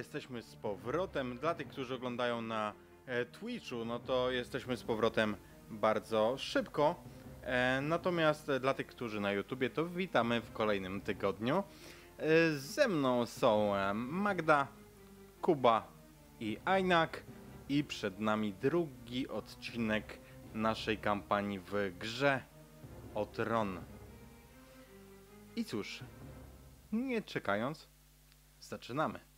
jesteśmy 0.00 0.42
z 0.42 0.56
powrotem. 0.56 1.38
Dla 1.38 1.54
tych, 1.54 1.68
którzy 1.68 1.94
oglądają 1.94 2.42
na 2.42 2.72
e, 3.06 3.24
Twitchu, 3.24 3.84
no 3.84 3.98
to 3.98 4.30
jesteśmy 4.30 4.76
z 4.76 4.82
powrotem 4.82 5.36
bardzo 5.70 6.38
szybko. 6.38 7.02
E, 7.42 7.80
natomiast 7.80 8.50
dla 8.60 8.74
tych, 8.74 8.86
którzy 8.86 9.20
na 9.20 9.32
YouTubie, 9.32 9.70
to 9.70 9.86
witamy 9.86 10.40
w 10.40 10.52
kolejnym 10.52 11.00
tygodniu. 11.00 11.62
E, 12.18 12.50
ze 12.50 12.88
mną 12.88 13.26
są 13.26 13.72
Magda, 13.94 14.68
Kuba 15.40 15.88
i 16.40 16.58
Ajnak. 16.64 17.22
I 17.68 17.84
przed 17.84 18.18
nami 18.18 18.52
drugi 18.52 19.28
odcinek 19.28 20.18
naszej 20.54 20.98
kampanii 20.98 21.58
w 21.58 21.72
grze 21.98 22.42
o 23.14 23.26
tron. 23.26 23.80
I 25.56 25.64
cóż, 25.64 26.00
nie 26.92 27.22
czekając, 27.22 27.88
zaczynamy. 28.60 29.29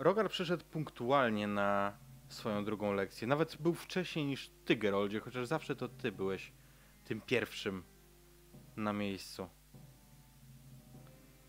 Rogar 0.00 0.30
przyszedł 0.30 0.64
punktualnie 0.64 1.46
na 1.46 1.92
swoją 2.28 2.64
drugą 2.64 2.92
lekcję. 2.92 3.28
Nawet 3.28 3.56
był 3.56 3.74
wcześniej 3.74 4.26
niż 4.26 4.50
ty, 4.64 4.76
Geroldzie, 4.76 5.20
chociaż 5.20 5.46
zawsze 5.46 5.76
to 5.76 5.88
ty 5.88 6.12
byłeś 6.12 6.52
tym 7.04 7.20
pierwszym 7.20 7.82
na 8.76 8.92
miejscu. 8.92 9.48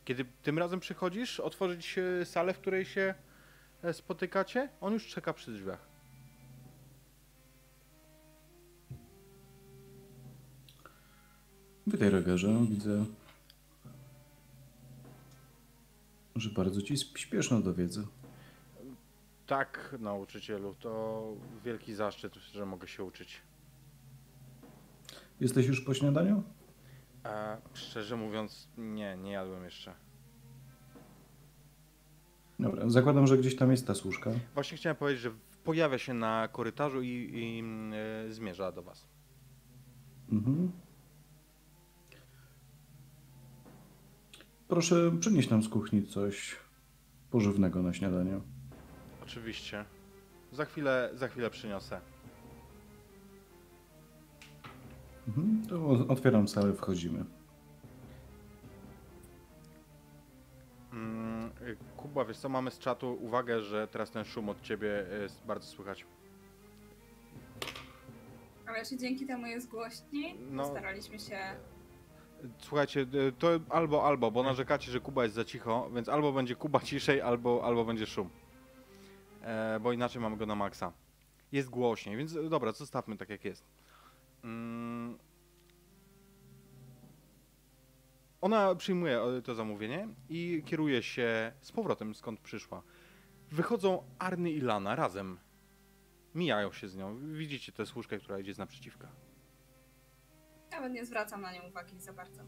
Kiedy 0.05 0.25
tym 0.41 0.59
razem 0.59 0.79
przychodzisz, 0.79 1.39
otworzyć 1.39 1.97
e, 1.97 2.25
salę, 2.25 2.53
w 2.53 2.59
której 2.59 2.85
się 2.85 3.13
e, 3.83 3.93
spotykacie, 3.93 4.69
on 4.81 4.93
już 4.93 5.07
czeka 5.07 5.33
przy 5.33 5.51
drzwiach. 5.51 5.87
Witaj, 11.87 12.09
Rogerze. 12.09 12.65
Widzę, 12.69 13.05
że 16.35 16.49
bardzo 16.49 16.81
ci 16.81 16.97
śpieszno 16.97 17.61
do 17.61 17.73
wiedzy. 17.73 18.07
Tak, 19.51 19.95
nauczycielu, 19.99 20.75
to 20.75 21.23
wielki 21.65 21.93
zaszczyt, 21.93 22.35
że 22.35 22.65
mogę 22.65 22.87
się 22.87 23.03
uczyć. 23.03 23.41
Jesteś 25.39 25.67
już 25.67 25.81
po 25.81 25.93
śniadaniu? 25.93 26.43
A 27.23 27.57
szczerze 27.73 28.17
mówiąc, 28.17 28.67
nie, 28.77 29.17
nie 29.17 29.31
jadłem 29.31 29.63
jeszcze. 29.63 29.93
Dobra, 32.59 32.89
zakładam, 32.89 33.27
że 33.27 33.37
gdzieś 33.37 33.55
tam 33.55 33.71
jest 33.71 33.87
ta 33.87 33.95
służka. 33.95 34.31
Właśnie 34.53 34.77
chciałem 34.77 34.95
powiedzieć, 34.95 35.21
że 35.21 35.31
pojawia 35.63 35.97
się 35.97 36.13
na 36.13 36.47
korytarzu 36.51 37.01
i, 37.01 37.29
i 37.33 37.63
e, 37.93 38.31
zmierza 38.33 38.71
do 38.71 38.83
was. 38.83 39.07
Mhm. 40.31 40.71
Proszę, 44.67 45.11
przynieść 45.19 45.49
nam 45.49 45.63
z 45.63 45.69
kuchni 45.69 46.07
coś 46.07 46.55
pożywnego 47.31 47.81
na 47.81 47.93
śniadanie. 47.93 48.41
Oczywiście. 49.31 49.85
Za 50.51 50.65
chwilę, 50.65 51.09
za 51.13 51.27
chwilę 51.27 51.49
przyniosę. 51.49 52.01
Mhm. 55.27 55.65
To 55.69 56.07
otwieram 56.07 56.47
salę, 56.47 56.73
wchodzimy. 56.73 57.25
Mm, 60.93 61.51
Kuba, 61.97 62.25
wiesz 62.25 62.37
co, 62.37 62.49
mamy 62.49 62.71
z 62.71 62.79
czatu 62.79 63.17
uwagę, 63.21 63.61
że 63.61 63.87
teraz 63.87 64.11
ten 64.11 64.25
szum 64.25 64.49
od 64.49 64.61
ciebie 64.61 65.05
jest 65.21 65.45
bardzo 65.45 65.67
słychać. 65.67 66.05
Ale 68.67 68.85
czy 68.85 68.97
dzięki 68.97 69.25
temu 69.25 69.45
jest 69.45 69.69
głośniej? 69.69 70.39
No. 70.51 70.65
Staraliśmy 70.65 71.19
się. 71.19 71.39
Słuchajcie, 72.57 72.99
y, 72.99 73.31
to 73.39 73.47
albo, 73.69 74.07
albo, 74.07 74.31
bo 74.31 74.43
narzekacie, 74.43 74.91
że 74.91 74.99
Kuba 74.99 75.23
jest 75.23 75.35
za 75.35 75.45
cicho, 75.45 75.89
więc 75.95 76.09
albo 76.09 76.33
będzie 76.33 76.55
Kuba 76.55 76.79
ciszej, 76.91 77.21
albo, 77.21 77.61
albo 77.65 77.85
będzie 77.85 78.05
szum. 78.05 78.29
E, 79.41 79.79
bo 79.79 79.91
inaczej 79.91 80.21
mamy 80.21 80.37
go 80.37 80.45
na 80.45 80.55
maksa. 80.55 80.93
Jest 81.51 81.69
głośniej, 81.69 82.17
więc 82.17 82.35
y, 82.35 82.49
dobra, 82.49 82.71
zostawmy 82.71 83.17
tak 83.17 83.29
jak 83.29 83.45
jest. 83.45 83.65
Mm. 84.43 85.17
Ona 88.41 88.75
przyjmuje 88.75 89.21
e, 89.21 89.41
to 89.41 89.55
zamówienie 89.55 90.07
i 90.29 90.63
kieruje 90.65 91.03
się 91.03 91.51
z 91.61 91.71
powrotem 91.71 92.15
skąd 92.15 92.39
przyszła. 92.39 92.83
Wychodzą 93.51 94.03
Arny 94.19 94.51
i 94.51 94.61
Lana 94.61 94.95
razem. 94.95 95.39
Mijają 96.35 96.71
się 96.71 96.87
z 96.87 96.95
nią. 96.95 97.33
Widzicie 97.33 97.71
tę 97.71 97.85
służkę, 97.85 98.17
która 98.17 98.39
idzie 98.39 98.53
z 98.53 98.57
naprzeciwka. 98.57 99.11
Nawet 100.71 100.93
nie 100.93 101.05
zwracam 101.05 101.41
na 101.41 101.53
nią 101.53 101.61
uwagi 101.69 101.99
za 101.99 102.13
bardzo. 102.13 102.43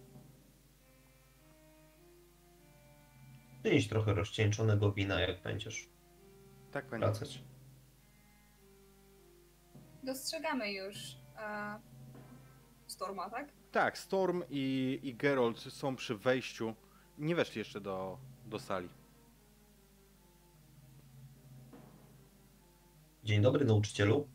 Przynieś 3.63 3.87
trochę 3.87 4.13
rozcieńczonego 4.13 4.91
wina, 4.91 5.19
jak 5.19 5.41
będziesz 5.41 5.92
Tak, 6.73 6.85
pani. 6.85 7.03
wracać. 7.03 7.43
Dostrzegamy 10.03 10.71
już 10.73 11.17
e, 11.37 11.79
Storma, 12.87 13.29
tak? 13.29 13.51
Tak, 13.71 13.97
Storm 13.97 14.43
i, 14.49 14.99
i 15.03 15.15
Geralt 15.15 15.59
są 15.59 15.95
przy 15.95 16.17
wejściu. 16.17 16.75
Nie 17.17 17.35
weszli 17.35 17.59
jeszcze 17.59 17.81
do, 17.81 18.17
do 18.45 18.59
sali. 18.59 18.89
Dzień 23.23 23.41
dobry, 23.41 23.65
nauczycielu. 23.65 24.27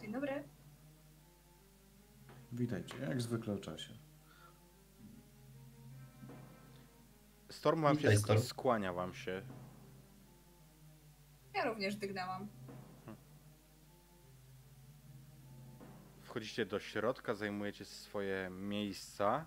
Dzień 0.00 0.12
dobry. 0.12 0.44
Witajcie, 2.52 2.96
jak 2.98 3.22
zwykle 3.22 3.54
o 3.54 3.58
czasie. 3.58 3.92
Storm 7.50 7.82
wam 7.82 7.94
się 7.94 8.00
Witaj, 8.00 8.16
sk- 8.16 8.20
Storm. 8.22 8.40
skłania 8.40 8.92
wam 8.92 9.14
się. 9.14 9.42
Ja 11.58 11.64
również 11.64 11.96
dygnęłam. 11.96 12.48
Wchodzicie 16.22 16.66
do 16.66 16.78
środka, 16.80 17.34
zajmujecie 17.34 17.84
swoje 17.84 18.50
miejsca. 18.50 19.46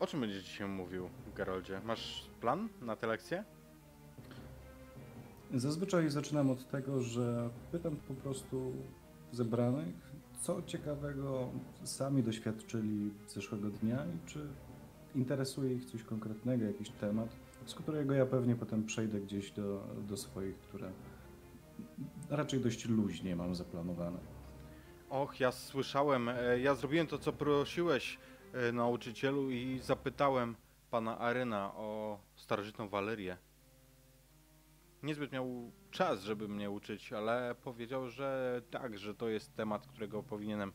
O 0.00 0.06
czym 0.06 0.20
będzie 0.20 0.42
dzisiaj 0.42 0.68
mówił, 0.68 1.10
Geroldzie? 1.34 1.80
Masz 1.84 2.30
plan 2.40 2.68
na 2.80 2.96
tę 2.96 3.06
lekcję? 3.06 3.44
Zazwyczaj 5.54 6.10
zaczynam 6.10 6.50
od 6.50 6.68
tego, 6.70 7.00
że 7.00 7.50
pytam 7.72 7.96
po 7.96 8.14
prostu 8.14 8.72
zebranych, 9.32 9.94
co 10.40 10.62
ciekawego 10.62 11.50
sami 11.84 12.22
doświadczyli 12.22 13.14
zeszłego 13.28 13.70
dnia 13.70 14.06
i 14.06 14.28
czy 14.28 14.48
interesuje 15.14 15.74
ich 15.74 15.84
coś 15.84 16.02
konkretnego, 16.02 16.64
jakiś 16.64 16.90
temat, 16.90 17.36
z 17.66 17.74
którego 17.74 18.14
ja 18.14 18.26
pewnie 18.26 18.56
potem 18.56 18.84
przejdę 18.84 19.20
gdzieś 19.20 19.50
do, 19.50 19.86
do 20.08 20.16
swoich, 20.16 20.58
które 20.58 20.90
raczej 22.30 22.60
dość 22.60 22.88
luźnie 22.88 23.36
mam 23.36 23.54
zaplanowane. 23.54 24.18
Och, 25.10 25.40
ja 25.40 25.52
słyszałem, 25.52 26.28
e, 26.28 26.58
ja 26.60 26.74
zrobiłem 26.74 27.06
to, 27.06 27.18
co 27.18 27.32
prosiłeś, 27.32 28.18
e, 28.52 28.72
nauczycielu, 28.72 29.50
i 29.50 29.78
zapytałem 29.78 30.56
pana 30.90 31.18
Aryna 31.18 31.74
o 31.74 32.18
starożytną 32.36 32.88
Walerię. 32.88 33.36
Niezbyt 35.02 35.32
miał 35.32 35.72
czas, 35.90 36.22
żeby 36.22 36.48
mnie 36.48 36.70
uczyć, 36.70 37.12
ale 37.12 37.54
powiedział, 37.62 38.08
że 38.08 38.62
tak, 38.70 38.98
że 38.98 39.14
to 39.14 39.28
jest 39.28 39.56
temat, 39.56 39.86
którego 39.86 40.22
powinienem, 40.22 40.72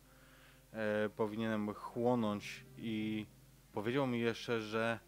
e, 0.71 1.09
powinienem 1.09 1.73
chłonąć 1.73 2.65
i 2.77 3.25
powiedział 3.73 4.07
mi 4.07 4.19
jeszcze, 4.19 4.61
że 4.61 4.99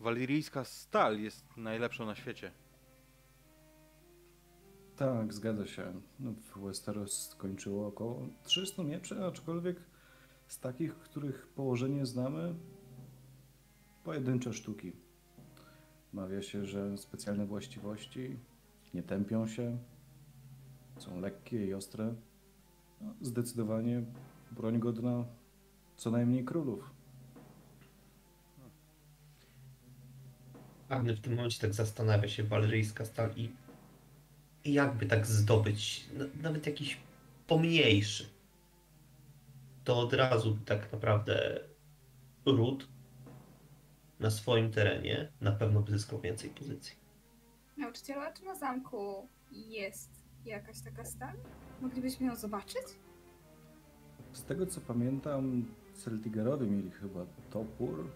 waliryjska 0.00 0.64
stal 0.64 1.20
jest 1.20 1.56
najlepszą 1.56 2.06
na 2.06 2.14
świecie. 2.14 2.52
Tak, 4.96 5.34
zgadza 5.34 5.66
się. 5.66 6.00
No, 6.20 6.32
w 6.32 6.60
Westeros 6.60 7.28
skończyło 7.28 7.86
około 7.86 8.28
300 8.42 8.82
mieczy, 8.82 9.24
aczkolwiek 9.24 9.76
z 10.48 10.58
takich, 10.60 10.94
których 10.94 11.46
położenie 11.46 12.06
znamy, 12.06 12.54
pojedyncze 14.04 14.52
sztuki. 14.52 14.92
Mawia 16.12 16.42
się, 16.42 16.66
że 16.66 16.98
specjalne 16.98 17.46
właściwości 17.46 18.38
nie 18.94 19.02
tępią 19.02 19.46
się, 19.46 19.78
są 20.98 21.20
lekkie 21.20 21.66
i 21.66 21.74
ostre. 21.74 22.14
No, 23.00 23.14
zdecydowanie 23.20 24.02
broń 24.52 24.78
godna 24.78 25.24
co 25.96 26.10
najmniej 26.10 26.44
królów. 26.44 26.97
Arny 30.88 31.16
w 31.16 31.20
tym 31.20 31.34
momencie 31.34 31.60
tak 31.60 31.74
zastanawia 31.74 32.28
się, 32.28 32.42
waleryjska 32.42 33.04
stal 33.04 33.30
i, 33.36 33.50
i 34.64 34.72
jakby 34.72 35.06
tak 35.06 35.26
zdobyć, 35.26 36.08
nawet 36.42 36.66
jakiś 36.66 36.98
pomniejszy, 37.46 38.28
to 39.84 39.98
od 39.98 40.12
razu 40.12 40.58
tak 40.64 40.92
naprawdę 40.92 41.60
ród 42.46 42.88
na 44.20 44.30
swoim 44.30 44.70
terenie 44.72 45.32
na 45.40 45.52
pewno 45.52 45.80
by 45.80 45.92
zyskał 45.92 46.20
więcej 46.20 46.50
pozycji. 46.50 46.96
Nauczycielu, 47.76 48.20
a 48.20 48.32
czy 48.32 48.44
na 48.44 48.54
zamku 48.54 49.28
jest 49.52 50.10
jakaś 50.44 50.80
taka 50.80 51.04
stal? 51.04 51.34
Moglibyśmy 51.80 52.26
ją 52.26 52.36
zobaczyć? 52.36 52.84
Z 54.32 54.44
tego 54.44 54.66
co 54.66 54.80
pamiętam, 54.80 55.64
Celtigerowie 55.94 56.66
mieli 56.66 56.90
chyba 56.90 57.26
topór, 57.50 58.10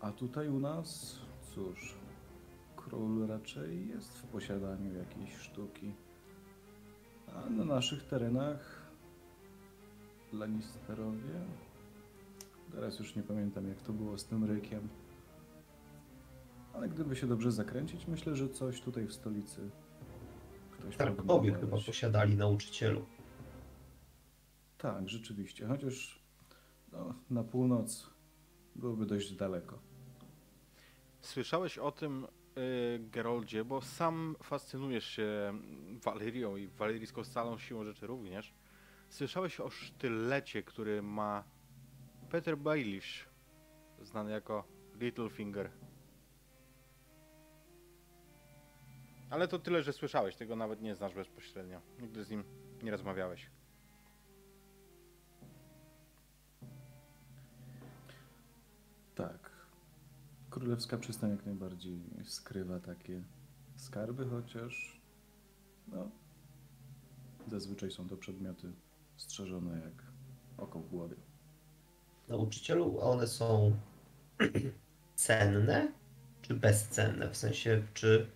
a 0.00 0.12
tutaj 0.12 0.48
u 0.48 0.60
nas, 0.60 1.18
cóż, 1.54 1.94
król 2.76 3.26
raczej 3.26 3.88
jest 3.88 4.18
w 4.18 4.22
posiadaniu 4.22 4.94
jakiejś 4.94 5.36
sztuki. 5.36 5.92
A 7.34 7.50
na 7.50 7.64
naszych 7.64 8.04
terenach 8.04 8.90
Lannisterowie, 10.32 11.40
teraz 12.72 12.98
już 12.98 13.16
nie 13.16 13.22
pamiętam 13.22 13.68
jak 13.68 13.82
to 13.82 13.92
było 13.92 14.18
z 14.18 14.24
tym 14.24 14.44
rykiem, 14.44 14.88
ale 16.72 16.88
gdyby 16.88 17.16
się 17.16 17.26
dobrze 17.26 17.52
zakręcić, 17.52 18.06
myślę, 18.06 18.36
że 18.36 18.48
coś 18.48 18.80
tutaj 18.80 19.06
w 19.06 19.12
stolicy 19.12 19.70
ktoś 20.70 20.96
Tarkowie 20.96 21.52
chyba 21.52 21.76
posiadali 21.86 22.36
nauczycielu. 22.36 23.06
Tak, 24.78 25.08
rzeczywiście, 25.08 25.66
chociaż 25.66 26.24
no, 26.92 27.14
na 27.30 27.44
północ 27.44 28.10
byłoby 28.76 29.06
dość 29.06 29.32
daleko. 29.32 29.93
Słyszałeś 31.24 31.78
o 31.78 31.92
tym, 31.92 32.26
y, 32.58 32.98
Geroldzie, 32.98 33.64
bo 33.64 33.80
sam 33.80 34.36
fascynujesz 34.42 35.06
się 35.06 35.58
Walerią 36.04 36.56
i 36.56 36.68
walerijską 36.68 37.24
salą 37.24 37.58
siłą 37.58 37.84
rzeczy 37.84 38.06
również. 38.06 38.54
Słyszałeś 39.08 39.60
o 39.60 39.70
sztylecie, 39.70 40.62
który 40.62 41.02
ma 41.02 41.44
Peter 42.30 42.58
Baelish, 42.58 43.28
znany 44.02 44.30
jako 44.30 44.64
Littlefinger. 44.94 45.70
Ale 49.30 49.48
to 49.48 49.58
tyle, 49.58 49.82
że 49.82 49.92
słyszałeś, 49.92 50.36
tego 50.36 50.56
nawet 50.56 50.80
nie 50.82 50.94
znasz 50.94 51.14
bezpośrednio. 51.14 51.80
Nigdy 52.00 52.24
z 52.24 52.30
nim 52.30 52.44
nie 52.82 52.90
rozmawiałeś. 52.90 53.50
Królewska 60.54 60.98
przystań 60.98 61.30
jak 61.30 61.46
najbardziej 61.46 62.00
skrywa 62.24 62.80
takie 62.80 63.22
skarby, 63.76 64.26
chociaż 64.26 65.00
no, 65.88 66.10
zazwyczaj 67.48 67.90
są 67.90 68.08
to 68.08 68.16
przedmioty 68.16 68.72
strzeżone 69.16 69.80
jak 69.80 70.02
oko 70.56 70.80
w 70.80 70.88
głowie. 70.88 71.16
Nauczycielu, 72.28 73.00
a 73.00 73.04
one 73.04 73.26
są 73.26 73.76
cenne 75.14 75.92
czy 76.42 76.54
bezcenne? 76.54 77.30
W 77.30 77.36
sensie, 77.36 77.82
czy 77.94 78.30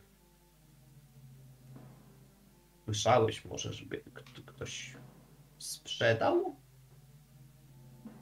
słyszałeś 2.85 3.45
może, 3.45 3.73
żeby 3.73 4.03
ktoś 4.47 4.97
sprzedał? 5.59 6.57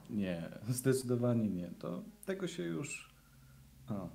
Nie, 0.09 0.49
zdecydowanie 0.69 1.49
nie. 1.49 1.67
To 1.79 2.03
tego 2.25 2.47
się 2.47 2.63
już. 2.63 3.16
A, 3.89 4.07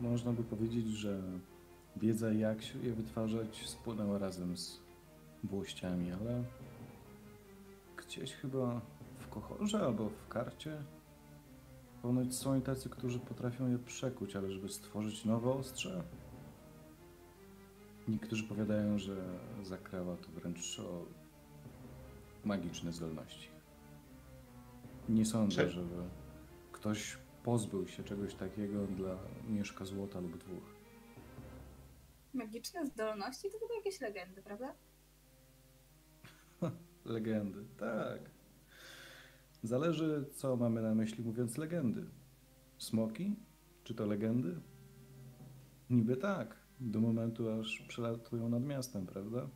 można 0.00 0.32
by 0.32 0.44
powiedzieć, 0.44 0.86
że 0.86 1.22
wiedza, 1.96 2.32
jak 2.32 2.62
się 2.62 2.78
je 2.78 2.92
wytwarzać, 2.92 3.68
spłynęła 3.68 4.18
razem 4.18 4.56
z 4.56 4.80
włościami, 5.44 6.12
ale 6.12 6.44
gdzieś 7.96 8.32
chyba 8.32 8.80
w 9.18 9.28
kochorze 9.28 9.80
albo 9.80 10.08
w 10.08 10.28
karcie 10.28 10.82
ponoć 12.02 12.34
są 12.34 12.58
i 12.58 12.62
tacy, 12.62 12.88
którzy 12.88 13.18
potrafią 13.18 13.68
je 13.70 13.78
przekuć, 13.78 14.36
ale 14.36 14.50
żeby 14.52 14.68
stworzyć 14.68 15.24
nowe 15.24 15.50
ostrze. 15.50 16.02
Niektórzy 18.08 18.44
powiadają, 18.44 18.98
że 18.98 19.24
zakrawa 19.62 20.16
to 20.16 20.28
wręcz 20.30 20.78
o 20.80 21.04
magiczne 22.44 22.92
zdolności. 22.92 23.48
Nie 25.08 25.24
sądzę, 25.26 25.62
Czy- 25.64 25.70
żeby 25.70 26.02
ktoś 26.72 27.18
pozbył 27.44 27.88
się 27.88 28.04
czegoś 28.04 28.34
takiego 28.34 28.86
dla 28.86 29.18
mieszka 29.48 29.84
złota 29.84 30.20
lub 30.20 30.38
dwóch. 30.38 30.74
Magiczne 32.34 32.86
zdolności 32.86 33.50
to 33.50 33.58
chyba 33.58 33.74
jakieś 33.74 34.00
legendy, 34.00 34.42
prawda? 34.42 34.74
Legendy, 37.04 37.64
tak. 37.78 38.30
Zależy, 39.62 40.24
co 40.32 40.56
mamy 40.56 40.82
na 40.82 40.94
myśli 40.94 41.24
mówiąc 41.24 41.58
legendy. 41.58 42.06
Smoki? 42.78 43.36
Czy 43.84 43.94
to 43.94 44.06
legendy? 44.06 44.60
Niby 45.90 46.16
tak, 46.16 46.56
do 46.80 47.00
momentu 47.00 47.50
aż 47.50 47.84
przelatują 47.88 48.48
nad 48.48 48.62
miastem, 48.62 49.06
prawda? 49.06 49.48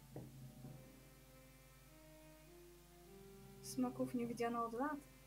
Smoków 3.63 4.15
nie 4.15 4.27
widziano 4.27 4.65
od 4.67 4.73
lat. 4.73 5.18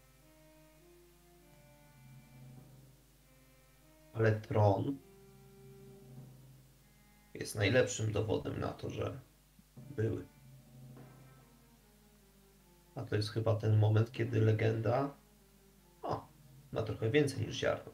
Ale 4.13 4.31
tron 4.31 4.97
jest 7.33 7.55
najlepszym 7.55 8.11
dowodem 8.11 8.59
na 8.59 8.67
to, 8.67 8.89
że 8.89 9.19
były. 9.77 10.25
A 12.95 13.01
to 13.01 13.15
jest 13.15 13.29
chyba 13.29 13.55
ten 13.55 13.77
moment, 13.77 14.11
kiedy 14.11 14.41
legenda 14.41 15.15
o, 16.01 16.27
ma 16.71 16.83
trochę 16.83 17.09
więcej 17.09 17.45
niż 17.47 17.55
ziarno. 17.55 17.91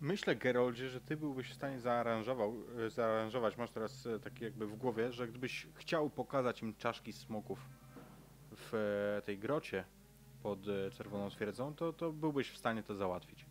Myślę, 0.00 0.36
Geroldzie, 0.36 0.88
że 0.88 1.00
ty 1.00 1.16
byłbyś 1.16 1.50
w 1.50 1.54
stanie 1.54 1.80
zaaranżował, 1.80 2.54
e, 2.86 2.90
zaaranżować, 2.90 3.56
masz 3.56 3.70
teraz 3.70 4.06
e, 4.06 4.20
takie 4.20 4.44
jakby 4.44 4.66
w 4.66 4.76
głowie, 4.76 5.12
że 5.12 5.28
gdybyś 5.28 5.66
chciał 5.74 6.10
pokazać 6.10 6.62
im 6.62 6.74
czaszki 6.74 7.12
smoków 7.12 7.68
w 8.50 8.74
e, 8.74 9.22
tej 9.22 9.38
grocie 9.38 9.84
pod 10.42 10.58
Czerwoną 10.92 11.30
Twierdzą, 11.30 11.74
to, 11.74 11.92
to 11.92 12.12
byłbyś 12.12 12.50
w 12.50 12.56
stanie 12.56 12.82
to 12.82 12.94
załatwić. 12.94 13.46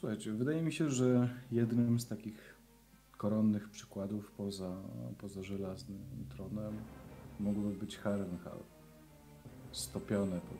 Słuchajcie, 0.00 0.32
wydaje 0.32 0.62
mi 0.62 0.72
się, 0.72 0.90
że 0.90 1.28
jednym 1.52 2.00
z 2.00 2.06
takich 2.06 2.56
koronnych 3.16 3.68
przykładów 3.68 4.30
poza, 4.30 4.76
poza 5.18 5.42
żelaznym 5.42 5.98
tronem 6.28 6.78
mógłby 7.40 7.70
być 7.70 7.98
Harrenhal. 7.98 8.58
Stopione 9.72 10.40
pod 10.40 10.58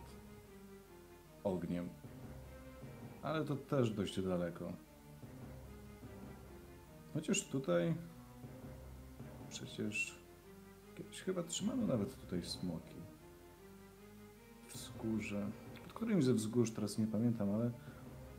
ogniem. 1.45 1.89
Ale 3.23 3.45
to 3.45 3.57
też 3.57 3.91
dość 3.91 4.21
daleko. 4.21 4.73
Chociaż 7.15 7.49
tutaj 7.49 7.95
przecież 9.49 10.19
kiedyś 10.95 11.23
chyba 11.23 11.43
trzymano 11.43 11.87
nawet 11.87 12.21
tutaj 12.21 12.45
smoki. 12.45 12.97
W 14.69 14.73
wzgórze. 14.73 15.51
Pod 15.83 15.93
którymś 15.93 16.25
ze 16.25 16.35
wzgórz, 16.35 16.71
teraz 16.71 16.99
nie 16.99 17.07
pamiętam, 17.07 17.51
ale 17.51 17.71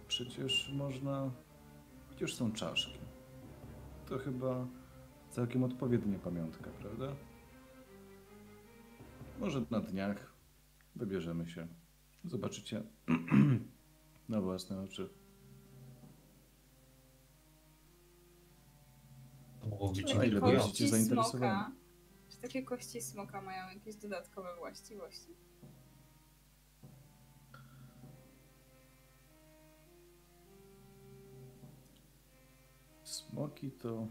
Przecież 0.10 0.72
można. 0.74 1.32
Przecież 2.10 2.36
są 2.36 2.52
czaszki. 2.52 3.00
To 4.06 4.18
chyba 4.18 4.68
całkiem 5.30 5.64
odpowiednia 5.64 6.20
pamiątka, 6.20 6.72
prawda? 6.80 7.16
Może 9.40 9.66
na 9.72 9.80
dniach 9.82 10.34
wybierzemy 10.96 11.48
się. 11.50 11.68
Zobaczycie 12.26 12.84
na 14.30 14.42
własne 14.42 14.82
oczy. 14.82 15.10
To 19.62 19.68
mogło 19.68 19.92
być 19.92 20.12
A 20.12 20.16
Takie 20.16 20.28
ile 20.28 20.42
będziecie 20.42 20.64
kości 20.64 20.88
zainteresowani? 20.88 21.54
smoka. 21.64 21.72
Czy 22.30 22.38
takie 22.38 22.64
kości 22.64 23.02
smoka 23.02 23.42
mają 23.42 23.70
jakieś 23.74 23.96
dodatkowe 23.96 24.56
właściwości? 24.58 25.36
Smoki 33.30 33.72
to. 33.72 34.08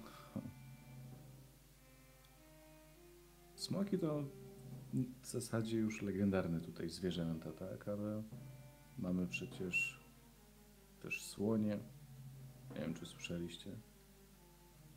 Smoki 3.54 3.98
to 3.98 4.24
w 5.22 5.26
zasadzie 5.26 5.78
już 5.78 6.02
legendarne 6.02 6.60
tutaj 6.60 6.90
zwierzęta, 6.90 7.52
tak? 7.52 7.88
Ale 7.88 8.22
mamy 8.98 9.26
przecież 9.26 10.04
też 11.02 11.22
słonie. 11.22 11.78
Nie 12.74 12.80
wiem, 12.80 12.94
czy 12.94 13.06
słyszeliście. 13.06 13.70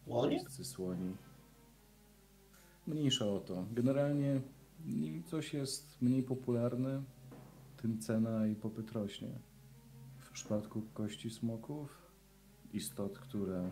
Łonie? 0.08 0.40
Wszyscy 0.40 0.66
słoni. 0.66 1.16
Mniejsza 2.88 3.25
o 3.25 3.40
to. 3.40 3.66
Generalnie 3.72 4.42
im 4.86 5.24
coś 5.24 5.54
jest 5.54 6.01
mniej 6.01 6.24
popularne, 6.24 7.04
tym 7.78 8.00
cena 8.00 8.48
i 8.48 8.56
popyt 8.56 8.92
rośnie. 8.92 9.40
W 10.20 10.30
przypadku 10.30 10.82
kości 10.94 11.30
smoków, 11.30 12.12
istot, 12.74 13.20
które 13.20 13.72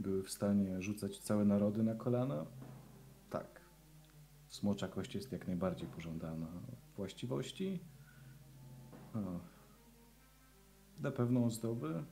były 0.00 0.22
w 0.22 0.30
stanie 0.30 0.82
rzucać 0.82 1.18
całe 1.18 1.44
narody 1.44 1.82
na 1.82 1.94
kolana, 1.94 2.46
tak. 3.30 3.60
Smocza 4.48 4.88
kość 4.88 5.14
jest 5.14 5.32
jak 5.32 5.46
najbardziej 5.46 5.88
pożądana. 5.88 6.46
Właściwości? 6.96 7.80
O, 9.14 9.40
da 10.98 11.10
pewną 11.10 11.44
ozdobę, 11.44 12.04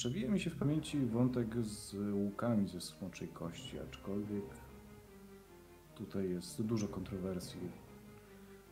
Przewija 0.00 0.30
mi 0.30 0.40
się 0.40 0.50
w 0.50 0.56
pamięci 0.56 1.06
wątek 1.06 1.64
z 1.64 1.94
łukami 2.12 2.68
ze 2.68 2.80
smoczej 2.80 3.28
kości, 3.28 3.78
aczkolwiek 3.78 4.44
tutaj 5.94 6.30
jest 6.30 6.62
dużo 6.62 6.88
kontrowersji. 6.88 7.60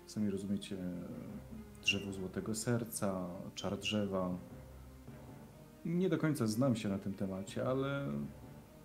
Sami 0.07 0.31
rozumiecie, 0.31 0.77
drzewo 1.83 2.13
złotego 2.13 2.55
serca, 2.55 3.27
czar 3.55 3.79
drzewa. 3.79 4.39
Nie 5.89 6.09
do 6.09 6.19
końca 6.19 6.47
znam 6.47 6.77
się 6.77 6.89
na 6.89 6.99
tym 6.99 7.15
temacie, 7.15 7.69
ale 7.69 8.07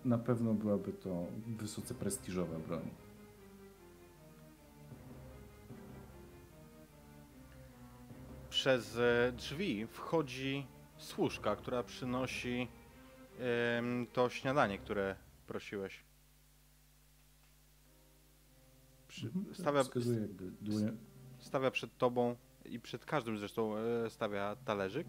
na 0.04 0.18
pewno 0.18 0.54
byłaby 0.54 0.92
to 0.92 1.26
wysoce 1.46 1.94
prestiżowa 1.94 2.58
broń. 2.58 2.90
Przez 8.50 8.96
e, 8.96 9.32
drzwi 9.36 9.86
wchodzi 9.86 10.66
służka, 10.98 11.56
która 11.56 11.82
przynosi 11.82 12.68
to 14.12 14.28
śniadanie, 14.28 14.78
które 14.78 15.16
prosiłeś. 15.46 16.04
Przy, 19.08 19.26
Mhm, 19.26 19.54
stawia, 19.54 19.82
jakby 20.20 20.50
dłonie. 20.60 20.92
stawia 21.38 21.70
przed 21.70 21.98
tobą 21.98 22.36
i 22.64 22.80
przed 22.80 23.04
każdym 23.04 23.38
zresztą 23.38 23.76
e, 23.76 24.10
stawia 24.10 24.56
talerzyk, 24.56 25.06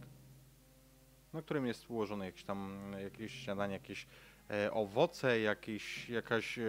na 1.35 1.41
którym 1.41 1.65
jest 1.65 1.89
ułożone 1.89 2.25
jakieś 2.25 2.43
tam 2.43 2.91
jakieś 3.03 3.43
śniadanie, 3.43 3.73
jakieś 3.73 4.07
e, 4.49 4.71
owoce, 4.71 5.39
jakieś, 5.39 6.09
jakaś 6.09 6.59
e, 6.59 6.63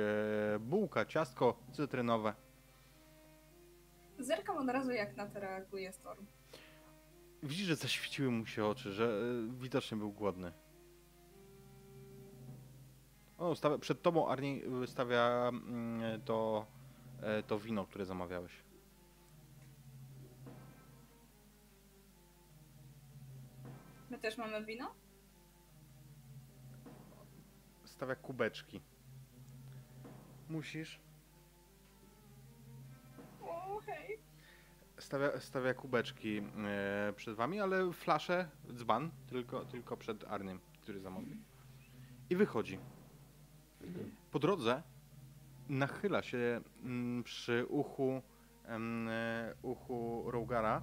bułka, 0.60 1.04
ciastko 1.04 1.56
cytrynowe. 1.72 2.34
Zerkam 4.18 4.56
od 4.56 4.68
razu, 4.68 4.90
jak 4.90 5.16
na 5.16 5.26
to 5.26 5.40
reaguje 5.40 5.92
Storm. 5.92 6.26
Widzisz, 7.42 7.66
że 7.66 7.76
zaświeciły 7.76 8.30
mu 8.30 8.46
się 8.46 8.64
oczy, 8.64 8.92
że 8.92 9.04
e, 9.04 9.60
widocznie 9.60 9.96
był 9.96 10.12
głodny. 10.12 10.52
O, 13.38 13.54
stawia, 13.54 13.78
przed 13.78 14.02
tobą 14.02 14.28
Arni 14.28 14.62
stawia 14.86 15.48
mm, 15.48 16.22
to, 16.22 16.66
e, 17.22 17.42
to 17.42 17.58
wino, 17.58 17.86
które 17.86 18.04
zamawiałeś. 18.04 18.65
My 24.10 24.18
też 24.18 24.38
mamy 24.38 24.64
wino? 24.64 24.94
Stawia 27.84 28.14
kubeczki. 28.14 28.80
Musisz. 30.48 31.00
O, 33.42 33.80
hej. 33.86 34.18
Stawia, 34.98 35.40
stawia 35.40 35.74
kubeczki 35.74 36.38
e, 36.38 37.12
przed 37.16 37.36
wami, 37.36 37.60
ale 37.60 37.92
flaszę, 37.92 38.48
dzban, 38.72 39.10
tylko, 39.26 39.64
tylko 39.64 39.96
przed 39.96 40.24
Arnym, 40.24 40.60
który 40.82 41.00
zamówił. 41.00 41.36
I 42.30 42.36
wychodzi. 42.36 42.78
Po 44.30 44.38
drodze 44.38 44.82
nachyla 45.68 46.22
się 46.22 46.60
mm, 46.84 47.24
przy 47.24 47.66
uchu, 47.68 48.22
em, 48.64 49.08
e, 49.08 49.54
uchu 49.62 50.24
Rogara, 50.30 50.82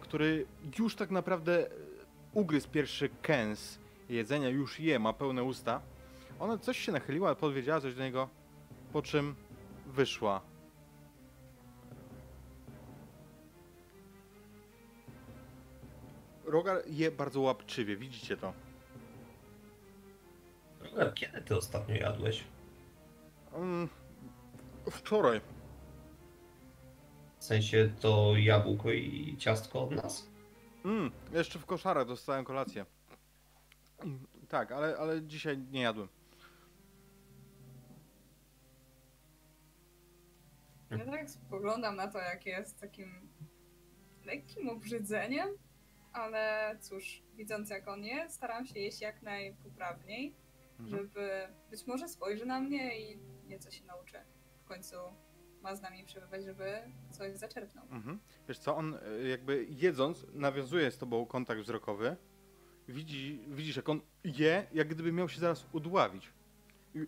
który 0.00 0.46
już 0.78 0.96
tak 0.96 1.10
naprawdę 1.10 1.66
ugryzł 2.32 2.68
pierwszy 2.68 3.08
kęs 3.22 3.78
jedzenia, 4.08 4.48
już 4.48 4.80
je, 4.80 4.98
ma 4.98 5.12
pełne 5.12 5.44
usta. 5.44 5.80
Ona 6.40 6.58
coś 6.58 6.78
się 6.78 6.92
nachyliła, 6.92 7.34
powiedziała 7.34 7.80
coś 7.80 7.94
do 7.94 8.02
niego, 8.02 8.28
po 8.92 9.02
czym 9.02 9.34
wyszła. 9.86 10.40
Rogar 16.44 16.82
je 16.86 17.10
bardzo 17.10 17.40
łapczywie, 17.40 17.96
widzicie 17.96 18.36
to. 18.36 18.52
Robert, 20.80 21.14
Kiedy 21.14 21.42
ty 21.42 21.56
ostatnio 21.56 21.94
jadłeś? 21.94 22.44
Mm, 23.54 23.88
wczoraj. 24.90 25.40
W 27.38 27.44
sensie 27.44 27.90
to 28.00 28.32
jabłko 28.36 28.90
i 28.92 29.36
ciastko 29.38 29.82
od 29.82 29.90
nas? 29.90 30.29
Mm, 30.84 31.10
jeszcze 31.32 31.58
w 31.58 31.66
koszarach 31.66 32.06
dostałem 32.06 32.44
kolację. 32.44 32.86
Tak, 34.48 34.72
ale, 34.72 34.96
ale 34.98 35.22
dzisiaj 35.22 35.58
nie 35.58 35.80
jadłem. 35.80 36.08
Ja 40.90 41.04
tak 41.04 41.30
spoglądam 41.30 41.96
na 41.96 42.08
to, 42.08 42.18
jak 42.18 42.46
jest 42.46 42.80
takim 42.80 43.28
lekkim 44.24 44.68
obrzydzeniem, 44.68 45.48
ale 46.12 46.76
cóż, 46.80 47.22
widząc 47.34 47.70
jak 47.70 47.88
on 47.88 48.04
jest, 48.04 48.34
staram 48.34 48.66
się 48.66 48.78
jeść 48.80 49.00
jak 49.00 49.22
najpoprawniej, 49.22 50.34
Mhm. 50.80 50.96
żeby 50.98 51.48
być 51.70 51.86
może 51.86 52.08
spojrzy 52.08 52.46
na 52.46 52.60
mnie 52.60 53.00
i 53.00 53.18
nieco 53.48 53.70
się 53.70 53.84
nauczy. 53.84 54.18
W 54.64 54.68
końcu 54.68 54.96
ma 55.62 55.76
z 55.76 55.82
nami 55.82 56.04
przebywać, 56.04 56.44
żeby 56.44 56.78
coś 57.10 57.36
zaczerpnął. 57.36 57.84
Mhm. 57.90 58.18
Wiesz 58.48 58.58
co, 58.58 58.76
on 58.76 58.94
e, 58.94 59.28
jakby 59.28 59.66
jedząc 59.70 60.26
nawiązuje 60.34 60.90
z 60.90 60.98
tobą 60.98 61.26
kontakt 61.26 61.60
wzrokowy. 61.60 62.16
Widzi, 62.88 63.40
widzisz 63.48 63.76
jak 63.76 63.88
on 63.88 64.00
je, 64.24 64.66
jak 64.72 64.88
gdyby 64.88 65.12
miał 65.12 65.28
się 65.28 65.40
zaraz 65.40 65.66
udławić. 65.72 66.32
I 66.94 67.06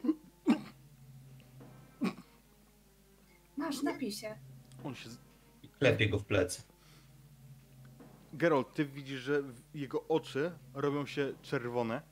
Masz, 3.57 3.83
napij 3.83 4.13
się. 4.13 4.37
on 4.85 4.95
się... 4.95 5.09
klepie 5.79 6.09
go 6.09 6.19
w 6.19 6.25
plecy. 6.25 6.63
Geralt, 8.33 8.75
ty 8.75 8.85
widzisz, 8.85 9.21
że 9.21 9.43
jego 9.75 10.09
oczy 10.09 10.53
robią 10.75 11.07
się 11.07 11.33
czerwone 11.43 12.03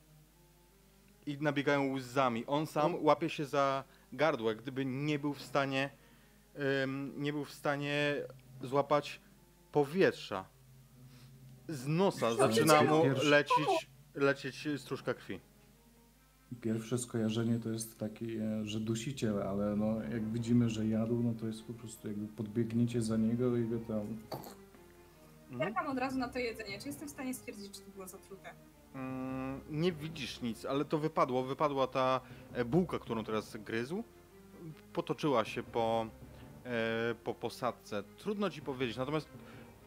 i 1.25 1.37
nabiegają 1.37 1.93
łzami. 1.93 2.45
On 2.45 2.67
sam 2.67 3.05
łapie 3.05 3.29
się 3.29 3.45
za 3.45 3.83
gardło, 4.13 4.49
jak 4.49 4.61
gdyby 4.61 4.85
nie 4.85 5.19
był 5.19 5.33
w 5.33 5.41
stanie 5.41 5.89
nie 7.17 7.33
był 7.33 7.45
w 7.45 7.51
stanie 7.51 8.15
złapać 8.63 9.21
powietrza. 9.71 10.45
Z 11.67 11.87
nosa 11.87 12.35
zaczyna 12.35 12.83
mu 12.83 13.03
lecieć, 13.23 13.89
lecieć 14.15 14.67
stróżka 14.77 15.13
krwi. 15.13 15.39
Pierwsze 16.61 16.97
skojarzenie 16.97 17.59
to 17.59 17.69
jest 17.69 17.97
takie, 17.97 18.27
że 18.63 18.79
dusiciel, 18.79 19.43
ale 19.43 19.75
no, 19.75 20.01
jak 20.01 20.31
widzimy, 20.31 20.69
że 20.69 20.87
jadł, 20.87 21.23
no 21.23 21.33
to 21.39 21.47
jest 21.47 21.63
po 21.63 21.73
prostu 21.73 22.07
jakby 22.07 22.27
podbiegniecie 22.27 23.01
za 23.01 23.17
niego 23.17 23.57
i 23.57 23.67
go 23.67 23.79
tam... 23.79 24.17
Zerkam 25.57 25.87
od 25.87 25.97
razu 25.97 26.17
na 26.17 26.27
to 26.27 26.39
jedzenie. 26.39 26.79
Czy 26.79 26.87
jestem 26.87 27.07
w 27.07 27.11
stanie 27.11 27.33
stwierdzić, 27.33 27.73
czy 27.73 27.81
to 27.81 27.91
było 27.91 28.07
zatrute? 28.07 28.49
Mm, 28.95 29.61
nie 29.69 29.91
widzisz 29.91 30.41
nic, 30.41 30.65
ale 30.65 30.85
to 30.85 30.97
wypadło. 30.97 31.43
Wypadła 31.43 31.87
ta 31.87 32.21
e, 32.53 32.65
bułka, 32.65 32.99
którą 32.99 33.23
teraz 33.23 33.57
gryzł. 33.57 34.03
Potoczyła 34.93 35.45
się 35.45 35.63
po, 35.63 36.05
e, 36.05 36.30
po 37.23 37.33
posadce. 37.33 38.03
Trudno 38.17 38.49
ci 38.49 38.61
powiedzieć. 38.61 38.97
Natomiast 38.97 39.29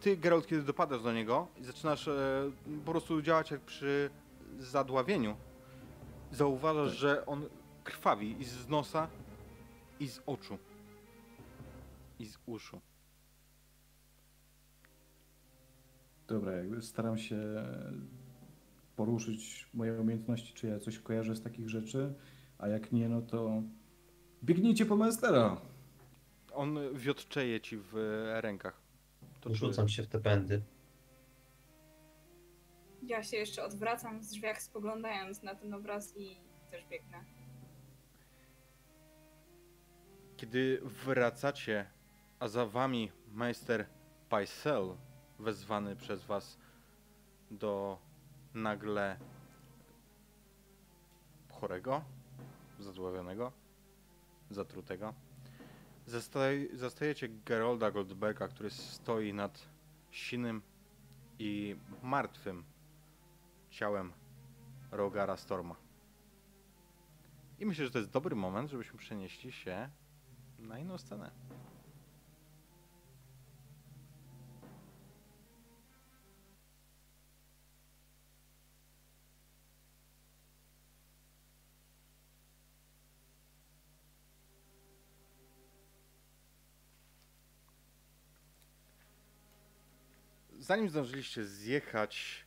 ty, 0.00 0.16
Geralt, 0.16 0.46
kiedy 0.46 0.62
dopadasz 0.62 1.02
do 1.02 1.12
niego 1.12 1.48
i 1.60 1.64
zaczynasz 1.64 2.08
e, 2.08 2.50
po 2.84 2.90
prostu 2.90 3.22
działać 3.22 3.50
jak 3.50 3.60
przy 3.60 4.10
zadławieniu, 4.58 5.36
zauważasz, 6.32 6.88
Tak. 6.88 6.98
że 6.98 7.26
on 7.26 7.44
krwawi 7.84 8.40
i 8.40 8.44
z 8.44 8.68
nosa, 8.68 9.08
i 10.00 10.08
z 10.08 10.20
oczu, 10.26 10.58
i 12.18 12.26
z 12.26 12.38
uszu. 12.46 12.80
Dobra, 16.26 16.52
jakby 16.52 16.82
staram 16.82 17.18
się 17.18 17.36
poruszyć 18.96 19.70
moje 19.74 20.00
umiejętności, 20.00 20.54
czy 20.54 20.66
ja 20.66 20.80
coś 20.80 20.98
kojarzę 20.98 21.36
z 21.36 21.42
takich 21.42 21.68
rzeczy, 21.70 22.14
a 22.58 22.68
jak 22.68 22.92
nie, 22.92 23.08
no 23.08 23.22
to 23.22 23.62
biegnijcie 24.44 24.86
po 24.86 24.96
Maestera! 24.96 25.60
On 26.54 26.78
wiotczeje 26.94 27.61
ci 27.61 27.76
w 27.76 27.92
rękach. 28.34 28.80
To. 29.40 29.54
Rzucam 29.54 29.88
się 29.88 30.02
w 30.02 30.06
te 30.06 30.20
pędy. 30.20 30.62
Ja 33.02 33.23
się 33.23 33.37
jeszcze 33.37 33.64
odwracam 33.64 34.20
w 34.20 34.26
drzwiach, 34.26 34.62
spoglądając 34.62 35.42
na 35.42 35.54
ten 35.54 35.75
obraz 35.75 36.16
i 36.16 36.37
też 36.70 36.87
biegnę. 36.87 37.25
Kiedy 40.37 40.80
wracacie, 40.84 41.87
a 42.38 42.49
za 42.49 42.66
wami 42.66 43.12
majster 43.32 43.87
Paisel, 44.28 44.96
wezwany 45.38 45.96
przez 45.96 46.25
was 46.25 46.58
do 47.50 47.99
nagle 48.54 49.16
chorego, 51.50 52.04
zadławionego, 52.78 53.52
zatrutego, 54.50 55.14
zastaj, 56.06 56.68
zastajecie 56.73 57.28
Gerolda 57.28 57.90
Goldberga, 57.90 58.49
który 58.49 58.70
stoi 58.70 59.32
nad 59.32 59.68
sinym 60.11 60.62
i 61.38 61.76
martwym 62.02 62.64
ciałem 63.70 64.12
Rogara 64.90 65.37
Storma. 65.37 65.76
I 67.58 67.66
myślę, 67.66 67.84
że 67.84 67.90
to 67.90 67.99
jest 67.99 68.11
dobry 68.11 68.37
moment, 68.37 68.70
żebyśmy 68.70 68.99
przenieśli 68.99 69.52
się 69.52 69.90
na 70.58 70.78
inną 70.78 70.99
scenę. 70.99 71.30
Zanim 90.64 90.88
zdążyliście 90.88 91.44
zjechać 91.44 92.44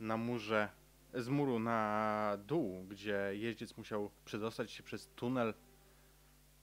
na 0.00 0.16
murze, 0.16 0.68
z 1.14 1.28
muru 1.28 1.58
na 1.58 2.38
dół, 2.46 2.84
gdzie 2.84 3.30
jeździec 3.32 3.76
musiał 3.76 4.10
przedostać 4.24 4.70
się 4.70 4.82
przez 4.82 5.08
tunel, 5.08 5.54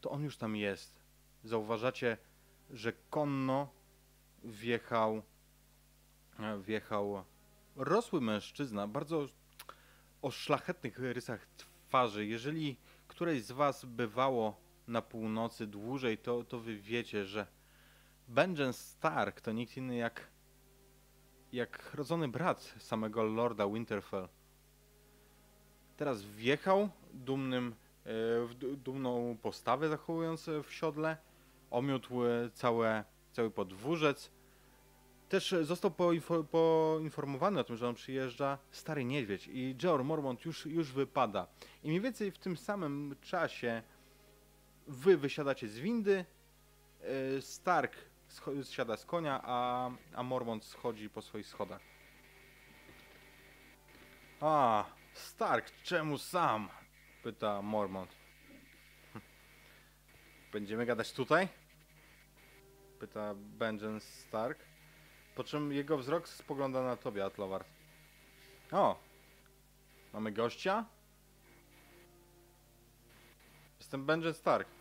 to 0.01 0.09
on 0.09 0.23
już 0.23 0.37
tam 0.37 0.55
jest. 0.55 1.03
Zauważacie, 1.43 2.17
że 2.69 2.93
konno 3.09 3.69
wjechał, 4.43 5.23
wjechał 6.61 7.23
rosły 7.75 8.21
mężczyzna, 8.21 8.87
bardzo 8.87 9.27
o 10.21 10.31
szlachetnych 10.31 10.99
rysach 10.99 11.47
twarzy. 11.57 12.25
Jeżeli 12.25 12.77
któreś 13.07 13.43
z 13.43 13.51
was 13.51 13.85
bywało 13.85 14.61
na 14.87 15.01
północy 15.01 15.67
dłużej, 15.67 16.17
to, 16.17 16.43
to 16.43 16.59
wy 16.59 16.77
wiecie, 16.77 17.25
że 17.25 17.47
Benjen 18.27 18.73
Stark 18.73 19.41
to 19.41 19.51
nikt 19.51 19.77
inny 19.77 19.95
jak 19.95 20.38
jak 21.53 21.93
rodzony 21.93 22.27
brat 22.27 22.75
samego 22.77 23.23
Lorda 23.23 23.67
Winterfell. 23.67 24.27
Teraz 25.97 26.23
wjechał 26.23 26.89
dumnym, 27.13 27.67
e, 27.67 27.75
w 28.45 28.53
du- 28.53 28.75
dumną 28.77 29.37
postawę 29.41 29.89
zachowując 29.89 30.47
e, 30.47 30.63
w 30.63 30.73
siodle, 30.73 31.17
omiótł 31.71 32.25
e, 32.25 32.49
całe, 32.53 33.03
cały 33.31 33.51
podwórzec. 33.51 34.31
Też 35.29 35.55
został 35.61 35.91
poinfo- 35.91 36.43
poinformowany 36.43 37.59
o 37.59 37.63
tym, 37.63 37.77
że 37.77 37.87
on 37.89 37.95
przyjeżdża 37.95 38.57
stary 38.71 39.05
niedźwiedź 39.05 39.49
i 39.53 39.75
George 39.77 40.05
Mormont 40.05 40.45
już, 40.45 40.65
już 40.65 40.91
wypada. 40.91 41.47
I 41.83 41.87
mniej 41.87 42.01
więcej 42.01 42.31
w 42.31 42.37
tym 42.37 42.57
samym 42.57 43.15
czasie 43.21 43.81
wy 44.87 45.17
wysiadacie 45.17 45.67
z 45.67 45.79
windy, 45.79 46.25
Stark 47.41 47.95
zsiada 48.63 48.97
z 48.97 49.05
konia, 49.05 49.41
a, 49.43 49.91
a 50.15 50.23
Mormont 50.23 50.65
schodzi 50.65 51.09
po 51.09 51.21
swoich 51.21 51.47
schodach. 51.47 51.81
A, 54.41 54.85
Stark, 55.13 55.71
czemu 55.83 56.17
sam? 56.17 56.69
Pyta 57.23 57.61
Mormont. 57.61 58.09
Hm. 59.13 59.21
Będziemy 60.51 60.85
gadać 60.85 61.13
tutaj? 61.13 61.47
Pyta 62.99 63.33
Benjen 63.35 63.99
Stark. 63.99 64.59
Po 65.35 65.43
czym 65.43 65.73
jego 65.73 65.97
wzrok 65.97 66.27
spogląda 66.27 66.83
na 66.83 66.95
tobie, 66.95 67.25
Atloward. 67.25 67.67
O! 68.71 68.99
Mamy 70.13 70.31
gościa? 70.31 70.85
Jestem 73.79 74.05
Benjen 74.05 74.33
Stark. 74.33 74.78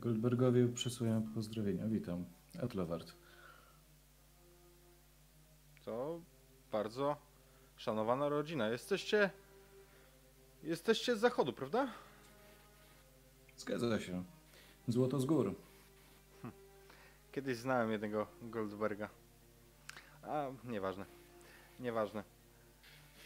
Goldbergowi 0.00 0.68
przesyłają 0.68 1.22
pozdrowienia. 1.34 1.86
Witam. 1.86 2.24
Etlowart. 2.58 3.12
To 5.84 6.20
bardzo 6.72 7.16
szanowana 7.76 8.28
rodzina. 8.28 8.68
Jesteście. 8.68 9.30
Jesteście 10.62 11.16
z 11.16 11.20
zachodu, 11.20 11.52
prawda? 11.52 11.88
Zgadza 13.56 14.00
się. 14.00 14.24
Złoto 14.88 15.20
z 15.20 15.24
gór. 15.24 15.54
Kiedyś 17.32 17.56
znałem 17.56 17.92
jednego 17.92 18.26
Goldberga. 18.42 19.08
A, 20.22 20.46
nieważne. 20.64 21.04
Nieważne. 21.80 22.24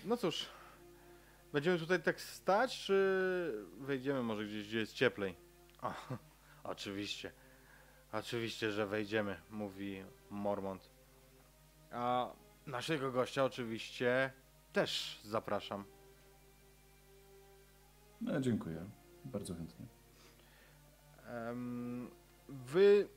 No 0.04 0.16
cóż. 0.16 0.46
Będziemy 1.52 1.78
tutaj 1.78 2.02
tak 2.02 2.20
stać, 2.20 2.78
czy 2.78 3.66
wejdziemy 3.80 4.22
może 4.22 4.44
gdzieś, 4.44 4.68
gdzie 4.68 4.78
jest 4.78 4.92
cieplej? 4.92 5.34
O, 5.82 5.94
oczywiście. 6.64 7.32
Oczywiście, 8.12 8.72
że 8.72 8.86
wejdziemy, 8.86 9.36
mówi 9.50 10.04
Mormont. 10.30 10.90
A 11.90 12.32
naszego 12.66 13.12
gościa 13.12 13.44
oczywiście 13.44 14.32
też 14.72 15.20
zapraszam. 15.24 15.84
No, 18.20 18.40
dziękuję. 18.40 18.90
Bardzo 19.24 19.54
chętnie. 19.54 19.86
Em, 21.26 22.10
wy 22.48 23.08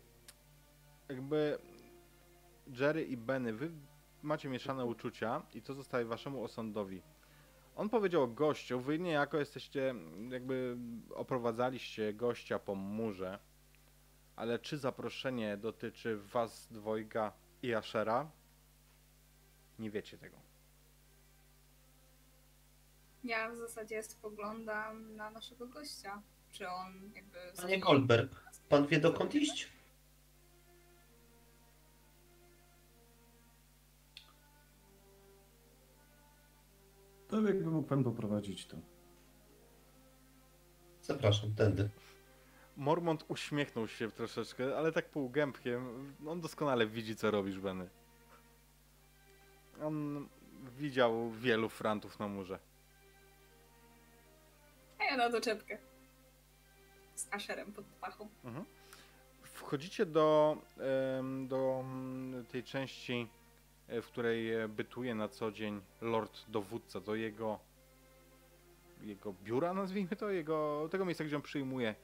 jakby 1.09 1.57
Jerry 2.79 3.03
i 3.03 3.17
Benny, 3.17 3.53
wy 3.53 3.71
macie 4.23 4.49
mieszane 4.49 4.85
uczucia 4.85 5.41
i 5.53 5.61
to 5.61 5.73
zostaje 5.73 6.05
waszemu 6.05 6.43
osądowi. 6.43 7.01
On 7.77 7.89
powiedział 7.89 8.23
o 8.23 8.27
gościu, 8.27 8.79
wy 8.79 8.99
niejako 8.99 9.37
jesteście, 9.37 9.95
jakby 10.29 10.77
oprowadzaliście 11.15 12.13
gościa 12.13 12.59
po 12.59 12.75
murze, 12.75 13.39
ale 14.35 14.59
czy 14.59 14.77
zaproszenie 14.77 15.57
dotyczy 15.57 16.17
was 16.17 16.67
dwojga 16.71 17.33
i 17.61 17.73
Ashera? 17.73 18.31
Nie 19.79 19.91
wiecie 19.91 20.17
tego. 20.17 20.37
Ja 23.23 23.49
w 23.49 23.57
zasadzie 23.57 24.03
spoglądam 24.03 25.15
na 25.15 25.29
naszego 25.29 25.67
gościa. 25.67 26.21
Czy 26.51 26.69
on 26.69 27.11
jakby. 27.15 27.37
Panie 27.61 27.79
Goldberg, 27.79 28.43
pan 28.69 28.87
wie 28.87 28.99
dokąd 28.99 29.35
iść? 29.35 29.71
To 37.37 37.47
jakby 37.47 37.71
mógł 37.71 37.87
pan 37.87 38.03
poprowadzić 38.03 38.65
to. 38.65 38.77
Zapraszam, 41.01 41.55
tędy. 41.55 41.89
Mormont 42.77 43.25
uśmiechnął 43.27 43.87
się 43.87 44.11
troszeczkę, 44.11 44.77
ale 44.77 44.91
tak 44.91 45.09
półgębkiem. 45.09 46.15
On 46.27 46.41
doskonale 46.41 46.87
widzi, 46.87 47.15
co 47.15 47.31
robisz, 47.31 47.59
Benny. 47.59 47.89
On 49.81 50.27
widział 50.77 51.31
wielu 51.31 51.69
frantów 51.69 52.19
na 52.19 52.27
murze. 52.27 52.59
A 54.99 55.03
ja 55.03 55.17
na 55.17 55.29
doczepkę. 55.29 55.77
Z 57.15 57.27
Asherem 57.33 57.73
pod 57.73 57.85
pachą. 57.85 58.27
Mhm. 58.43 58.65
Wchodzicie 59.43 60.05
do, 60.05 60.57
do 61.47 61.79
mm, 61.83 62.45
tej 62.45 62.63
części, 62.63 63.27
w 63.87 64.05
której 64.05 64.53
e, 64.53 64.67
bytuje 64.67 65.15
na 65.15 65.27
co 65.27 65.51
dzień 65.51 65.81
Lord 66.01 66.45
Dowódca, 66.47 66.99
do 66.99 67.15
jego, 67.15 67.59
jego 69.01 69.33
biura, 69.43 69.73
nazwijmy 69.73 70.15
to, 70.15 70.29
jego, 70.29 70.87
tego 70.91 71.05
miejsca, 71.05 71.23
gdzie 71.23 71.35
on 71.35 71.41
przyjmuje 71.41 71.95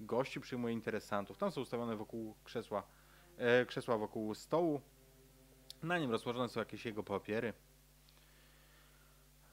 gości, 0.00 0.40
przyjmuje 0.40 0.74
interesantów. 0.74 1.38
Tam 1.38 1.50
są 1.50 1.60
ustawione 1.60 1.96
wokół 1.96 2.34
krzesła, 2.44 2.82
e, 3.38 3.66
krzesła 3.66 3.98
wokół 3.98 4.34
stołu. 4.34 4.80
Na 5.82 5.98
nim 5.98 6.10
rozłożone 6.10 6.48
są 6.48 6.60
jakieś 6.60 6.84
jego 6.84 7.02
papiery. 7.02 7.52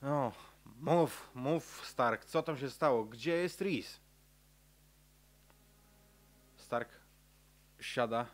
No, 0.01 0.31
mów, 0.79 1.31
mów, 1.35 1.85
Stark, 1.85 2.25
co 2.25 2.43
tam 2.43 2.57
się 2.57 2.69
stało? 2.69 3.05
Gdzie 3.05 3.31
jest 3.37 3.61
Rhys? 3.61 3.99
Stark 6.55 6.89
siada, 7.79 8.25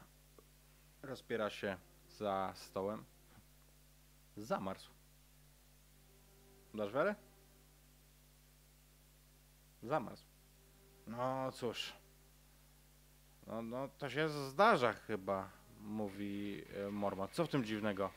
rozpiera 1.01 1.49
się 1.49 1.77
za 2.09 2.53
stołem. 2.55 3.12
Zamarzł. 4.37 4.91
Dasz 6.73 6.93
wiarę? 6.93 7.15
Zamarzł. 9.83 10.23
No 11.07 11.51
cóż. 11.51 11.93
No, 13.47 13.61
no 13.61 13.89
to 13.97 14.09
się 14.09 14.29
zdarza 14.29 14.93
chyba, 14.93 15.49
mówi 15.81 16.63
e, 16.87 16.91
Mormont. 16.91 17.31
Co 17.31 17.45
w 17.45 17.49
tym 17.49 17.65
dziwnego? 17.65 18.09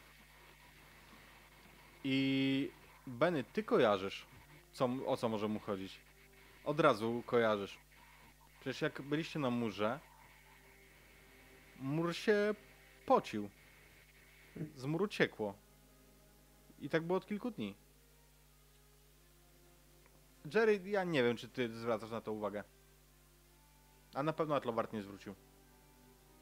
I 2.04 2.70
Benny, 3.06 3.44
ty 3.44 3.62
kojarzysz, 3.62 4.26
co, 4.72 4.88
o 5.06 5.16
co 5.16 5.28
może 5.28 5.48
mu 5.48 5.60
chodzić. 5.60 6.00
Od 6.64 6.80
razu 6.80 7.22
kojarzysz. 7.26 7.78
Przecież 8.60 8.82
jak 8.82 9.02
byliście 9.02 9.38
na 9.38 9.50
murze, 9.50 10.00
mur 11.78 12.14
się 12.14 12.54
pocił. 13.06 13.50
Z 14.76 14.84
muru 14.84 15.08
ciekło. 15.08 15.54
I 16.80 16.88
tak 16.88 17.02
było 17.02 17.16
od 17.18 17.26
kilku 17.26 17.50
dni. 17.50 17.76
Jerry, 20.54 20.80
ja 20.84 21.04
nie 21.04 21.22
wiem, 21.22 21.36
czy 21.36 21.48
ty 21.48 21.68
zwracasz 21.68 22.10
na 22.10 22.20
to 22.20 22.32
uwagę. 22.32 22.64
A 24.14 24.22
na 24.22 24.32
pewno 24.32 24.54
Atlowart 24.56 24.92
nie 24.92 25.02
zwrócił. 25.02 25.34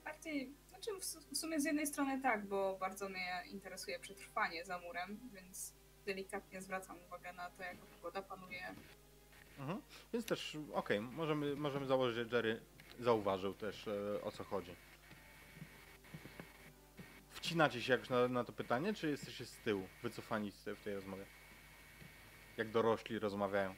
Bardziej, 0.04 0.54
znaczy 0.68 0.90
w 1.00 1.04
su- 1.04 1.20
w 1.20 1.36
sumie 1.36 1.60
z 1.60 1.64
jednej 1.64 1.86
strony 1.86 2.20
tak, 2.22 2.46
bo 2.46 2.76
bardzo 2.80 3.08
mnie 3.08 3.42
interesuje 3.46 3.98
przetrwanie 3.98 4.64
za 4.64 4.78
murem, 4.78 5.20
więc 5.34 5.72
delikatnie 6.06 6.62
zwracam 6.62 6.96
uwagę 7.06 7.32
na 7.32 7.50
to, 7.50 7.62
jaka 7.62 7.86
pogoda 7.86 8.22
panuje. 8.22 8.74
Mhm. 9.58 9.82
Więc 10.12 10.24
też, 10.26 10.58
okej, 10.72 11.00
możemy, 11.00 11.56
możemy 11.56 11.86
założyć, 11.86 12.16
że 12.30 12.36
Jerry 12.36 12.60
zauważył 13.00 13.54
też 13.54 13.88
e, 13.88 14.22
o 14.22 14.30
co 14.30 14.44
chodzi. 14.44 14.74
Wcinacie 17.44 17.82
się 17.82 17.92
jakoś 17.92 18.10
na, 18.10 18.28
na 18.28 18.44
to 18.44 18.52
pytanie, 18.52 18.94
czy 18.94 19.10
jesteście 19.10 19.46
z 19.46 19.56
tyłu, 19.56 19.88
wycofani 20.02 20.50
z, 20.50 20.64
w 20.64 20.82
tej 20.84 20.94
rozmowie? 20.94 21.24
Jak 22.56 22.70
dorośli 22.70 23.18
rozmawiają. 23.18 23.74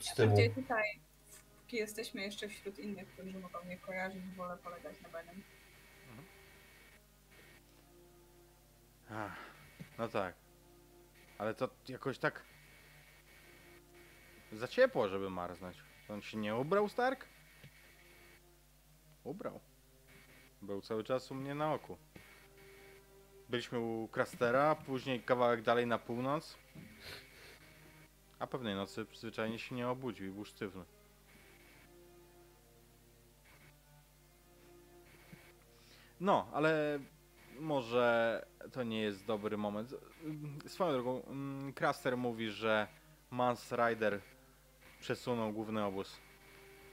Z 0.00 0.14
tyłu. 0.14 0.28
Bardziej 0.28 0.54
tutaj 0.54 1.00
Póki 1.60 1.76
jesteśmy 1.76 2.22
jeszcze 2.22 2.48
wśród 2.48 2.78
innych, 2.78 3.08
którzy 3.08 3.38
mogą 3.38 3.64
mnie 3.64 3.76
kojarzyć, 3.76 4.22
wolę 4.36 4.56
polegać 4.56 5.00
na 5.00 5.08
Benem. 5.08 5.42
Ach, 9.10 9.36
no 9.98 10.08
tak. 10.08 10.34
Ale 11.38 11.54
to 11.54 11.68
jakoś 11.88 12.18
tak... 12.18 12.44
Za 14.52 14.68
ciepło, 14.68 15.08
żeby 15.08 15.30
marznąć. 15.30 15.76
To 16.06 16.14
On 16.14 16.22
się 16.22 16.38
nie 16.38 16.56
ubrał, 16.56 16.88
Stark? 16.88 17.26
Ubrał. 19.24 19.69
Był 20.62 20.80
cały 20.80 21.04
czas 21.04 21.30
u 21.30 21.34
mnie 21.34 21.54
na 21.54 21.74
oku. 21.74 21.96
Byliśmy 23.48 23.80
u 23.80 24.08
Krastera, 24.08 24.74
później 24.74 25.22
kawałek 25.22 25.62
dalej 25.62 25.86
na 25.86 25.98
północ. 25.98 26.58
A 28.38 28.46
pewnej 28.46 28.74
nocy 28.74 29.06
zwyczajnie 29.14 29.58
się 29.58 29.74
nie 29.74 29.88
obudził 29.88 30.26
i 30.26 30.30
był 30.30 30.44
sztywny. 30.44 30.84
No, 36.20 36.46
ale 36.52 36.98
może 37.60 38.46
to 38.72 38.82
nie 38.82 39.00
jest 39.00 39.26
dobry 39.26 39.56
moment. 39.56 39.94
Swoją 40.66 40.92
drogą, 40.92 41.22
mm, 41.22 41.72
Craster 41.72 42.16
mówi, 42.16 42.50
że 42.50 42.88
Mans 43.30 43.72
Rider 43.72 44.20
przesunął 45.00 45.52
główny 45.52 45.84
obóz. 45.84 46.20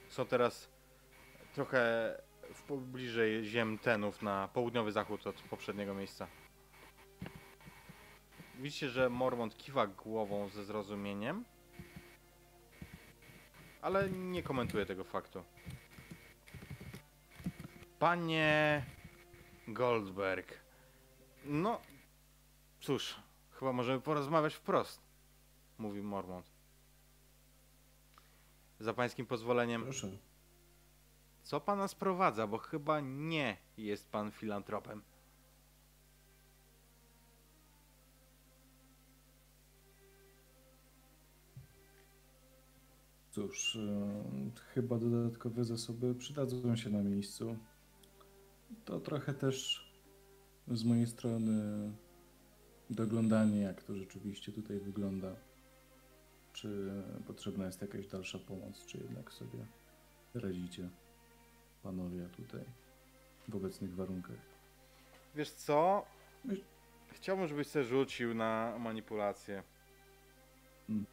Są 0.09 0.25
teraz 0.25 0.69
trochę 1.53 2.13
w 2.57 2.61
pobliżej 2.61 3.45
ziem 3.45 3.77
Tenów 3.77 4.21
na 4.21 4.47
południowy 4.47 4.91
zachód 4.91 5.27
od 5.27 5.41
poprzedniego 5.41 5.93
miejsca. 5.93 6.27
Widzicie, 8.55 8.89
że 8.89 9.09
Mormont 9.09 9.57
kiwa 9.57 9.87
głową 9.87 10.49
ze 10.49 10.65
zrozumieniem, 10.65 11.45
ale 13.81 14.09
nie 14.09 14.43
komentuje 14.43 14.85
tego 14.85 15.03
faktu. 15.03 15.43
Panie 17.99 18.85
Goldberg, 19.67 20.59
no 21.45 21.81
cóż, 22.81 23.15
chyba 23.51 23.73
możemy 23.73 24.01
porozmawiać 24.01 24.53
wprost, 24.53 25.01
mówi 25.77 26.01
Mormont. 26.01 26.51
Za 28.79 28.93
pańskim 28.93 29.25
pozwoleniem, 29.25 29.83
Proszę. 29.83 30.26
Co 31.47 31.61
pana 31.61 31.87
sprowadza, 31.87 32.47
bo 32.47 32.57
chyba 32.57 32.99
nie 32.99 33.57
jest 33.77 34.11
pan 34.11 34.31
filantropem. 34.31 35.01
Cóż, 43.31 43.75
e, 43.75 44.51
chyba 44.73 44.97
dodatkowe 44.97 45.65
zasoby 45.65 46.15
przydadzą 46.15 46.75
się 46.75 46.89
na 46.89 47.03
miejscu. 47.03 47.57
To 48.85 48.99
trochę 48.99 49.33
też 49.33 49.87
z 50.67 50.83
mojej 50.83 51.07
strony 51.07 51.91
doglądanie, 52.89 53.61
jak 53.61 53.83
to 53.83 53.95
rzeczywiście 53.95 54.51
tutaj 54.51 54.79
wygląda. 54.79 55.35
Czy 56.53 57.03
potrzebna 57.27 57.65
jest 57.65 57.81
jakaś 57.81 58.07
dalsza 58.07 58.39
pomoc, 58.39 58.85
czy 58.85 58.97
jednak 58.97 59.33
sobie 59.33 59.67
radzicie, 60.33 60.89
panowie, 61.83 62.29
tutaj 62.35 62.65
w 63.47 63.55
obecnych 63.55 63.95
warunkach. 63.95 64.37
Wiesz 65.35 65.51
co? 65.51 66.05
Chciałbym, 67.11 67.47
żebyś 67.47 67.67
się 67.71 67.83
rzucił 67.83 68.33
na 68.33 68.75
manipulację. 68.79 69.63
Mm. 70.89 71.05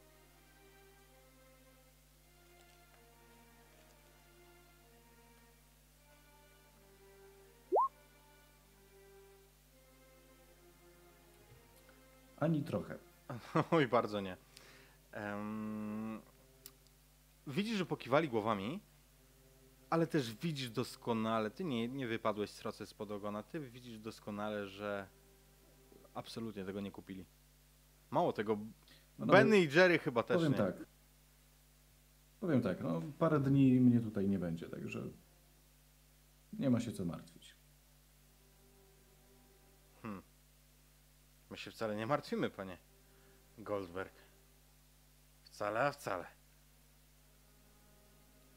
Ani 12.36 12.64
trochę. 12.64 12.98
Oj, 13.70 13.88
bardzo 13.88 14.20
nie. 14.20 14.36
Em, 15.12 16.20
widzisz, 17.46 17.76
że 17.76 17.86
pokiwali 17.86 18.28
głowami, 18.28 18.80
ale 19.94 20.06
też 20.06 20.34
widzisz 20.34 20.70
doskonale, 20.70 21.50
ty 21.50 21.64
nie, 21.64 21.88
nie 21.88 22.06
wypadłeś 22.06 22.50
sroce 22.50 22.86
spod 22.86 23.10
ogona, 23.10 23.42
ty 23.42 23.60
widzisz 23.60 23.98
doskonale, 23.98 24.66
że 24.66 25.08
absolutnie 26.14 26.64
tego 26.64 26.80
nie 26.80 26.90
kupili. 26.90 27.24
Mało 28.10 28.32
tego, 28.32 28.58
No, 29.18 29.26
Benny 29.26 29.60
i 29.60 29.68
Jerry 29.74 29.98
chyba 29.98 30.22
też 30.22 30.36
Powiem 30.36 30.52
nie. 30.52 30.58
tak. 30.58 30.74
Powiem 32.40 32.62
tak, 32.62 32.80
no 32.82 33.02
parę 33.18 33.40
dni 33.40 33.80
mnie 33.80 34.00
tutaj 34.00 34.28
nie 34.28 34.38
będzie, 34.38 34.68
także 34.68 35.02
nie 36.52 36.70
ma 36.70 36.80
się 36.80 36.92
co 36.92 37.04
martwić. 37.04 37.56
Hmm. 40.02 40.22
My 41.50 41.56
się 41.56 41.70
wcale 41.70 41.96
nie 41.96 42.06
martwimy, 42.06 42.50
panie 42.50 42.78
Goldberg. 43.58 44.14
Wcale, 45.44 45.80
a 45.80 45.92
wcale. 45.92 46.26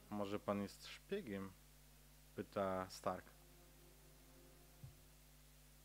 Może 0.10 0.40
pan 0.40 0.62
jest 0.62 0.88
szpiegiem? 0.88 1.52
Pyta 2.36 2.90
Stark. 2.90 3.26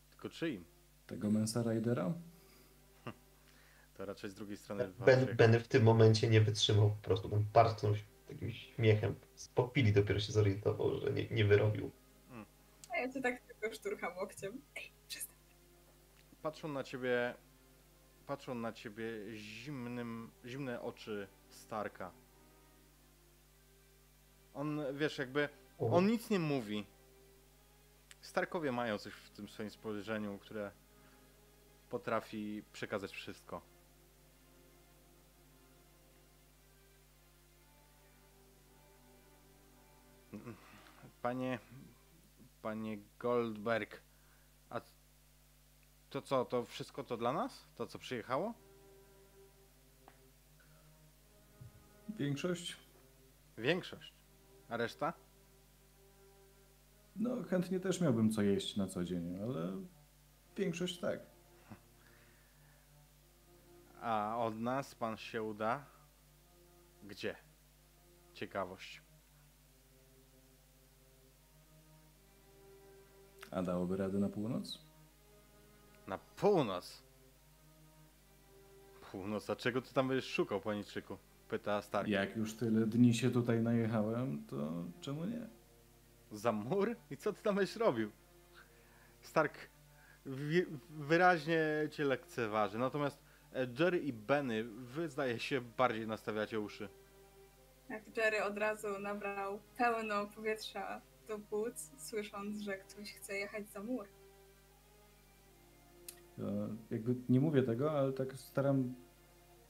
Tylko 0.09 0.29
czyim? 0.29 0.65
Tego 1.07 1.31
Mensa 1.31 1.73
Ridera? 1.73 2.13
To 3.93 4.05
raczej 4.05 4.29
z 4.29 4.33
drugiej 4.33 4.57
strony 4.57 4.93
Ben, 4.99 5.35
ben 5.35 5.59
w 5.59 5.67
tym 5.67 5.83
momencie 5.83 6.29
nie 6.29 6.41
wytrzymał 6.41 6.89
po 6.89 6.95
prostu. 6.95 7.35
On 7.35 7.45
parsknął 7.53 7.95
się 7.95 8.03
takim 8.27 8.51
śmiechem. 8.51 9.15
Z 9.35 9.47
popili 9.47 9.93
dopiero 9.93 10.19
się 10.19 10.31
zorientował, 10.31 10.99
że 10.99 11.13
nie, 11.13 11.29
nie 11.29 11.45
wyrobił. 11.45 11.91
A 12.89 12.97
ja 12.97 13.13
cię 13.13 13.21
tak 13.21 13.41
tylko 13.41 13.75
szturcham 13.75 14.17
łokciem. 14.17 14.61
Ej, 14.75 14.91
przestań. 15.07 15.35
Patrzą 16.41 16.67
na 16.67 16.83
ciebie. 16.83 17.33
Patrzą 18.27 18.55
na 18.55 18.73
ciebie 18.73 19.05
zimnym, 19.35 20.31
zimne 20.45 20.81
oczy 20.81 21.27
Starka. 21.49 22.11
On, 24.53 24.81
wiesz, 24.93 25.17
jakby. 25.17 25.49
On 25.79 26.07
nic 26.07 26.29
nie 26.29 26.39
mówi. 26.39 26.85
Starkowie 28.21 28.71
mają 28.71 28.97
coś 28.97 29.13
w 29.13 29.29
tym 29.29 29.49
swoim 29.49 29.69
spojrzeniu, 29.69 30.39
które 30.39 30.71
potrafi 31.89 32.63
przekazać 32.73 33.11
wszystko. 33.11 33.61
Panie. 41.21 41.59
Panie 42.61 42.97
Goldberg. 43.19 44.01
A 44.69 44.81
to 46.09 46.21
co, 46.21 46.45
to 46.45 46.65
wszystko 46.65 47.03
to 47.03 47.17
dla 47.17 47.33
nas? 47.33 47.65
To 47.75 47.87
co 47.87 47.99
przyjechało? 47.99 48.53
Większość? 52.09 52.77
Większość. 53.57 54.13
A 54.69 54.77
reszta? 54.77 55.13
No, 57.15 57.43
chętnie 57.43 57.79
też 57.79 58.01
miałbym 58.01 58.31
co 58.31 58.41
jeść 58.41 58.75
na 58.77 58.87
co 58.87 59.03
dzień, 59.03 59.39
ale 59.43 59.81
większość 60.57 60.99
tak. 60.99 61.19
A 64.01 64.37
od 64.37 64.59
nas 64.59 64.95
pan 64.95 65.17
się 65.17 65.43
uda? 65.43 65.85
Gdzie? 67.03 67.35
Ciekawość. 68.33 69.01
A 73.51 73.61
dałoby 73.61 73.97
radę 73.97 74.19
na 74.19 74.29
północ? 74.29 74.79
Na 76.07 76.17
północ. 76.17 77.03
Północ, 79.11 79.49
a 79.49 79.55
czego 79.55 79.81
ty 79.81 79.93
tam 79.93 80.07
będziesz 80.07 80.29
szukał, 80.29 80.61
paniczyku? 80.61 81.17
Pyta 81.53 81.81
Stark. 81.81 82.07
Jak 82.07 82.37
już 82.37 82.53
tyle 82.53 82.87
dni 82.87 83.13
się 83.13 83.31
tutaj 83.31 83.61
najechałem, 83.61 84.43
to 84.49 84.85
czemu 85.01 85.25
nie? 85.25 85.47
Za 86.31 86.51
mur? 86.51 86.95
I 87.11 87.17
co 87.17 87.33
ty 87.33 87.43
tam 87.43 87.55
będziesz 87.55 87.75
robił? 87.75 88.11
Stark 89.21 89.57
wyraźnie 90.89 91.59
cię 91.91 92.05
lekceważy. 92.05 92.77
Natomiast 92.77 93.19
e, 93.53 93.67
Jerry 93.79 93.99
i 93.99 94.13
Benny, 94.13 94.63
wy 94.63 95.09
zdaje 95.09 95.39
się 95.39 95.61
bardziej 95.61 96.07
nastawiacie 96.07 96.59
uszy. 96.59 96.89
Jak 97.89 98.17
Jerry 98.17 98.43
od 98.43 98.57
razu 98.57 98.99
nabrał 98.99 99.59
pełno 99.77 100.27
powietrza 100.27 101.01
do 101.27 101.39
płuc, 101.39 101.91
słysząc, 101.97 102.61
że 102.61 102.77
ktoś 102.77 103.13
chce 103.13 103.37
jechać 103.37 103.69
za 103.69 103.83
mur. 103.83 104.07
To 106.37 106.43
jakby 106.91 107.15
nie 107.29 107.39
mówię 107.39 107.63
tego, 107.63 107.91
ale 107.91 108.13
tak 108.13 108.33
staram 108.33 108.93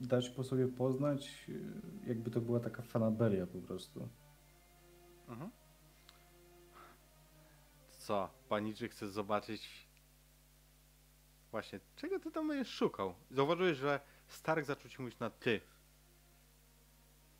dać 0.07 0.29
po 0.29 0.43
sobie 0.43 0.67
poznać, 0.67 1.47
yy, 1.47 1.59
jakby 2.07 2.31
to 2.31 2.41
była 2.41 2.59
taka 2.59 2.81
fanaberia 2.81 3.47
po 3.47 3.59
prostu. 3.59 4.09
Mhm. 5.27 5.51
Co, 7.97 8.29
paniczy 8.49 8.89
chce 8.89 9.09
zobaczyć... 9.09 9.87
Właśnie, 11.51 11.79
czego 11.95 12.19
ty 12.19 12.31
tam 12.31 12.47
będziesz 12.47 12.69
szukał? 12.69 13.13
Zauważyłeś, 13.31 13.77
że 13.77 13.99
Stark 14.27 14.65
zaczął 14.65 14.91
ci 14.91 15.01
mówić 15.01 15.19
na 15.19 15.29
ty. 15.29 15.61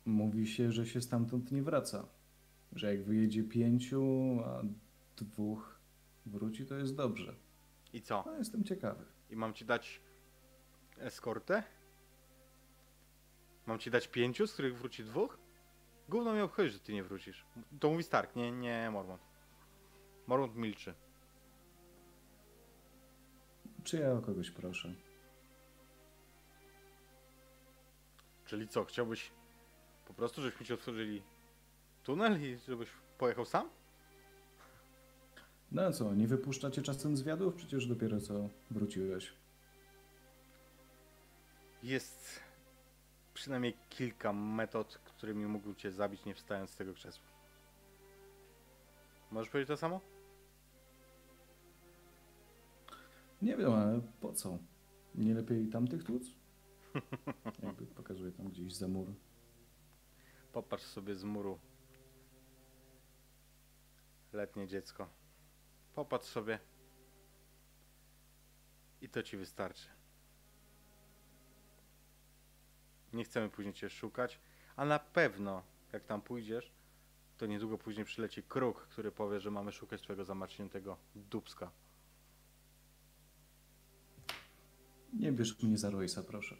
Mówi 0.04 0.46
się, 0.46 0.72
że 0.72 0.86
się 0.86 1.02
stamtąd 1.02 1.52
nie 1.52 1.62
wraca. 1.62 2.08
Że 2.72 2.94
jak 2.94 3.04
wyjedzie 3.04 3.42
pięciu, 3.42 4.04
a 4.44 4.62
dwóch 5.16 5.80
wróci, 6.26 6.66
to 6.66 6.74
jest 6.74 6.96
dobrze. 6.96 7.34
I 7.92 8.02
co? 8.02 8.22
No, 8.26 8.38
jestem 8.38 8.64
ciekawy. 8.64 9.04
I 9.30 9.36
mam 9.36 9.54
ci 9.54 9.64
dać 9.64 10.00
eskortę? 10.98 11.62
Mam 13.66 13.78
ci 13.78 13.90
dać 13.90 14.08
pięciu, 14.08 14.46
z 14.46 14.52
których 14.52 14.78
wróci 14.78 15.04
dwóch? 15.04 15.38
Gówno 16.08 16.32
mnie 16.32 16.44
obchodzi, 16.44 16.70
że 16.70 16.78
ty 16.78 16.92
nie 16.92 17.04
wrócisz. 17.04 17.44
To 17.80 17.90
mówi 17.90 18.02
Stark, 18.02 18.36
nie, 18.36 18.52
nie 18.52 18.90
Mormont. 18.90 19.22
Mormont 20.26 20.56
milczy. 20.56 20.94
Czy 23.84 23.96
ja 23.96 24.12
o 24.12 24.20
kogoś 24.22 24.50
proszę? 24.50 24.94
Czyli 28.46 28.68
co, 28.68 28.84
chciałbyś 28.84 29.30
po 30.06 30.14
prostu, 30.14 30.42
żebyśmy 30.42 30.66
ci 30.66 30.74
otworzyli 30.74 31.22
tunel 32.02 32.42
i 32.42 32.58
żebyś 32.68 32.88
pojechał 33.18 33.44
sam? 33.44 33.70
No 35.72 35.82
a 35.82 35.92
co, 35.92 36.14
nie 36.14 36.28
wypuszczacie 36.28 36.82
czasem 36.82 37.16
zwiadów? 37.16 37.54
Przecież 37.54 37.86
dopiero 37.86 38.20
co 38.20 38.48
wróciłeś. 38.70 39.32
Jest 41.82 42.43
przynajmniej 43.44 43.76
kilka 43.88 44.32
metod, 44.32 44.98
którymi 45.04 45.46
mógłbym 45.46 45.74
cię 45.74 45.92
zabić, 45.92 46.24
nie 46.24 46.34
wstając 46.34 46.70
z 46.70 46.76
tego 46.76 46.94
krzesła. 46.94 47.26
Możesz 49.30 49.50
powiedzieć 49.50 49.68
to 49.68 49.76
samo? 49.76 50.00
Nie 53.42 53.56
wiem, 53.56 53.72
ale 53.72 54.00
po 54.20 54.32
co? 54.32 54.58
Nie 55.14 55.34
lepiej 55.34 55.68
tamtych 55.68 56.04
tłuc? 56.04 56.22
Jakby 57.62 57.86
pokazuje 57.86 58.32
tam 58.32 58.48
gdzieś 58.48 58.74
za 58.74 58.88
mur. 58.88 59.14
Popatrz 60.52 60.84
sobie 60.84 61.14
z 61.14 61.24
muru. 61.24 61.58
Letnie 64.32 64.66
dziecko. 64.66 65.08
Popatrz 65.94 66.28
sobie. 66.28 66.58
I 69.00 69.08
to 69.08 69.22
ci 69.22 69.36
wystarczy. 69.36 69.93
Nie 73.14 73.24
chcemy 73.24 73.48
później 73.48 73.74
cię 73.74 73.90
szukać, 73.90 74.40
a 74.76 74.84
na 74.84 74.98
pewno, 74.98 75.62
jak 75.92 76.04
tam 76.04 76.22
pójdziesz, 76.22 76.72
to 77.38 77.46
niedługo 77.46 77.78
później 77.78 78.04
przyleci 78.04 78.42
kruk, 78.42 78.80
który 78.80 79.12
powie, 79.12 79.40
że 79.40 79.50
mamy 79.50 79.72
szukać 79.72 80.02
twojego 80.02 80.24
zamarzniętego 80.24 80.96
dubska. 81.14 81.70
Nie 85.12 85.32
bierz 85.32 85.62
mnie 85.62 85.78
za 85.78 85.90
Roysa, 85.90 86.22
proszę. 86.22 86.56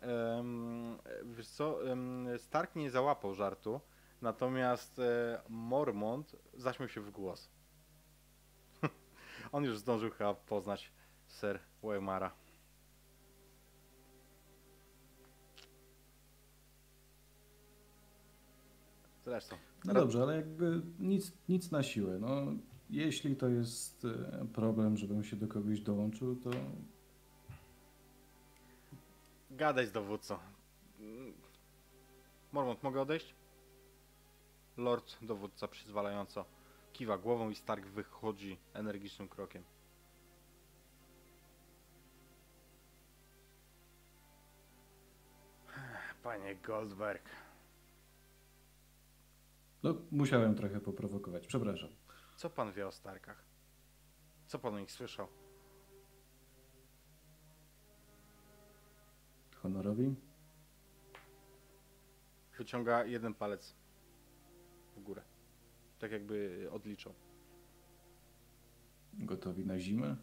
Em, 0.00 0.98
wiesz 1.24 1.48
co, 1.48 1.92
em, 1.92 2.28
Stark 2.38 2.76
nie 2.76 2.90
załapał 2.90 3.34
żartu, 3.34 3.80
natomiast 4.22 4.98
e, 4.98 5.42
Mormont 5.48 6.36
zaśmiał 6.54 6.88
się 6.88 7.00
w 7.00 7.10
głos. 7.10 7.50
On 9.52 9.64
już 9.64 9.78
zdążył 9.78 10.10
chyba 10.10 10.34
poznać 10.34 10.92
Sir 11.28 11.60
Waymara. 11.82 12.47
Zresztą. 19.28 19.56
No 19.84 19.94
dobrze, 19.94 20.22
ale 20.22 20.36
jakby 20.36 20.82
nic, 20.98 21.32
nic 21.48 21.70
na 21.70 21.82
siłę. 21.82 22.18
No, 22.20 22.52
jeśli 22.90 23.36
to 23.36 23.48
jest 23.48 24.04
e, 24.04 24.46
problem, 24.52 24.96
żebym 24.96 25.24
się 25.24 25.36
do 25.36 25.48
kogoś 25.48 25.80
dołączył, 25.80 26.36
to 26.36 26.50
Gadaj 29.50 29.86
z 29.86 29.92
dowódcą. 29.92 30.38
Mormont, 32.52 32.82
mogę 32.82 33.00
odejść? 33.00 33.34
Lord 34.76 35.16
dowódca 35.22 35.68
przyzwalająco 35.68 36.44
kiwa 36.92 37.18
głową 37.18 37.50
i 37.50 37.54
Stark 37.54 37.86
wychodzi 37.86 38.58
energicznym 38.74 39.28
krokiem. 39.28 39.62
Panie 46.22 46.56
Goldberg. 46.56 47.22
No, 49.82 49.94
musiałem 50.10 50.54
trochę 50.54 50.80
poprowokować. 50.80 51.46
Przepraszam. 51.46 51.90
Co 52.36 52.50
pan 52.50 52.72
wie 52.72 52.86
o 52.86 52.92
Starkach? 52.92 53.44
Co 54.46 54.58
pan 54.58 54.74
o 54.74 54.80
nich 54.80 54.92
słyszał? 54.92 55.28
Honorowi? 59.62 60.14
Wyciąga 62.58 63.04
jeden 63.04 63.34
palec 63.34 63.74
w 64.96 65.00
górę. 65.00 65.22
Tak 65.98 66.12
jakby 66.12 66.68
odliczał. 66.72 67.14
Gotowi 69.14 69.66
na 69.66 69.78
zimę? 69.78 70.16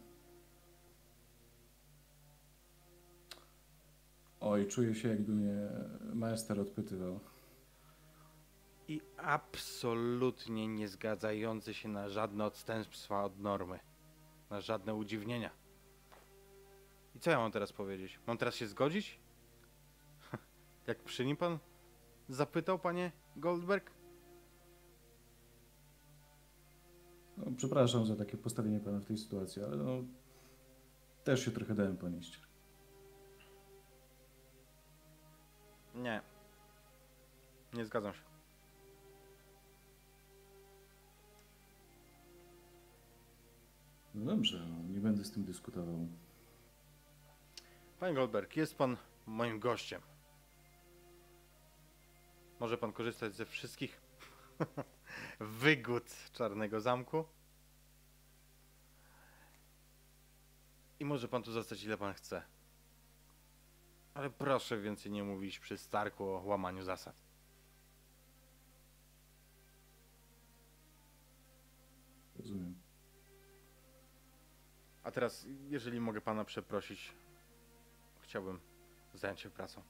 Oj, 4.40 4.66
czuję 4.66 4.94
się 4.94 5.08
jakby 5.08 5.32
mnie 5.32 5.68
maester 6.14 6.60
odpytywał. 6.60 7.20
I 8.88 9.00
absolutnie 9.16 10.68
nie 10.68 10.88
zgadzający 10.88 11.74
się 11.74 11.88
na 11.88 12.08
żadne 12.08 12.44
odstępstwa 12.44 13.24
od 13.24 13.38
normy. 13.38 13.78
Na 14.50 14.60
żadne 14.60 14.94
udziwnienia. 14.94 15.50
I 17.14 17.20
co 17.20 17.30
ja 17.30 17.38
mam 17.38 17.52
teraz 17.52 17.72
powiedzieć? 17.72 18.18
Mam 18.26 18.38
teraz 18.38 18.54
się 18.54 18.66
zgodzić? 18.66 19.18
Jak 20.86 21.02
przy 21.02 21.26
nim 21.26 21.36
pan 21.36 21.58
zapytał, 22.28 22.78
panie 22.78 23.12
Goldberg? 23.36 23.90
No, 27.36 27.46
przepraszam 27.56 28.06
za 28.06 28.16
takie 28.16 28.36
postawienie 28.36 28.80
pana 28.80 29.00
w 29.00 29.04
tej 29.04 29.18
sytuacji, 29.18 29.62
ale 29.62 29.76
no, 29.76 30.04
też 31.24 31.44
się 31.44 31.50
trochę 31.50 31.74
dałem 31.74 31.96
ponieść. 31.96 32.40
Nie. 35.94 36.20
Nie 37.72 37.84
zgadzam 37.84 38.14
się. 38.14 38.25
No 44.16 44.24
dobrze, 44.24 44.66
no, 44.68 44.92
nie 44.92 45.00
będę 45.00 45.24
z 45.24 45.32
tym 45.32 45.44
dyskutował. 45.44 46.08
Panie 48.00 48.14
Goldberg, 48.14 48.56
jest 48.56 48.74
pan 48.74 48.96
moim 49.26 49.60
gościem. 49.60 50.02
Może 52.60 52.78
pan 52.78 52.92
korzystać 52.92 53.34
ze 53.34 53.46
wszystkich 53.46 54.00
wygód 55.60 56.04
Czarnego 56.32 56.80
Zamku. 56.80 57.24
I 61.00 61.04
może 61.04 61.28
pan 61.28 61.42
tu 61.42 61.52
zostać 61.52 61.84
ile 61.84 61.98
pan 61.98 62.14
chce. 62.14 62.42
Ale 64.14 64.30
proszę 64.30 64.80
więcej 64.80 65.12
nie 65.12 65.24
mówić 65.24 65.58
przy 65.58 65.78
Starku 65.78 66.24
o 66.24 66.42
łamaniu 66.44 66.82
zasad. 66.82 67.22
Rozumiem. 72.38 72.85
A 75.06 75.10
teraz, 75.10 75.46
jeżeli 75.68 76.00
mogę 76.00 76.20
pana 76.20 76.44
przeprosić, 76.44 77.12
chciałbym 78.20 78.60
zająć 79.14 79.40
się 79.40 79.50
pracą. 79.50 79.82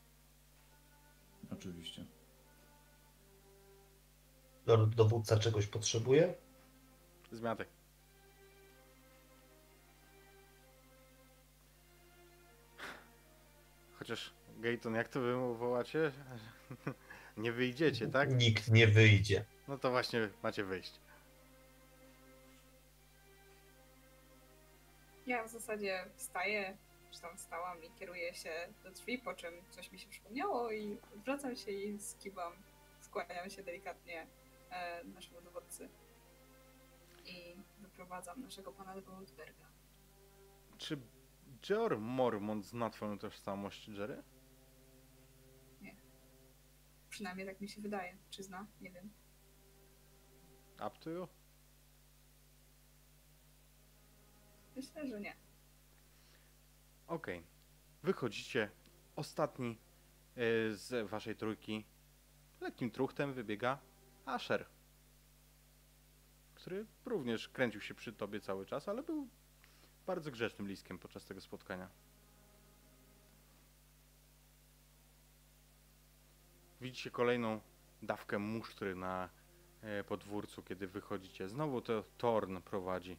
Oczywiście. 1.52 2.04
Lord 4.66 4.94
dowódca 4.94 5.38
czegoś 5.38 5.66
potrzebuje? 5.66 6.34
Zmiatek. 7.32 7.68
Chociaż, 13.98 14.32
Gayton, 14.58 14.94
jak 14.94 15.08
to 15.08 15.20
wy 15.20 15.34
wołacie? 15.34 16.12
Nie 17.36 17.52
wyjdziecie, 17.52 18.08
tak? 18.08 18.34
Nikt 18.34 18.70
nie 18.70 18.86
wyjdzie. 18.86 19.44
No 19.68 19.78
to 19.78 19.90
właśnie 19.90 20.28
macie 20.42 20.64
wyjść. 20.64 21.00
Ja 25.26 25.44
w 25.44 25.48
zasadzie 25.48 26.04
wstaję, 26.16 26.76
czy 27.10 27.20
tam 27.20 27.36
wstałam 27.36 27.84
i 27.84 27.90
kieruję 27.90 28.34
się 28.34 28.68
do 28.84 28.90
drzwi, 28.90 29.18
po 29.18 29.34
czym 29.34 29.54
coś 29.70 29.92
mi 29.92 29.98
się 29.98 30.08
przypomniało 30.08 30.72
i 30.72 30.98
wracam 31.24 31.56
się 31.56 31.70
i 31.70 31.98
skiwam, 31.98 32.52
skłaniam 33.00 33.50
się 33.50 33.62
delikatnie 33.62 34.26
e, 34.70 35.04
naszemu 35.04 35.40
dowódcy 35.40 35.88
i 37.24 37.56
wyprowadzam 37.78 38.42
naszego 38.42 38.72
pana 38.72 39.00
Goldberga. 39.00 39.66
Czy 40.78 41.00
Georg 41.62 42.00
Mormont 42.00 42.64
zna 42.66 42.90
twoją 42.90 43.18
tożsamość, 43.18 43.88
Jerry? 43.88 44.22
Przynajmniej 47.16 47.46
tak 47.46 47.60
mi 47.60 47.68
się 47.68 47.80
wydaje. 47.80 48.16
Czy 48.30 48.42
zna? 48.42 48.66
Nie 48.80 48.90
wiem. 48.90 49.10
Up 50.86 50.90
to 51.00 51.10
you? 51.10 51.28
Myślę, 54.76 55.06
że 55.06 55.20
nie. 55.20 55.36
Okej. 57.06 57.42
Wychodzicie 58.02 58.70
ostatni 59.16 59.78
z 60.70 61.08
waszej 61.10 61.36
trójki 61.36 61.84
lekkim 62.60 62.90
truchtem 62.90 63.32
wybiega 63.32 63.78
Asher, 64.24 64.66
który 66.54 66.86
również 67.04 67.48
kręcił 67.48 67.80
się 67.80 67.94
przy 67.94 68.12
tobie 68.12 68.40
cały 68.40 68.66
czas, 68.66 68.88
ale 68.88 69.02
był 69.02 69.28
bardzo 70.06 70.30
grzecznym 70.30 70.68
liskiem 70.68 70.98
podczas 70.98 71.24
tego 71.24 71.40
spotkania. 71.40 71.88
Widzicie 76.80 77.10
kolejną 77.10 77.60
dawkę 78.02 78.38
musztry 78.38 78.94
na 78.94 79.28
e, 79.82 80.04
podwórcu, 80.04 80.62
kiedy 80.62 80.86
wychodzicie. 80.86 81.48
Znowu 81.48 81.80
to 81.80 82.04
Torn 82.18 82.56
prowadzi 82.60 83.16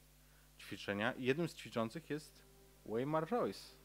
ćwiczenia 0.58 1.14
i 1.14 1.24
jednym 1.24 1.48
z 1.48 1.54
ćwiczących 1.56 2.10
jest 2.10 2.46
Waymar 2.86 3.30
Royce. 3.32 3.76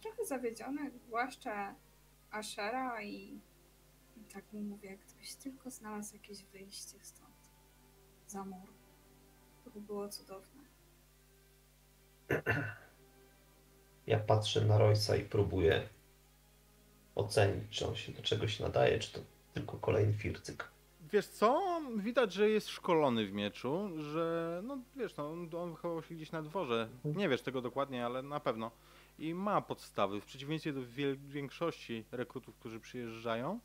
Trochę 0.00 0.24
zawiedziony, 0.24 0.90
zwłaszcza 1.06 1.74
Ashera 2.30 3.02
i, 3.02 3.40
i 4.16 4.24
tak 4.32 4.52
mu 4.52 4.60
mówię, 4.60 4.98
gdybyś 5.06 5.34
tylko 5.34 5.70
znalazł 5.70 6.14
jakieś 6.14 6.44
wyjście 6.44 6.98
stąd. 7.02 7.50
Za 8.26 8.44
mur. 8.44 8.68
To 9.64 9.70
by 9.70 9.80
było 9.80 10.08
cudowne. 10.08 10.62
Ja 14.06 14.18
patrzę 14.18 14.60
na 14.60 14.78
Royce'a 14.78 15.20
i 15.20 15.24
próbuję 15.24 15.88
ocenić, 17.14 17.64
czy 17.70 17.86
on 17.86 17.96
się 17.96 18.12
do 18.12 18.22
czegoś 18.22 18.60
nadaje, 18.60 18.98
czy 18.98 19.12
to 19.12 19.20
tylko 19.54 19.78
kolejny 19.78 20.12
fircyk. 20.12 20.68
Wiesz 21.12 21.26
co? 21.26 21.73
Widać, 21.96 22.32
że 22.32 22.50
jest 22.50 22.68
szkolony 22.68 23.26
w 23.26 23.32
mieczu, 23.32 23.90
że 23.98 24.60
no 24.64 24.78
wiesz, 24.96 25.16
no, 25.16 25.30
on, 25.30 25.70
wychował 25.70 26.02
się 26.02 26.14
gdzieś 26.14 26.32
na 26.32 26.42
dworze. 26.42 26.88
Nie 27.04 27.28
wiesz 27.28 27.42
tego 27.42 27.62
dokładnie, 27.62 28.06
ale 28.06 28.22
na 28.22 28.40
pewno. 28.40 28.70
I 29.18 29.34
ma 29.34 29.60
podstawy. 29.60 30.20
W 30.20 30.24
przeciwieństwie 30.24 30.72
do 30.72 30.80
większości 31.28 32.04
rekrutów, 32.12 32.56
którzy 32.56 32.80
przyjeżdżają, 32.80 33.60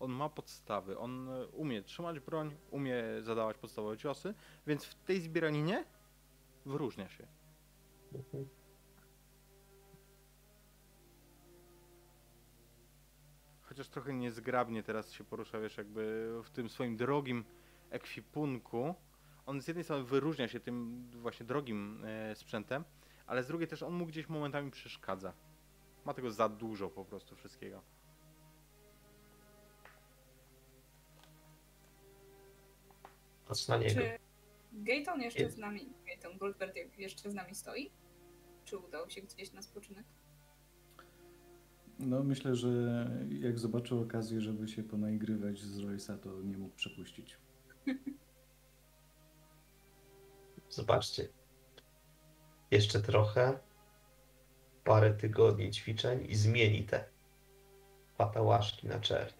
on 0.00 0.12
ma 0.12 0.28
podstawy. 0.28 0.98
On 0.98 1.28
e, 1.28 1.46
umie 1.46 1.82
trzymać 1.82 2.20
broń, 2.20 2.56
umie 2.70 3.04
zadawać 3.20 3.58
podstawowe 3.58 3.96
ciosy, 3.96 4.34
więc 4.66 4.84
w 4.84 4.94
tej 4.94 5.20
zbieraninie 5.20 5.84
wyróżnia 6.66 7.08
się. 7.08 7.26
Mhm. 8.14 8.48
Chociaż 13.62 13.88
trochę 13.88 14.14
niezgrabnie 14.14 14.82
teraz 14.82 15.12
się 15.12 15.24
porusza, 15.24 15.60
wiesz, 15.60 15.76
jakby 15.76 16.32
w 16.44 16.50
tym 16.50 16.68
swoim 16.68 16.96
drogim 16.96 17.44
ekwipunku. 17.94 18.94
On 19.46 19.62
z 19.62 19.68
jednej 19.68 19.84
strony 19.84 20.04
wyróżnia 20.04 20.48
się 20.48 20.60
tym 20.60 21.06
właśnie 21.12 21.46
drogim 21.46 22.04
e, 22.04 22.34
sprzętem, 22.34 22.84
ale 23.26 23.42
z 23.42 23.46
drugiej 23.46 23.68
też 23.68 23.82
on 23.82 23.92
mu 23.92 24.06
gdzieś 24.06 24.28
momentami 24.28 24.70
przeszkadza. 24.70 25.32
Ma 26.04 26.14
tego 26.14 26.30
za 26.30 26.48
dużo 26.48 26.90
po 26.90 27.04
prostu 27.04 27.36
wszystkiego. 27.36 27.82
Patrz 33.48 33.68
na 33.68 33.76
niego. 33.76 33.94
Czy 33.94 34.18
Gayton 34.72 35.20
jeszcze 35.20 35.42
Jest. 35.42 35.56
z 35.56 35.58
nami, 35.58 35.92
Gayton 36.06 36.38
Goldberg 36.38 36.98
jeszcze 36.98 37.30
z 37.30 37.34
nami 37.34 37.54
stoi? 37.54 37.90
Czy 38.64 38.78
udał 38.78 39.10
się 39.10 39.22
gdzieś 39.22 39.52
na 39.52 39.62
spoczynek? 39.62 40.04
No 41.98 42.24
myślę, 42.24 42.56
że 42.56 43.10
jak 43.30 43.58
zobaczył 43.58 44.00
okazję, 44.00 44.40
żeby 44.40 44.68
się 44.68 44.82
ponaigrywać 44.82 45.58
z 45.58 45.80
Royce'a, 45.80 46.18
to 46.18 46.42
nie 46.42 46.58
mógł 46.58 46.74
przepuścić. 46.76 47.36
Zobaczcie. 50.68 51.28
Jeszcze 52.70 53.00
trochę. 53.00 53.58
Parę 54.84 55.14
tygodni 55.14 55.70
ćwiczeń 55.70 56.26
i 56.28 56.34
zmieni 56.34 56.84
te 56.84 57.04
patałaszki 58.16 58.86
na 58.86 59.00
czerń. 59.00 59.32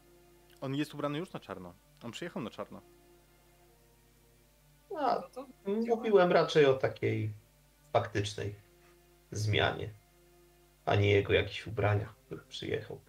On 0.61 0.75
jest 0.75 0.95
ubrany 0.95 1.19
już 1.19 1.33
na 1.33 1.41
czarno. 1.41 1.75
On 2.03 2.11
przyjechał 2.11 2.43
na 2.43 2.51
czarno. 2.51 2.81
To 5.33 5.47
mówiłem 5.97 6.33
raczej 6.33 6.67
o 6.67 6.75
takiej 6.75 7.33
faktycznej 7.93 8.55
zmianie, 9.31 9.91
a 10.85 10.95
nie 10.95 11.11
jego 11.11 11.33
jakichś 11.33 11.67
ubraniach, 11.67 12.15
w 12.17 12.27
których 12.27 12.45
przyjechał. 12.47 13.01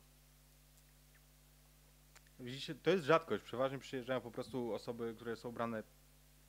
Widzicie, 2.40 2.76
to 2.76 2.90
jest 2.90 3.04
rzadkość. 3.04 3.44
Przeważnie 3.44 3.80
przyjeżdżają 3.80 4.22
po 4.22 4.32
prostu 4.32 4.74
osoby, 4.74 5.14
które 5.16 5.36
są 5.36 5.50
ubrane 5.50 5.84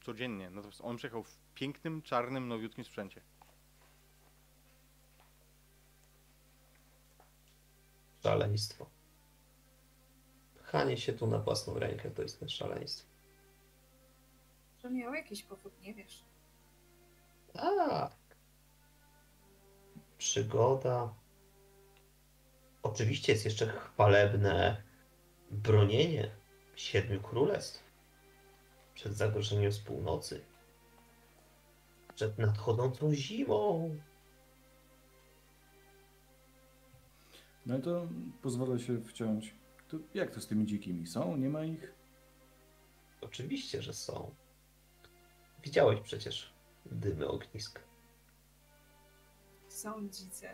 codziennie. 0.04 0.50
Natomiast 0.50 0.80
on 0.80 0.96
przyjechał 0.96 1.22
w 1.24 1.38
pięknym, 1.54 2.02
czarnym, 2.02 2.48
nowiutkim 2.48 2.84
sprzęcie. 2.84 3.20
Szaleństwo. 8.22 8.90
Pchanie 10.58 10.96
się 10.96 11.12
tu 11.12 11.26
na 11.26 11.38
własną 11.38 11.78
rękę 11.78 12.10
to 12.10 12.22
jest 12.22 12.50
szaleństwo. 12.50 13.08
że 14.82 14.90
miał 14.90 15.14
jakiś 15.14 15.42
powód, 15.42 15.80
nie 15.80 15.94
wiesz. 15.94 16.24
Tak. 17.52 18.12
Przygoda. 20.18 21.14
Oczywiście 22.82 23.32
jest 23.32 23.44
jeszcze 23.44 23.66
chwalebne 23.66 24.85
bronienie 25.50 26.30
siedmiu 26.76 27.20
królestw 27.20 27.84
przed 28.94 29.14
zagrożeniem 29.14 29.72
z 29.72 29.78
północy. 29.78 30.44
Przed 32.14 32.38
nadchodzącą 32.38 33.14
zimą. 33.14 33.96
No 37.66 37.78
i 37.78 37.82
to 37.82 38.08
pozwolę 38.42 38.78
się 38.78 39.00
wciąć. 39.00 39.54
To 39.88 39.96
jak 40.14 40.30
to 40.30 40.40
z 40.40 40.46
tymi 40.46 40.66
dzikimi? 40.66 41.06
Są? 41.06 41.36
Nie 41.36 41.48
ma 41.48 41.64
ich? 41.64 41.94
Oczywiście, 43.20 43.82
że 43.82 43.94
są. 43.94 44.34
Widziałeś 45.62 46.00
przecież 46.00 46.52
dymy 46.86 47.28
ognisk. 47.28 47.80
Są 49.68 50.08
dzicy. 50.08 50.48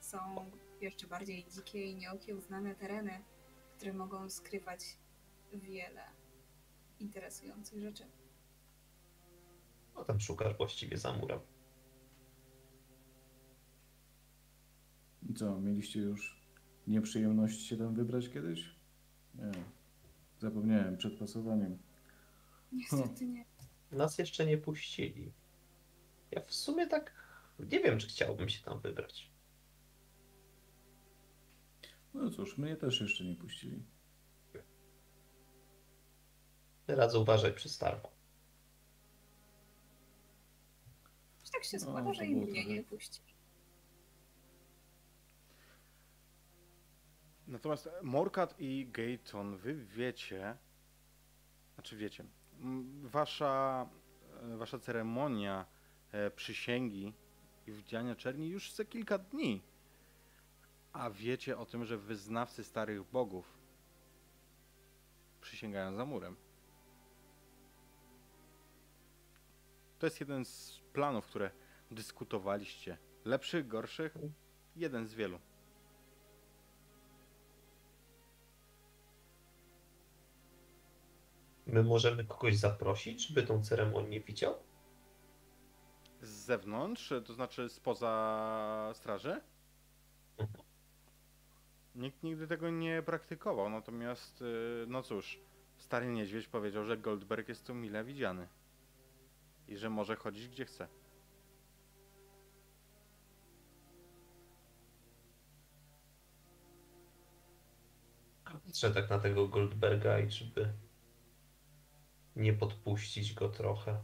Są 0.00 0.50
jeszcze 0.80 1.06
bardziej 1.06 1.46
dzikie 1.50 1.84
i 1.84 1.96
nieokiełznane 1.96 2.74
tereny, 2.74 3.20
które 3.80 3.92
mogą 3.92 4.30
skrywać 4.30 4.80
wiele 5.52 6.02
interesujących 6.98 7.80
rzeczy. 7.80 8.04
No 9.94 10.04
tam 10.04 10.20
szukasz 10.20 10.56
właściwie 10.56 10.98
za 10.98 11.12
murem. 11.12 11.40
Co, 15.36 15.60
mieliście 15.60 16.00
już 16.00 16.40
nieprzyjemność 16.86 17.66
się 17.66 17.76
tam 17.76 17.94
wybrać 17.94 18.28
kiedyś? 18.28 18.76
Nie. 19.34 19.64
Zapomniałem 20.38 20.96
przed 20.96 21.18
pasowaniem. 21.18 21.78
Niestety 22.72 23.26
nie. 23.26 23.44
Nas 23.92 24.18
jeszcze 24.18 24.46
nie 24.46 24.58
puścili. 24.58 25.32
Ja 26.30 26.40
w 26.40 26.54
sumie 26.54 26.86
tak 26.86 27.14
nie 27.58 27.80
wiem, 27.80 27.98
czy 27.98 28.06
chciałbym 28.06 28.48
się 28.48 28.64
tam 28.64 28.80
wybrać. 28.80 29.29
No 32.14 32.30
cóż, 32.30 32.58
mnie 32.58 32.76
też 32.76 33.00
jeszcze 33.00 33.24
nie 33.24 33.36
puścili. 33.36 33.82
Radzę 36.88 37.18
uważać 37.18 37.54
przy 37.54 37.68
starku. 37.68 38.10
Tak 41.52 41.64
się 41.64 41.76
No, 41.76 41.80
składa, 41.82 42.06
to 42.08 42.14
że 42.14 42.26
i 42.26 42.30
było 42.34 42.46
mnie 42.46 42.52
trochę- 42.62 42.68
nie 42.74 42.82
puści. 42.82 43.20
Natomiast 47.46 47.88
Morkat 48.02 48.54
i 48.58 48.88
Gayton, 48.92 49.56
wy 49.56 49.74
wiecie, 49.74 50.56
znaczy 51.74 51.96
wiecie, 51.96 52.24
wasza, 53.02 53.88
e, 54.42 54.56
wasza 54.56 54.78
ceremonia 54.78 55.66
e, 56.12 56.30
przysięgi 56.30 57.12
i 57.66 57.72
wdziania 57.72 58.16
czerni 58.16 58.48
już 58.48 58.72
za 58.72 58.84
kilka 58.84 59.18
dni. 59.18 59.62
A 60.92 61.10
wiecie 61.10 61.58
o 61.58 61.66
tym, 61.66 61.84
że 61.84 61.98
wyznawcy 61.98 62.64
starych 62.64 63.04
bogów 63.04 63.58
przysięgają 65.40 65.94
za 65.94 66.04
murem. 66.04 66.36
To 69.98 70.06
jest 70.06 70.20
jeden 70.20 70.44
z 70.44 70.80
planów, 70.92 71.26
które 71.26 71.50
dyskutowaliście. 71.90 72.98
Lepszych, 73.24 73.68
gorszych? 73.68 74.14
Jeden 74.76 75.06
z 75.06 75.14
wielu. 75.14 75.38
My 81.66 81.82
możemy 81.82 82.24
kogoś 82.24 82.56
zaprosić, 82.56 83.28
żeby 83.28 83.42
tą 83.42 83.62
ceremonię 83.62 84.20
widział? 84.20 84.54
Z 86.22 86.28
zewnątrz, 86.28 87.12
to 87.24 87.34
znaczy 87.34 87.68
spoza 87.68 88.92
straży? 88.94 89.40
Nikt 91.94 92.22
nigdy 92.22 92.46
tego 92.46 92.70
nie 92.70 93.02
praktykował, 93.02 93.70
natomiast, 93.70 94.42
y, 94.42 94.84
no 94.88 95.02
cóż, 95.02 95.40
stary 95.76 96.06
niedźwiedź 96.06 96.48
powiedział, 96.48 96.84
że 96.84 96.98
Goldberg 96.98 97.48
jest 97.48 97.66
tu 97.66 97.74
mile 97.74 98.04
widziany 98.04 98.48
i 99.68 99.76
że 99.76 99.90
może 99.90 100.16
chodzić 100.16 100.48
gdzie 100.48 100.64
chce. 100.64 100.88
Patrzę 108.44 108.90
tak 108.90 109.10
na 109.10 109.18
tego 109.18 109.48
Goldberga 109.48 110.18
i 110.18 110.30
żeby 110.30 110.72
nie 112.36 112.52
podpuścić 112.52 113.34
go 113.34 113.48
trochę. 113.48 114.00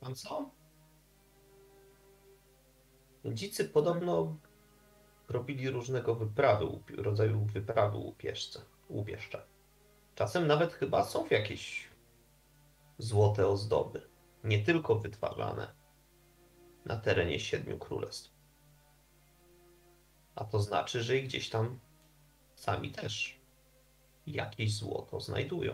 Pan 0.00 0.14
co? 0.14 0.50
Dzicy 3.24 3.64
podobno 3.64 4.36
robili 5.32 5.70
różnego 5.70 6.14
wyprawy, 6.14 6.66
rodzaju 6.96 7.44
wyprawy 7.44 7.96
łupieżce, 7.96 8.60
łupieżcze. 8.88 9.46
Czasem 10.14 10.46
nawet 10.46 10.72
chyba 10.72 11.04
są 11.04 11.26
jakieś 11.30 11.88
złote 12.98 13.46
ozdoby, 13.46 14.08
nie 14.44 14.64
tylko 14.64 14.94
wytwarzane 14.94 15.74
na 16.84 16.96
terenie 16.96 17.40
Siedmiu 17.40 17.78
Królestw. 17.78 18.32
A 20.34 20.44
to 20.44 20.60
znaczy, 20.60 21.02
że 21.02 21.18
i 21.18 21.24
gdzieś 21.24 21.50
tam 21.50 21.80
sami 22.54 22.90
też 22.90 23.40
jakieś 24.26 24.76
złoto 24.76 25.20
znajdują. 25.20 25.72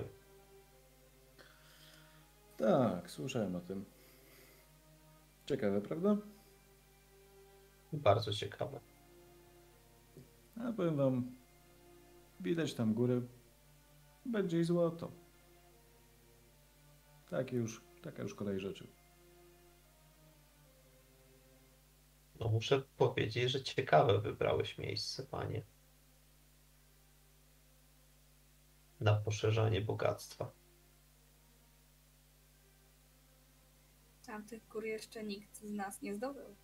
Tak, 2.57 3.11
słyszałem 3.11 3.57
o 3.57 3.61
tym. 3.61 3.85
Ciekawe, 5.47 5.81
prawda? 5.81 6.17
Bardzo 7.93 8.33
ciekawe. 8.33 8.81
A 10.61 10.73
powiem 10.73 10.97
wam, 10.97 11.37
widać 12.41 12.75
tam 12.75 12.95
górę, 12.95 13.23
będzie 14.27 14.61
i 14.61 14.65
złoto. 14.65 15.13
Takie 17.31 17.57
już, 17.57 17.85
taka 18.03 18.23
już 18.23 18.35
kolej 18.35 18.61
rzeczy. 18.61 18.89
No 22.41 22.49
muszę 22.49 22.83
powiedzieć, 22.97 23.51
że 23.51 23.63
ciekawe 23.63 24.21
wybrałeś 24.21 24.79
miejsce, 24.79 25.27
panie. 25.27 25.63
Na 29.01 29.15
poszerzanie 29.15 29.81
bogactwa. 29.81 30.53
Tamtych 34.27 34.69
gór 34.69 34.85
jeszcze 34.85 35.25
nikt 35.25 35.57
z 35.57 35.63
nas 35.63 36.03
nie 36.03 36.15
zdobył. 36.15 36.57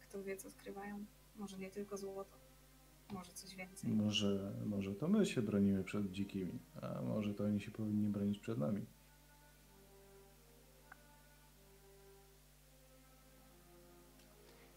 Kto 0.00 0.22
wie, 0.22 0.36
co 0.36 0.50
skrywają. 0.50 1.04
Może 1.36 1.58
nie 1.58 1.70
tylko 1.70 1.96
złoto. 1.96 2.38
Może 3.12 3.32
coś 3.32 3.56
więcej. 3.56 3.90
Może, 3.92 4.52
może 4.66 4.94
to 4.94 5.08
my 5.08 5.26
się 5.26 5.42
bronimy 5.42 5.84
przed 5.84 6.10
dzikimi, 6.10 6.58
a 6.82 7.02
może 7.02 7.34
to 7.34 7.44
oni 7.44 7.60
się 7.60 7.70
powinni 7.70 8.08
bronić 8.08 8.38
przed 8.38 8.58
nami. 8.58 8.86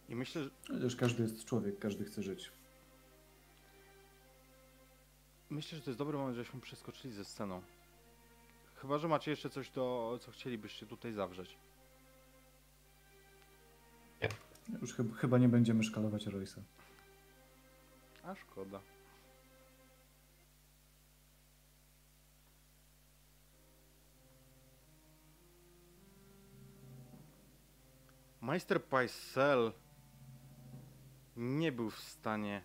I 0.09 0.15
myślę, 0.15 0.43
że, 0.43 0.49
Chociaż 0.67 0.95
każdy 0.95 1.23
jest 1.23 1.45
człowiek, 1.45 1.79
każdy 1.79 2.05
chce 2.05 2.23
żyć. 2.23 2.51
myślę, 5.49 5.77
że 5.77 5.83
to 5.83 5.89
jest 5.89 5.99
dobry 5.99 6.17
moment, 6.17 6.35
żeśmy 6.35 6.61
przeskoczyli 6.61 7.13
ze 7.13 7.25
sceną. 7.25 7.61
Chyba, 8.75 8.97
że 8.97 9.07
macie 9.07 9.31
jeszcze 9.31 9.49
coś, 9.49 9.69
do, 9.69 10.17
co 10.21 10.31
chcielibyście 10.31 10.85
tutaj 10.85 11.13
zawrzeć. 11.13 11.57
Już 14.81 14.93
chyb, 14.93 15.15
chyba 15.15 15.37
nie 15.37 15.49
będziemy 15.49 15.83
szkalować 15.83 16.25
Roysa. 16.25 16.61
A 18.23 18.35
szkoda. 18.35 18.81
Majster 28.41 28.83
Paisel 28.83 29.71
nie 31.35 31.71
był 31.71 31.89
w 31.89 31.99
stanie 31.99 32.63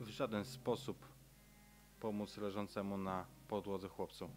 w 0.00 0.08
żaden 0.08 0.44
sposób 0.44 1.08
pomóc 2.00 2.36
leżącemu 2.36 2.98
na 2.98 3.26
podłodze 3.48 3.88
chłopcu. 3.88 4.30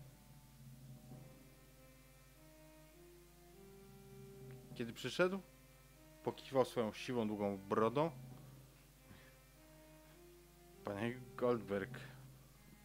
Kiedy 4.76 4.94
przyszedł, 4.94 5.40
pokiwał 6.26 6.66
swoją 6.66 6.94
siwą, 6.94 7.28
długą 7.28 7.58
brodą 7.58 8.12
Panie 10.84 11.20
Goldberg, 11.38 12.00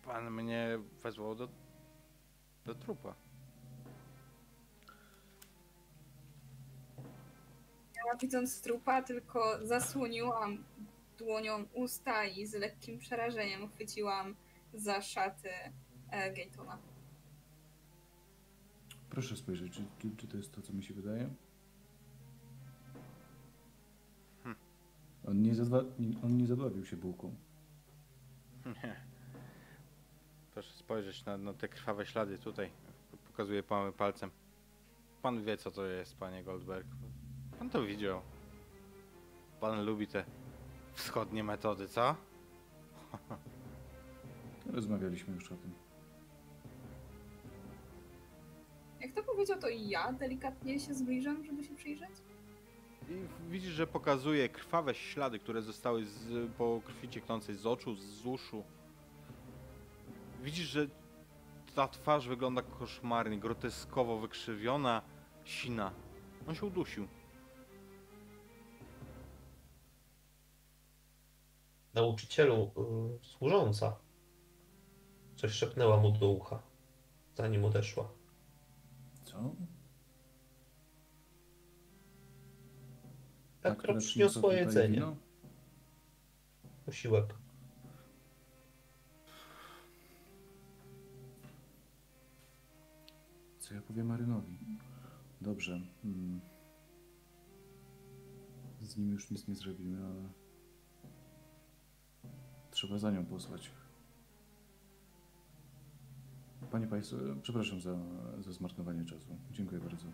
pan 0.02 0.30
mnie 0.30 0.78
wezwał 1.02 1.34
do, 1.34 1.48
do 2.64 2.74
trupa. 2.74 3.14
Ja 7.96 8.16
widząc 8.20 8.62
trupa, 8.62 9.02
tylko 9.02 9.66
zasłoniłam 9.66 10.64
dłonią 11.18 11.64
usta 11.74 12.24
i 12.24 12.46
z 12.46 12.54
lekkim 12.54 12.98
przerażeniem 12.98 13.68
chwyciłam 13.68 14.36
za 14.74 15.02
szaty 15.02 15.50
e, 16.10 16.32
Gatona. 16.32 16.78
Proszę 19.10 19.36
spojrzeć, 19.36 19.72
czy, 19.72 19.84
czy, 19.98 20.16
czy 20.16 20.28
to 20.28 20.36
jest 20.36 20.52
to, 20.52 20.62
co 20.62 20.72
mi 20.72 20.82
się 20.82 20.94
wydaje? 20.94 21.30
On, 25.30 25.42
nie 25.42 25.52
on 26.24 26.36
nie 26.36 26.46
zadławił 26.46 26.84
się 26.84 26.96
bułką. 26.96 27.34
Nie. 28.66 28.96
Proszę 30.54 30.72
spojrzeć 30.72 31.24
na, 31.24 31.36
na 31.38 31.54
te 31.54 31.68
krwawe 31.68 32.06
ślady 32.06 32.38
tutaj. 32.38 32.70
Pokazuje 33.26 33.62
pan 33.62 33.92
palcem. 33.92 34.30
Pan 35.22 35.44
wie, 35.44 35.56
co 35.56 35.70
to 35.70 35.86
jest, 35.86 36.16
panie 36.16 36.44
Goldberg. 36.44 36.86
Pan 37.58 37.70
to 37.70 37.82
widział. 37.82 38.20
Pan 39.60 39.84
lubi 39.84 40.06
te 40.06 40.24
wschodnie 40.92 41.44
metody, 41.44 41.88
co? 41.88 42.16
Rozmawialiśmy 44.66 45.34
już 45.34 45.52
o 45.52 45.56
tym. 45.56 45.72
Jak 49.00 49.12
to 49.12 49.22
powiedział, 49.22 49.60
to 49.60 49.68
i 49.68 49.88
ja 49.88 50.12
delikatnie 50.12 50.80
się 50.80 50.94
zbliżam, 50.94 51.44
żeby 51.44 51.64
się 51.64 51.74
przyjrzeć. 51.74 52.29
I 53.10 53.50
widzisz, 53.50 53.72
że 53.72 53.86
pokazuje 53.86 54.48
krwawe 54.48 54.94
ślady, 54.94 55.38
które 55.38 55.62
zostały 55.62 56.04
z, 56.04 56.50
po 56.58 56.80
krwi 56.86 57.08
cieknącej 57.08 57.56
z 57.56 57.66
oczu, 57.66 57.94
z 57.94 58.26
uszu. 58.26 58.64
Widzisz, 60.42 60.66
że 60.66 60.86
ta 61.74 61.88
twarz 61.88 62.28
wygląda 62.28 62.62
koszmarnie, 62.62 63.38
groteskowo 63.38 64.18
wykrzywiona, 64.18 65.02
sina. 65.44 65.92
On 66.48 66.54
się 66.54 66.66
udusił. 66.66 67.08
Nauczycielu, 71.94 72.70
y, 73.22 73.24
służąca. 73.24 73.96
Coś 75.36 75.52
szepnęła 75.52 75.96
mu 75.96 76.12
do 76.12 76.28
ucha, 76.28 76.62
zanim 77.34 77.64
odeszła. 77.64 78.08
Co? 79.24 79.54
Tak, 83.62 83.88
lecz 83.88 84.04
przyniosła 84.04 84.42
tutaj 84.42 84.58
jedzenie, 84.58 85.02
posiłek. 86.86 87.34
Co 93.58 93.74
ja 93.74 93.80
powiem 93.80 94.06
Marynowi? 94.06 94.58
Dobrze. 95.40 95.80
mm. 96.04 96.40
Z 98.80 98.96
nim 98.96 99.10
już 99.10 99.30
nic 99.30 99.48
nie 99.48 99.54
zrobimy, 99.54 100.06
ale 100.06 100.28
trzeba 102.70 102.98
za 102.98 103.10
nią 103.10 103.26
posłać. 103.26 103.70
Panie 106.70 106.86
Pajs, 106.86 107.14
przepraszam 107.42 107.80
za, 107.80 107.96
za 108.38 108.52
zmarnowanie 108.52 109.04
czasu. 109.04 109.36
Dziękuję 109.52 109.80
bardzo. 109.80 110.06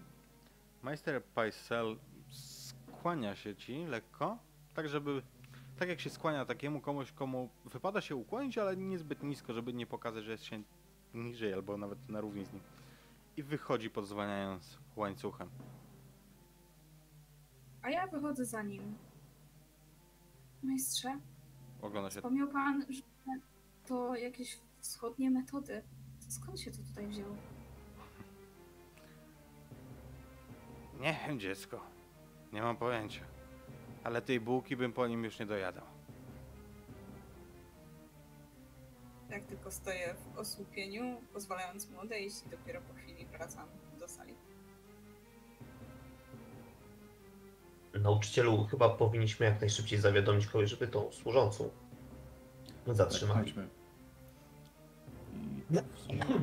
Majster 0.82 1.24
Paisel 1.24 1.96
skłania 3.06 3.36
się 3.36 3.56
ci 3.56 3.84
lekko, 3.84 4.38
tak 4.74 4.88
żeby, 4.88 5.22
tak 5.78 5.88
jak 5.88 6.00
się 6.00 6.10
skłania 6.10 6.44
takiemu 6.44 6.80
komuś, 6.80 7.12
komu 7.12 7.48
wypada 7.64 8.00
się 8.00 8.16
ukłonić, 8.16 8.58
ale 8.58 8.76
niezbyt 8.76 9.22
nisko, 9.22 9.52
żeby 9.52 9.72
nie 9.72 9.86
pokazać, 9.86 10.24
że 10.24 10.30
jest 10.30 10.44
się 10.44 10.62
niżej 11.14 11.52
albo 11.54 11.76
nawet 11.76 12.08
na 12.08 12.20
równi 12.20 12.44
z 12.44 12.52
nim. 12.52 12.62
I 13.36 13.42
wychodzi 13.42 13.90
podzwaniając 13.90 14.78
łańcuchem. 14.96 15.48
A 17.82 17.90
ja 17.90 18.06
wychodzę 18.06 18.44
za 18.44 18.62
nim. 18.62 18.98
Mistrze, 20.62 21.18
Ogląda 21.82 22.10
się. 22.10 22.16
wspomniał 22.16 22.48
pan, 22.48 22.86
że 22.90 23.02
to 23.86 24.16
jakieś 24.16 24.58
wschodnie 24.80 25.30
metody. 25.30 25.82
Skąd 26.28 26.60
się 26.60 26.70
to 26.70 26.78
tutaj 26.88 27.06
wzięło? 27.06 27.36
Nie 31.00 31.20
wiem, 31.26 31.40
dziecko. 31.40 31.95
Nie 32.52 32.62
mam 32.62 32.76
pojęcia. 32.76 33.20
Ale 34.04 34.22
tej 34.22 34.40
bułki 34.40 34.76
bym 34.76 34.92
po 34.92 35.06
nim 35.06 35.24
już 35.24 35.38
nie 35.38 35.46
dojadał. 35.46 35.84
Jak 39.30 39.42
tylko 39.46 39.70
stoję 39.70 40.14
w 40.14 40.38
osłupieniu, 40.38 41.20
pozwalając 41.32 41.90
mu 41.90 42.00
odejść 42.00 42.42
i 42.46 42.48
dopiero 42.48 42.80
po 42.80 42.94
chwili 42.94 43.26
wracam 43.26 43.68
do 43.98 44.08
sali. 44.08 44.34
Nauczycielu, 47.94 48.64
chyba 48.70 48.88
powinniśmy 48.88 49.46
jak 49.46 49.60
najszybciej 49.60 49.98
zawiadomić 49.98 50.46
kogoś, 50.46 50.70
żeby 50.70 50.88
tą 50.88 51.12
służącą 51.12 51.70
Tak, 52.86 52.94
zatrzymali. 52.96 53.40
chodźmy. 53.40 53.68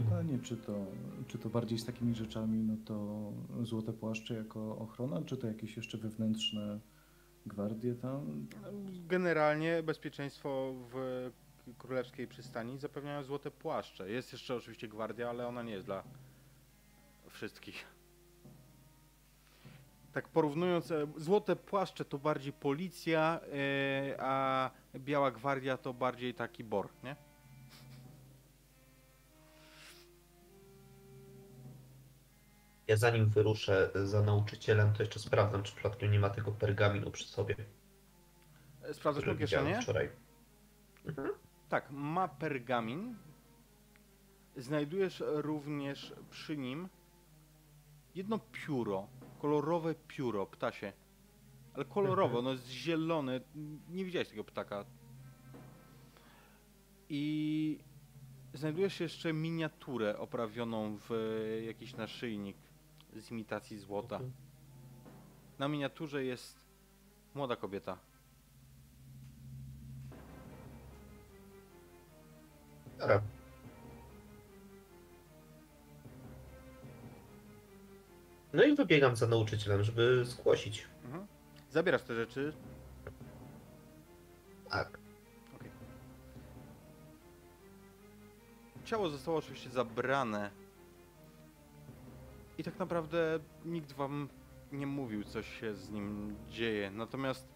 Pytanie, 0.06 0.40
czy 0.44 0.58
to, 0.58 0.86
czy 1.28 1.38
to 1.38 1.50
bardziej 1.50 1.80
z 1.80 1.86
takimi 1.86 2.16
rzeczami, 2.16 2.60
no 2.60 2.74
to 2.86 3.32
złote 3.66 3.94
płaszcze 3.94 4.34
jako 4.34 4.78
ochrona, 4.78 5.22
czy 5.22 5.38
to 5.38 5.48
jakieś 5.48 5.78
jeszcze 5.78 5.98
wewnętrzne 5.98 6.80
gwardie 7.46 7.96
tam? 7.96 8.48
Generalnie 9.08 9.84
bezpieczeństwo 9.84 10.74
w 10.92 11.32
królewskiej 11.78 12.28
przystani 12.28 12.78
zapewniają 12.78 13.24
złote 13.24 13.52
płaszcze. 13.52 14.10
Jest 14.10 14.32
jeszcze 14.32 14.56
oczywiście 14.56 14.88
gwardia, 14.88 15.30
ale 15.30 15.48
ona 15.48 15.64
nie 15.64 15.74
jest 15.74 15.86
dla 15.86 16.04
wszystkich. 17.30 17.86
Tak 20.14 20.30
porównując, 20.30 20.92
e, 20.92 21.08
złote 21.18 21.56
płaszcze 21.56 22.06
to 22.06 22.18
bardziej 22.18 22.54
policja, 22.54 23.40
e, 23.42 24.16
a 24.20 24.72
biała 24.96 25.32
gwardia 25.32 25.78
to 25.78 25.94
bardziej 25.94 26.34
taki 26.34 26.64
bor, 26.64 26.90
nie? 27.04 27.16
Ja 32.88 32.98
zanim 32.98 33.30
wyruszę 33.30 33.90
za 34.04 34.22
nauczycielem, 34.22 34.94
to 34.94 35.04
jeszcze 35.04 35.20
sprawdzam, 35.20 35.64
czy 35.64 35.74
przypadkiem 35.76 36.12
nie 36.12 36.20
ma 36.20 36.30
tego 36.30 36.52
pergaminu 36.52 37.12
przy 37.12 37.24
sobie. 37.26 37.56
Sprawdzasz 38.94 39.26
mu 39.26 39.36
kieszenie? 39.36 39.82
wczoraj. 39.82 40.10
Mhm. 41.06 41.30
Tak, 41.70 41.92
ma 41.92 42.28
pergamin. 42.28 43.16
Znajdujesz 44.58 45.24
również 45.28 46.14
przy 46.30 46.58
nim 46.58 46.90
jedno 48.16 48.40
pióro, 48.52 49.08
kolorowe 49.40 49.96
pióro, 50.08 50.46
ptasie. 50.46 50.94
Ale 51.74 51.86
kolorowe, 51.86 52.24
Mhm. 52.24 52.40
ono 52.40 52.52
jest 52.52 52.68
zielone. 52.68 53.42
Nie 53.90 54.06
widziałeś 54.06 54.30
tego 54.30 54.44
ptaka. 54.44 54.86
I 57.10 57.80
znajdujesz 58.54 59.00
jeszcze 59.00 59.34
miniaturę 59.34 60.18
oprawioną 60.20 60.98
w 61.10 61.10
jakiś 61.66 61.96
naszyjnik 61.96 62.58
z 63.22 63.32
imitacji 63.32 63.80
złota. 63.80 64.16
Mhm. 64.16 64.32
Na 65.60 65.68
miniaturze 65.68 66.24
jest 66.26 66.60
młoda 67.36 67.56
kobieta. 67.56 67.98
Dobra. 73.00 73.22
No 78.54 78.64
i 78.64 78.76
wybiegam 78.76 79.16
za 79.16 79.28
nauczycielem, 79.28 79.84
żeby 79.84 80.26
zgłosić. 80.26 80.88
Mhm. 81.06 81.28
Zabierasz 81.72 82.02
te 82.04 82.16
rzeczy, 82.16 82.54
Tak. 84.70 84.98
Ciało 88.86 89.10
zostało 89.10 89.38
oczywiście 89.38 89.70
zabrane. 89.70 90.63
I 92.64 92.66
tak 92.66 92.80
naprawdę 92.80 93.40
nikt 93.66 93.92
wam 93.92 94.30
nie 94.72 94.88
mówił, 94.88 95.24
co 95.24 95.44
się 95.44 95.76
z 95.76 95.92
nim 95.92 96.36
dzieje. 96.50 96.92
Natomiast 96.92 97.48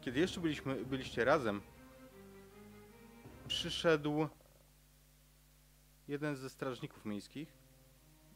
kiedy 0.00 0.20
jeszcze 0.20 0.40
byliśmy, 0.40 0.84
byliście 0.84 1.24
razem, 1.24 1.60
przyszedł 3.48 4.28
jeden 6.08 6.36
ze 6.36 6.50
strażników 6.50 7.04
miejskich 7.04 7.52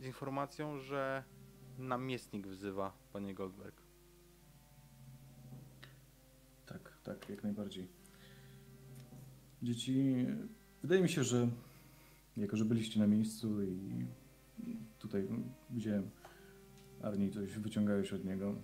z 0.01 0.05
informacją, 0.05 0.79
że 0.79 1.25
namiestnik 1.79 2.47
wzywa 2.47 2.93
panie 3.13 3.35
Goldberg. 3.35 3.83
Tak, 6.67 6.93
tak, 7.03 7.29
jak 7.29 7.43
najbardziej. 7.43 7.89
Dzieci, 9.63 10.27
wydaje 10.83 11.03
mi 11.03 11.09
się, 11.09 11.25
że 11.25 11.49
jako, 12.37 12.57
że 12.57 12.65
byliście 12.65 13.01
na 13.01 13.07
miejscu 13.07 13.63
i 13.63 14.07
tutaj 14.99 15.29
widziałem 15.71 16.11
Arni 17.03 17.31
coś 17.31 17.59
wyciągałeś 17.59 18.13
od 18.13 18.25
niego, 18.25 18.55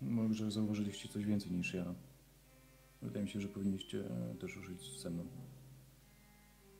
może 0.00 0.50
zauważyliście 0.50 1.08
coś 1.08 1.24
więcej 1.24 1.52
niż 1.52 1.74
ja. 1.74 1.94
Wydaje 3.02 3.24
mi 3.24 3.30
się, 3.30 3.40
że 3.40 3.48
powinniście 3.48 4.04
też 4.40 4.56
użyć 4.56 5.00
ze 5.00 5.10
mną. 5.10 5.26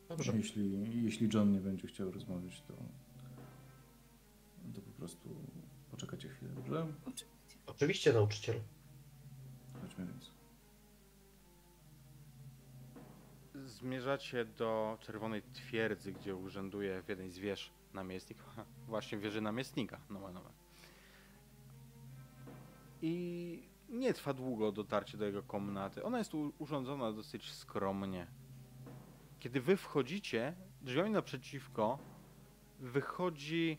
Dobrze. 0.09 0.37
Jeśli, 0.37 1.03
jeśli 1.05 1.29
John 1.35 1.53
nie 1.53 1.61
będzie 1.61 1.89
chciał 1.89 2.11
rozmawiać, 2.11 2.63
to, 2.63 2.75
to 4.75 4.81
po 4.81 4.91
prostu 4.91 5.29
poczekacie 5.91 6.29
chwilę, 6.29 6.53
dobrze? 6.53 6.87
Oczywiście. 7.07 7.59
Oczywiście, 7.67 8.13
nauczyciel. 8.13 8.57
Chodźmy 9.83 10.07
więc. 10.07 10.31
Zmierzacie 13.67 14.45
do 14.45 14.99
Czerwonej 15.01 15.43
Twierdzy, 15.43 16.13
gdzie 16.13 16.37
urzęduje 16.37 17.03
w 17.03 17.09
jednej 17.09 17.31
z 17.31 17.39
wież 17.39 17.71
namiestnik. 17.95 18.39
Właśnie 18.89 19.19
wieży 19.19 19.41
namiestnika, 19.41 20.01
nomen 20.11 20.37
omen. 20.37 20.53
I 23.03 23.69
nie 23.89 24.15
trwa 24.15 24.33
długo 24.33 24.73
dotarcie 24.73 25.19
do 25.19 25.25
jego 25.25 25.43
komnaty. 25.43 26.05
Ona 26.05 26.19
jest 26.19 26.33
urządzona 26.59 27.13
dosyć 27.13 27.53
skromnie. 27.53 28.27
Kiedy 29.39 29.61
wy 29.61 29.77
wchodzicie, 29.77 30.55
drzwiami 30.83 31.11
naprzeciwko 31.11 31.99
wychodzi... 32.79 33.79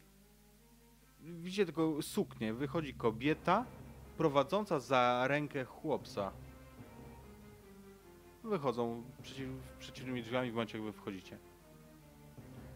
Widzicie 1.21 1.65
tylko 1.65 2.01
suknię. 2.01 2.53
Wychodzi 2.53 2.93
kobieta 2.93 3.65
prowadząca 4.17 4.79
za 4.79 5.27
rękę 5.27 5.65
chłopca. 5.65 6.31
Wychodzą 8.43 9.03
przeciw, 9.21 9.49
przeciwnymi 9.79 10.23
drzwiami 10.23 10.51
w 10.51 10.53
momencie, 10.53 10.77
jak 10.77 10.87
wy 10.87 10.93
wchodzicie. 10.93 11.37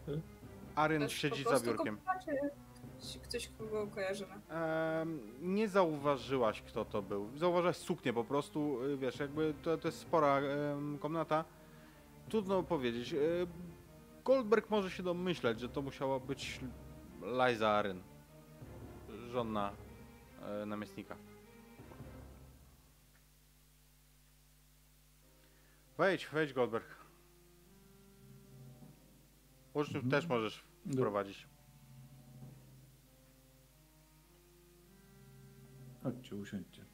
Hmm. 0.06 0.33
Aryn 0.74 1.02
jest 1.02 1.14
siedzi 1.14 1.44
za 1.44 1.60
biurkiem. 1.60 1.98
czy 3.06 3.18
ktoś- 3.18 3.28
Ktoś, 3.28 3.48
kogo 3.58 3.86
kojarzymy. 3.86 4.34
Em, 4.48 5.20
nie 5.40 5.68
zauważyłaś, 5.68 6.62
kto 6.62 6.84
to 6.84 7.02
był. 7.02 7.36
Zauważyłaś 7.36 7.76
suknię 7.76 8.12
po 8.12 8.24
prostu, 8.24 8.82
y, 8.84 8.96
wiesz, 8.96 9.18
jakby 9.18 9.54
to, 9.62 9.78
to 9.78 9.88
jest 9.88 9.98
spora 10.00 10.38
em, 10.38 10.98
komnata. 10.98 11.44
Trudno 12.28 12.62
powiedzieć. 12.62 13.12
Y, 13.12 13.46
Goldberg 14.24 14.70
może 14.70 14.90
się 14.90 15.02
domyśleć, 15.02 15.60
że 15.60 15.68
to 15.68 15.82
musiała 15.82 16.20
być 16.20 16.60
Liza 17.22 17.70
Aryn, 17.70 18.02
żona 19.30 19.72
e, 20.62 20.66
namiestnika. 20.66 21.16
Wejdź, 25.98 26.26
wejdź 26.32 26.52
Goldberg. 26.52 26.86
Uczniów 29.74 30.04
Mhm. 30.04 30.10
też 30.10 30.28
możesz 30.28 30.64
wprowadzić. 30.92 31.48
Chodźcie, 36.02 36.36
usiądźcie. 36.36 36.84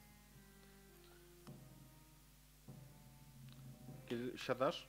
Kiedy 4.06 4.38
siadasz, 4.38 4.88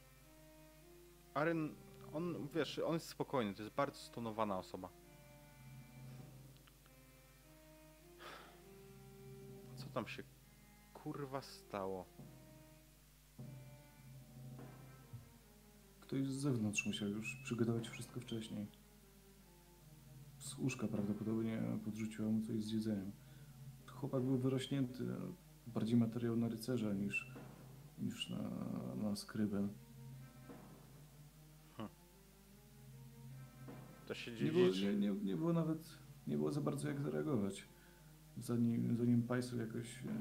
Aryn, 1.33 1.75
on, 2.13 2.47
wiesz, 2.53 2.79
on 2.79 2.93
jest 2.93 3.07
spokojny, 3.09 3.53
to 3.53 3.63
jest 3.63 3.75
bardzo 3.75 3.97
stonowana 3.99 4.57
osoba. 4.57 4.89
Co 9.75 9.89
tam 9.93 10.07
się 10.07 10.23
kurwa 10.93 11.41
stało? 11.41 12.05
Ktoś 16.11 16.27
z 16.27 16.39
zewnątrz 16.39 16.85
musiał 16.85 17.09
już 17.09 17.35
przygotować 17.43 17.89
wszystko 17.89 18.19
wcześniej. 18.19 18.65
Z 20.37 20.57
łóżka 20.57 20.87
prawdopodobnie 20.87 21.61
podrzuciła 21.85 22.29
mu 22.29 22.41
coś 22.41 22.63
z 22.63 22.71
jedzeniem. 22.71 23.11
Chłopak 23.87 24.23
był 24.23 24.37
wyrośnięty, 24.37 25.03
bardziej 25.67 25.97
materiał 25.97 26.35
na 26.35 26.47
rycerza 26.47 26.93
niż, 26.93 27.31
niż 27.99 28.29
na, 28.29 28.49
na 29.03 29.15
skrybę. 29.15 29.67
To 34.07 34.13
się 34.13 34.31
Nie 34.31 34.51
było, 34.51 34.67
nie, 34.67 34.95
nie, 34.95 35.11
nie 35.11 35.37
było 35.37 35.53
nawet, 35.53 35.97
nie 36.27 36.37
było 36.37 36.51
za 36.51 36.61
bardzo 36.61 36.87
jak 36.87 37.01
zareagować. 37.01 37.63
Zanim, 38.37 38.97
zanim 38.97 39.23
Pajsu 39.23 39.57
jakoś 39.57 39.97
e, 39.97 40.11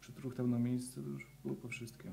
przytruchtał 0.00 0.46
na 0.46 0.58
miejsce, 0.58 1.02
to 1.02 1.08
już 1.08 1.26
było 1.44 1.54
po 1.56 1.68
wszystkim. 1.68 2.12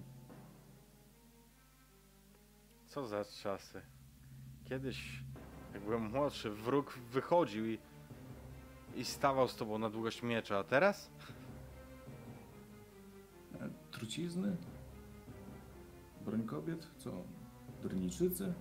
Co 2.91 3.07
za 3.07 3.25
czasy. 3.25 3.81
Kiedyś, 4.65 5.23
jak 5.73 5.83
byłem 5.83 6.01
młodszy, 6.01 6.49
wróg 6.49 6.97
wychodził 7.11 7.65
i, 7.65 7.79
i 8.95 9.05
stawał 9.05 9.47
z 9.47 9.55
tobą 9.55 9.77
na 9.77 9.89
długość 9.89 10.23
miecza, 10.23 10.57
a 10.57 10.63
teraz? 10.63 11.11
Trucizny? 13.91 14.57
Broń 16.25 16.43
kobiet? 16.43 16.87
Co? 16.97 17.11
Durniczycy? 17.81 18.53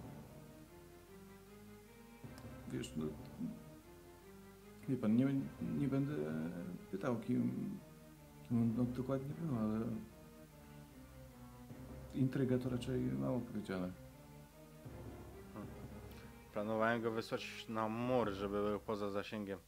Wiesz, 2.68 2.92
no... 2.96 3.04
Wie 4.88 4.96
pan, 4.96 5.16
nie, 5.16 5.34
nie 5.78 5.88
będę 5.88 6.14
pytał, 6.90 7.20
kim, 7.20 7.78
No, 8.50 8.60
no 8.76 8.84
dokładnie 8.84 9.34
było, 9.34 9.60
ale... 9.60 9.80
Intryga 12.14 12.58
to 12.58 12.68
raczej 12.68 13.00
mało 13.00 13.40
powiedziane. 13.40 13.99
Planowałem 16.52 17.02
go 17.02 17.10
wysłać 17.10 17.68
na 17.68 17.88
mur, 17.88 18.32
żeby 18.32 18.62
był 18.62 18.80
poza 18.80 19.10
zasięgiem 19.10 19.58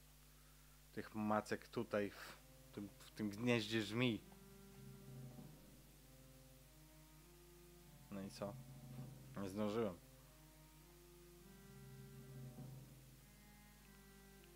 tych 0.93 1.15
macek 1.15 1.69
tutaj, 1.69 2.11
w 2.11 2.37
tym, 2.73 2.89
w 2.99 3.11
tym 3.11 3.31
gnieździe 3.31 3.83
żmij. 3.83 4.21
No 8.11 8.23
i 8.23 8.31
co? 8.31 8.55
Nie 9.43 9.49
zdążyłem. 9.49 9.95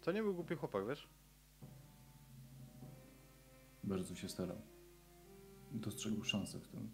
To 0.01 0.13
nie 0.13 0.23
był 0.23 0.35
głupi 0.35 0.55
chłopak, 0.55 0.87
wiesz? 0.87 1.09
Bardzo 3.85 4.15
się 4.15 4.29
starał. 4.29 4.61
Dostrzegł 5.73 6.25
szansę 6.25 6.59
w 6.61 6.69
tym. 6.69 6.91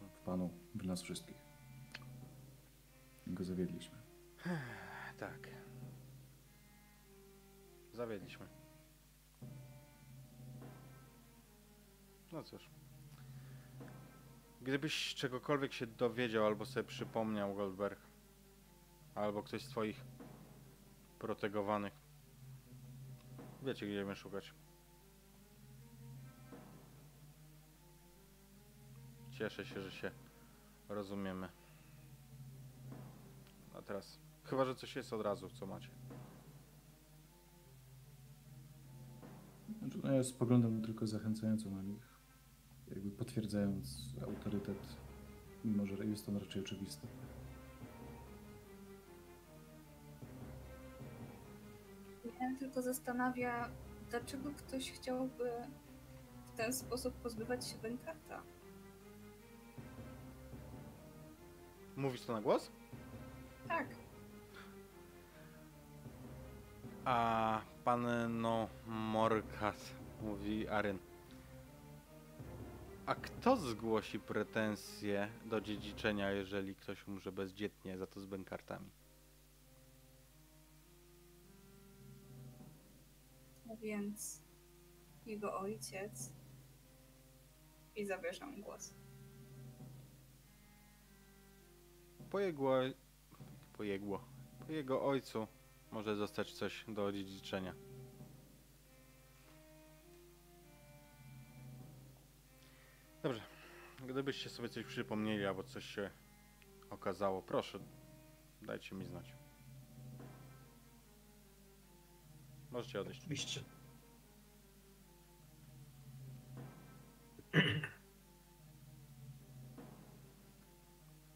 W 0.00 0.18
panu, 0.24 0.50
w 0.74 0.84
nas 0.84 1.02
wszystkich. 1.02 1.36
Go 3.26 3.44
zawiedliśmy. 3.44 3.95
Tak. 5.18 5.48
Zawiedliśmy. 7.92 8.46
No 12.32 12.42
cóż. 12.42 12.70
Gdybyś 14.62 15.14
czegokolwiek 15.14 15.72
się 15.72 15.86
dowiedział 15.86 16.46
albo 16.46 16.66
sobie 16.66 16.84
przypomniał, 16.84 17.54
Goldberg, 17.54 18.00
albo 19.14 19.42
ktoś 19.42 19.62
z 19.62 19.68
twoich 19.68 20.04
protegowanych, 21.18 21.92
wiecie 23.62 23.86
gdzie 23.86 24.04
mnie 24.04 24.16
szukać. 24.16 24.54
Cieszę 29.30 29.64
się, 29.64 29.82
że 29.82 29.92
się 29.92 30.10
rozumiemy. 30.88 31.48
A 33.74 33.82
teraz, 33.82 34.18
chyba 34.46 34.64
że 34.64 34.74
coś 34.74 34.96
jest 34.96 35.12
od 35.12 35.22
razu, 35.22 35.48
co 35.50 35.66
macie. 35.66 35.88
Znaczy, 39.78 39.98
no 40.02 40.12
ja 40.12 40.22
spoglądam 40.22 40.82
tylko 40.82 41.06
zachęcająco 41.06 41.70
na 41.70 41.82
nich, 41.82 42.18
jakby 42.88 43.10
potwierdzając 43.10 44.14
autorytet, 44.22 44.96
mimo 45.64 45.86
że 45.86 46.06
jest 46.06 46.28
on 46.28 46.36
raczej 46.36 46.62
oczywisty. 46.62 47.06
Mnie 52.24 52.56
tylko 52.58 52.82
zastanawia, 52.82 53.70
dlaczego 54.10 54.50
ktoś 54.50 54.92
chciałby 54.92 55.50
w 56.46 56.56
ten 56.56 56.72
sposób 56.72 57.14
pozbywać 57.14 57.68
się 57.68 57.78
Benkarta. 57.78 58.42
Mówisz 61.96 62.20
to 62.22 62.32
na 62.32 62.40
głos? 62.40 62.70
Tak, 63.68 63.88
A 67.06 67.60
pan 67.84 68.06
no 68.40 68.68
Morkat, 68.86 69.94
mówi 70.22 70.68
Aryn. 70.68 70.98
A 73.06 73.14
kto 73.14 73.56
zgłosi 73.56 74.20
pretensje 74.20 75.28
do 75.44 75.60
dziedziczenia, 75.60 76.30
jeżeli 76.30 76.74
ktoś 76.74 77.08
umrze 77.08 77.32
bezdzietnie 77.32 77.98
za 77.98 78.06
to 78.06 78.20
z 78.20 78.26
bękartami? 78.26 78.90
no 83.66 83.76
więc 83.76 84.42
jego 85.26 85.58
ojciec 85.58 86.32
i 87.96 88.06
zabierzam 88.06 88.62
głos. 88.62 88.94
Po 92.30 92.40
jego, 92.40 92.70
po 93.72 93.82
jego, 93.84 94.20
po 94.66 94.72
jego 94.72 95.04
ojcu 95.04 95.46
może 95.96 96.16
zostać 96.16 96.52
coś 96.52 96.84
do 96.88 97.12
dziedziczenia. 97.12 97.74
Dobrze. 103.22 103.40
Gdybyście 104.06 104.50
sobie 104.50 104.68
coś 104.68 104.84
przypomnieli 104.84 105.46
albo 105.46 105.62
coś 105.62 105.84
się 105.84 106.10
okazało, 106.90 107.42
proszę, 107.42 107.78
dajcie 108.62 108.94
mi 108.94 109.06
znać. 109.06 109.32
Możecie 112.70 113.00
odejść. 113.00 113.20
Oczywiście. 113.20 113.60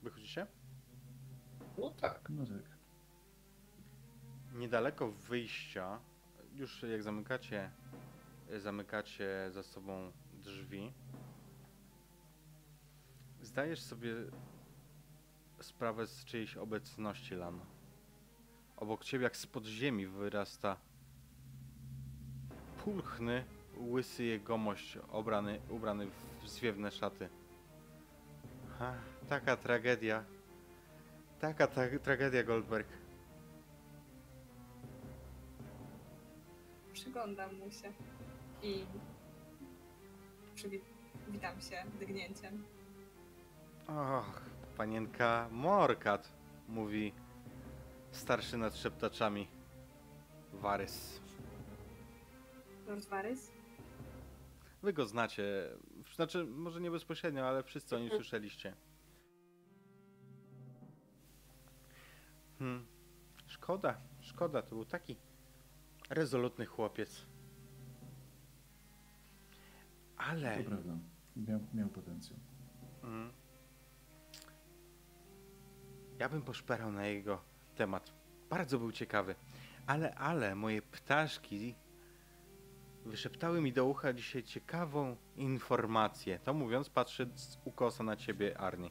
Wychodzicie? 0.02 0.46
No 1.78 1.90
tak. 1.90 2.30
No 2.30 2.46
tak. 2.46 2.69
Niedaleko 4.60 5.10
wyjścia, 5.10 5.98
już 6.54 6.82
jak 6.82 7.02
zamykacie, 7.02 7.70
zamykacie 8.58 9.50
za 9.50 9.62
sobą 9.62 10.12
drzwi, 10.32 10.92
zdajesz 13.42 13.82
sobie 13.82 14.14
sprawę 15.60 16.06
z 16.06 16.24
czyjejś 16.24 16.56
obecności, 16.56 17.34
Lan. 17.34 17.60
Obok 18.76 19.04
ciebie, 19.04 19.24
jak 19.24 19.36
z 19.36 19.46
podziemi, 19.46 20.06
wyrasta 20.06 20.76
pulchny, 22.84 23.44
łysy 23.76 24.24
jegomość, 24.24 24.96
obrany, 24.96 25.60
ubrany 25.68 26.06
w 26.42 26.48
zwiewne 26.48 26.90
szaty. 26.90 27.28
Ha, 28.78 28.94
taka 29.28 29.56
tragedia. 29.56 30.24
Taka 31.40 31.66
ta 31.66 31.82
tragedia, 32.02 32.42
Goldberg. 32.42 32.99
Przyglądam 37.10 37.54
mu 37.54 37.70
się 37.70 37.92
i 38.62 38.84
przywi- 40.54 40.80
witam 41.28 41.60
się 41.60 41.84
drgnięciem. 41.98 42.64
Och, 43.86 44.42
panienka 44.76 45.48
Morkat, 45.52 46.32
mówi 46.68 47.12
starszy 48.10 48.58
nad 48.58 48.76
szeptaczami. 48.76 49.48
Warys. 50.52 51.20
Lord 52.86 53.04
Varys? 53.04 53.50
Wy 54.82 54.92
go 54.92 55.06
znacie. 55.06 55.44
Znaczy, 56.14 56.44
może 56.44 56.80
nie 56.80 56.90
bezpośrednio, 56.90 57.48
ale 57.48 57.62
wszyscy 57.62 57.96
o 57.96 57.98
nim 57.98 58.10
słyszeliście. 58.10 58.76
Hmm. 62.58 62.86
Szkoda, 63.46 64.00
szkoda, 64.20 64.62
to 64.62 64.68
był 64.74 64.84
taki 64.84 65.16
rezolutny 66.10 66.66
chłopiec. 66.66 67.26
Ale. 70.16 70.58
To 70.58 70.64
prawda. 70.64 70.98
Miał, 71.36 71.60
miał 71.74 71.88
potencjał. 71.88 72.38
Mm. 73.04 73.32
Ja 76.18 76.28
bym 76.28 76.42
poszperał 76.42 76.92
na 76.92 77.06
jego 77.06 77.42
temat. 77.74 78.12
Bardzo 78.50 78.78
był 78.78 78.92
ciekawy. 78.92 79.34
Ale, 79.86 80.14
ale, 80.14 80.54
moje 80.54 80.82
ptaszki 80.82 81.74
wyszeptały 83.04 83.60
mi 83.60 83.72
do 83.72 83.86
ucha 83.86 84.12
dzisiaj 84.12 84.42
ciekawą 84.42 85.16
informację. 85.36 86.38
To 86.38 86.54
mówiąc, 86.54 86.90
patrzę 86.90 87.26
z 87.34 87.58
ukosa 87.64 88.04
na 88.04 88.16
ciebie, 88.16 88.58
Arni. 88.58 88.90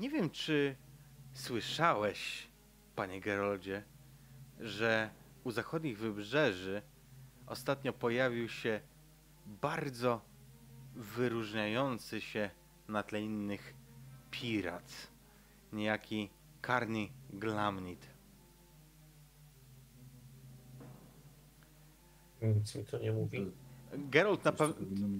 Nie 0.00 0.10
wiem, 0.10 0.30
czy 0.30 0.76
słyszałeś, 1.32 2.49
panie 3.00 3.20
Geroldzie, 3.20 3.82
że 4.60 5.10
u 5.44 5.50
zachodnich 5.50 5.98
wybrzeży 5.98 6.82
ostatnio 7.46 7.92
pojawił 7.92 8.48
się 8.48 8.80
bardzo 9.46 10.20
wyróżniający 10.94 12.20
się 12.20 12.50
na 12.88 13.02
tle 13.02 13.22
innych 13.22 13.74
pirat. 14.30 15.10
Niejaki 15.72 16.30
Karni 16.60 17.12
Glamnit. 17.32 18.06
Nic 22.42 22.74
mi 22.74 22.84
to 22.84 22.98
nie 22.98 23.12
mówi. 23.12 23.52
Geralt 23.92 24.44
na 24.44 24.52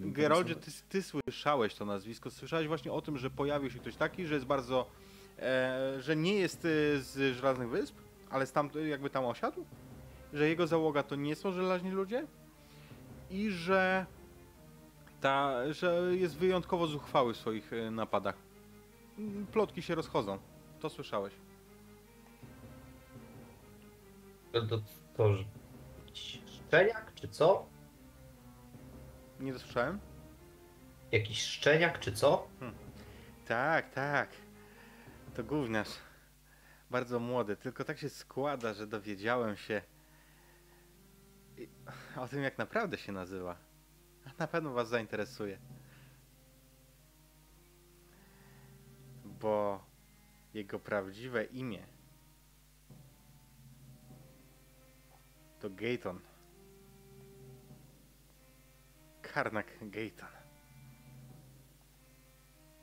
Geraldzie, 0.00 0.54
ty, 0.54 0.70
ty 0.88 1.02
słyszałeś 1.02 1.74
to 1.74 1.84
nazwisko. 1.84 2.30
Słyszałeś 2.30 2.68
właśnie 2.68 2.92
o 2.92 3.02
tym, 3.02 3.18
że 3.18 3.30
pojawił 3.30 3.70
się 3.70 3.78
ktoś 3.78 3.96
taki, 3.96 4.26
że 4.26 4.34
jest 4.34 4.46
bardzo. 4.46 4.86
E, 5.40 5.94
że 6.00 6.16
nie 6.16 6.34
jest 6.34 6.64
e, 6.64 7.00
z 7.00 7.36
Żelaznych 7.36 7.68
Wysp, 7.68 7.96
ale 8.30 8.46
tam, 8.46 8.70
jakby 8.88 9.10
tam 9.10 9.24
osiadł. 9.24 9.64
Że 10.32 10.48
jego 10.48 10.66
załoga 10.66 11.02
to 11.02 11.16
nie 11.16 11.36
są 11.36 11.52
żelaźni 11.52 11.90
ludzie. 11.90 12.26
I 13.30 13.50
że. 13.50 14.06
Ta, 15.20 15.72
że 15.72 16.16
jest 16.16 16.36
wyjątkowo 16.36 16.86
zuchwały 16.86 17.34
w 17.34 17.36
swoich 17.36 17.72
e, 17.72 17.90
napadach. 17.90 18.36
Plotki 19.52 19.82
się 19.82 19.94
rozchodzą. 19.94 20.38
To 20.80 20.90
słyszałeś. 20.90 21.34
To, 24.52 24.62
to, 25.16 25.28
szczeniak, 26.14 27.14
czy 27.14 27.28
co? 27.28 27.66
Nie 29.40 29.52
dosłyszałem? 29.52 29.98
Jakiś 31.12 31.42
szczeniak, 31.42 32.00
czy 32.00 32.12
co? 32.12 32.48
Tak, 33.48 33.90
tak. 33.90 34.28
To 35.40 35.44
gówniarz. 35.44 35.88
Bardzo 36.90 37.18
młody, 37.18 37.56
tylko 37.56 37.84
tak 37.84 37.98
się 37.98 38.08
składa, 38.08 38.74
że 38.74 38.86
dowiedziałem 38.86 39.56
się 39.56 39.82
o 42.16 42.28
tym, 42.28 42.42
jak 42.42 42.58
naprawdę 42.58 42.98
się 42.98 43.12
nazywa. 43.12 43.56
Na 44.38 44.46
pewno 44.46 44.72
was 44.72 44.88
zainteresuje. 44.88 45.58
Bo 49.24 49.84
jego 50.54 50.78
prawdziwe 50.78 51.44
imię 51.44 51.86
to 55.60 55.70
Gayton. 55.70 56.20
Karnak 59.22 59.66
Gayton. 59.82 60.28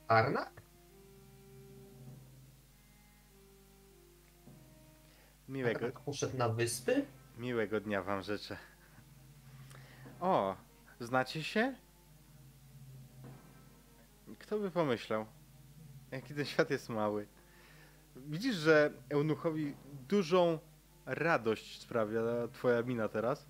Arnak? 0.07 0.66
Miłego, 5.49 5.79
Arnak 5.79 5.99
poszedł 5.99 6.37
na 6.37 6.49
wyspy? 6.49 7.05
Miłego 7.37 7.79
dnia 7.79 8.03
wam 8.03 8.21
życzę. 8.21 8.57
O, 10.19 10.55
znacie 10.99 11.43
się? 11.43 11.75
Kto 14.39 14.59
by 14.59 14.71
pomyślał? 14.71 15.25
Jaki 16.11 16.33
ten 16.33 16.45
świat 16.45 16.69
jest 16.69 16.89
mały. 16.89 17.27
Widzisz, 18.15 18.55
że 18.55 18.91
Eunuchowi 19.09 19.75
dużą 20.07 20.59
radość 21.05 21.81
sprawia 21.81 22.21
twoja 22.53 22.83
mina 22.83 23.07
teraz? 23.07 23.47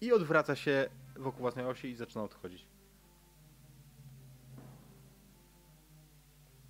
I 0.00 0.12
odwraca 0.12 0.56
się 0.56 0.88
wokół 1.16 1.40
własnej 1.40 1.66
osi 1.66 1.88
i 1.88 1.96
zaczyna 1.96 2.24
odchodzić. 2.24 2.66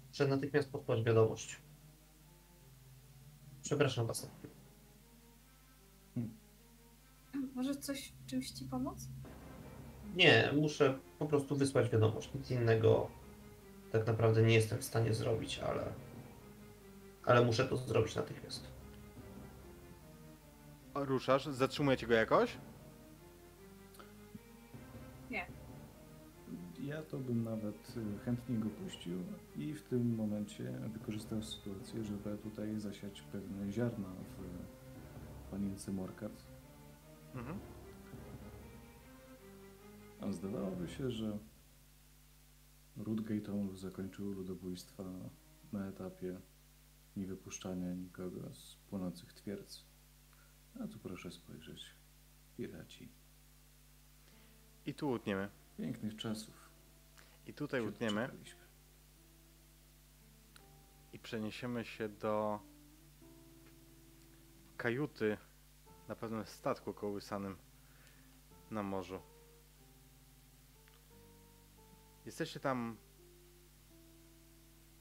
Muszę 0.09 0.27
natychmiast 0.27 0.73
posłać 0.73 1.05
wiadomość. 1.05 1.68
Przepraszam 3.69 4.07
was. 4.07 4.31
Może 7.55 7.75
coś, 7.75 8.13
czymś 8.27 8.51
ci 8.51 8.65
pomóc? 8.65 9.09
Nie, 10.17 10.53
muszę 10.57 10.99
po 11.19 11.27
prostu 11.27 11.57
wysłać 11.57 11.91
wiadomość. 11.91 12.35
Nic 12.35 12.51
innego 12.51 13.11
tak 13.93 14.07
naprawdę 14.07 14.43
nie 14.43 14.55
jestem 14.55 14.79
w 14.79 14.85
stanie 14.85 15.15
zrobić, 15.15 15.59
ale. 15.59 15.93
Ale 17.25 17.45
muszę 17.45 17.65
to 17.65 17.77
zrobić 17.77 18.15
natychmiast. 18.15 18.67
Ruszasz? 20.95 21.47
Zatrzymujecie 21.47 22.07
go 22.07 22.15
jakoś? 22.15 22.57
Ja 26.89 27.03
to 27.03 27.19
bym 27.19 27.45
nawet 27.45 27.97
y, 27.97 28.19
chętnie 28.25 28.59
go 28.59 28.71
puścił 28.71 29.19
i 29.57 29.75
w 29.75 29.83
tym 29.83 30.15
momencie 30.15 30.81
wykorzystał 30.93 31.43
sytuację, 31.43 32.05
żeby 32.05 32.39
tutaj 32.39 32.81
zasiać 32.81 33.23
pewne 33.23 33.73
ziarna 33.73 34.09
w 34.09 35.51
panience 35.51 35.93
Morkat. 35.93 36.47
Mhm. 37.35 37.59
A 40.21 40.33
zdawałoby 40.33 40.89
się, 40.89 41.11
że 41.11 41.39
ród 42.97 43.21
Gateonów 43.21 43.81
zakończył 43.81 44.33
ludobójstwa 44.33 45.05
na 45.73 45.89
etapie 45.89 46.41
niewypuszczania 47.17 47.95
nikogo 47.95 48.55
z 48.55 48.77
płonących 48.91 49.33
twierdz. 49.33 49.85
A 50.81 50.89
tu 50.89 50.99
proszę 50.99 51.31
spojrzeć. 51.31 51.95
Piraci. 52.57 53.09
I 54.87 54.95
tu 54.95 55.11
utniemy. 55.11 55.49
Pięknych 55.77 56.17
czasów. 56.17 56.58
I 57.49 57.55
tutaj 57.55 57.81
utniemy. 57.81 58.31
i 61.13 61.19
przeniesiemy 61.19 61.85
się 61.85 62.09
do 62.09 62.61
kajuty 64.77 65.39
na 66.09 66.15
pewnym 66.17 66.47
statku 66.47 66.95
kołysanym 66.95 67.57
na 68.71 68.83
morzu. 68.83 69.21
Jesteście 72.27 72.61
tam 72.61 72.97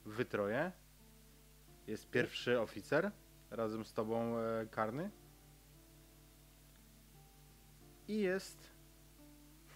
wy 0.05 0.25
troje. 0.25 0.71
Jest 1.87 2.09
pierwszy 2.09 2.59
oficer 2.61 3.11
razem 3.49 3.85
z 3.85 3.93
tobą 3.93 4.37
e, 4.37 4.65
karny. 4.65 5.11
I 8.07 8.17
jest 8.17 8.69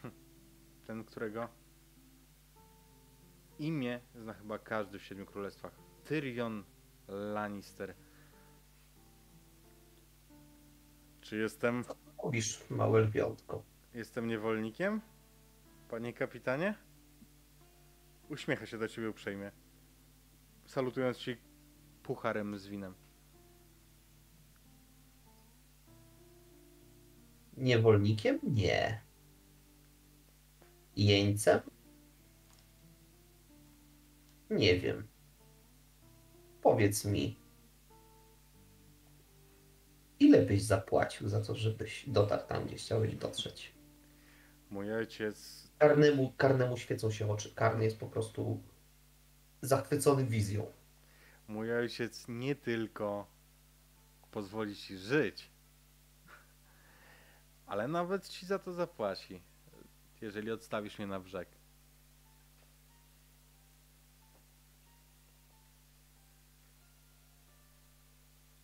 ten, 0.87 1.03
którego 1.03 1.60
imię 3.61 3.99
zna 4.15 4.33
chyba 4.33 4.59
każdy 4.59 4.99
w 4.99 5.03
Siedmiu 5.03 5.25
Królestwach. 5.25 5.75
Tyrion 6.03 6.63
Lannister. 7.07 7.95
Czy 11.21 11.37
jestem, 11.37 11.83
Mówisz, 12.23 12.63
małe 12.69 13.01
lwiątko. 13.01 13.63
jestem 13.93 14.27
niewolnikiem? 14.27 15.01
Panie 15.89 16.13
kapitanie? 16.13 16.75
Uśmiecha 18.29 18.65
się 18.65 18.77
do 18.77 18.87
ciebie 18.87 19.09
uprzejmie. 19.09 19.51
Salutując 20.65 21.17
ci 21.17 21.37
pucharem 22.03 22.57
z 22.59 22.67
winem. 22.67 22.93
Niewolnikiem? 27.57 28.39
Nie. 28.43 29.01
Jeńcem? 30.95 31.59
Nie 34.51 34.79
wiem. 34.79 35.07
Powiedz 36.61 37.05
mi, 37.05 37.39
ile 40.19 40.41
byś 40.41 40.61
zapłacił 40.61 41.29
za 41.29 41.41
to, 41.41 41.55
żebyś 41.55 42.09
dotarł 42.09 42.47
tam, 42.47 42.65
gdzie 42.65 42.75
chciałeś 42.75 43.15
dotrzeć? 43.15 43.73
Mój 44.69 44.93
ojciec 44.93 45.67
Karnemu, 45.77 46.33
karnemu 46.37 46.77
świecą 46.77 47.11
się 47.11 47.31
oczy. 47.31 47.55
Karny 47.55 47.83
jest 47.83 47.99
po 47.99 48.07
prostu 48.07 48.63
zachwycony 49.61 50.25
wizją. 50.25 50.71
Mój 51.47 51.73
ojciec 51.75 52.25
nie 52.27 52.55
tylko 52.55 53.27
pozwoli 54.31 54.75
ci 54.75 54.97
żyć, 54.97 55.51
ale 57.65 57.87
nawet 57.87 58.27
ci 58.27 58.45
za 58.45 58.59
to 58.59 58.73
zapłaci, 58.73 59.41
jeżeli 60.21 60.51
odstawisz 60.51 60.97
mnie 60.97 61.07
na 61.07 61.19
brzeg. 61.19 61.60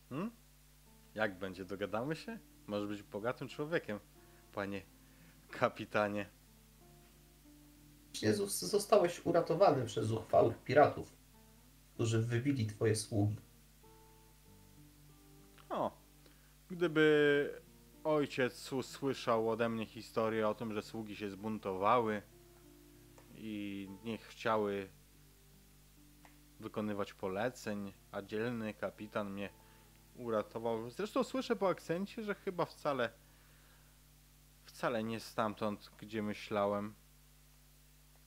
Hmm? 0.10 0.32
Jak 1.16 1.40
będzie? 1.40 1.66
Dogadamy 1.66 2.16
się? 2.16 2.40
Możesz 2.68 2.88
być 2.88 3.04
bogatym 3.04 3.48
człowiekiem, 3.48 4.00
panie 4.54 4.82
kapitanie. 5.52 6.30
Zos- 8.14 8.66
zostałeś 8.66 9.26
uratowany 9.26 9.86
przez 9.86 10.08
zuchwałych 10.08 10.64
piratów, 10.64 11.18
którzy 11.94 12.22
wybili 12.22 12.66
twoje 12.66 12.96
sługi. 12.96 13.38
O, 15.70 15.98
gdyby 16.70 17.62
ojciec 18.04 18.74
usłyszał 18.74 19.50
ode 19.50 19.70
mnie 19.70 19.86
historię 19.86 20.48
o 20.48 20.56
tym, 20.56 20.74
że 20.74 20.82
sługi 20.82 21.16
się 21.16 21.30
zbuntowały 21.30 22.22
i 23.36 23.90
nie 24.04 24.18
chciały 24.18 24.90
wykonywać 26.60 27.14
poleceń, 27.14 27.94
a 28.12 28.22
dzielny 28.22 28.74
kapitan 28.74 29.32
mnie 29.32 29.50
uratował. 30.18 30.90
Zresztą 30.90 31.24
słyszę 31.24 31.56
po 31.56 31.70
akcencie, 31.70 32.24
że 32.24 32.36
chyba 32.36 32.66
wcale 32.66 33.10
wcale 34.66 35.04
nie 35.04 35.20
stamtąd, 35.20 35.92
gdzie 36.00 36.24
myślałem. 36.24 36.94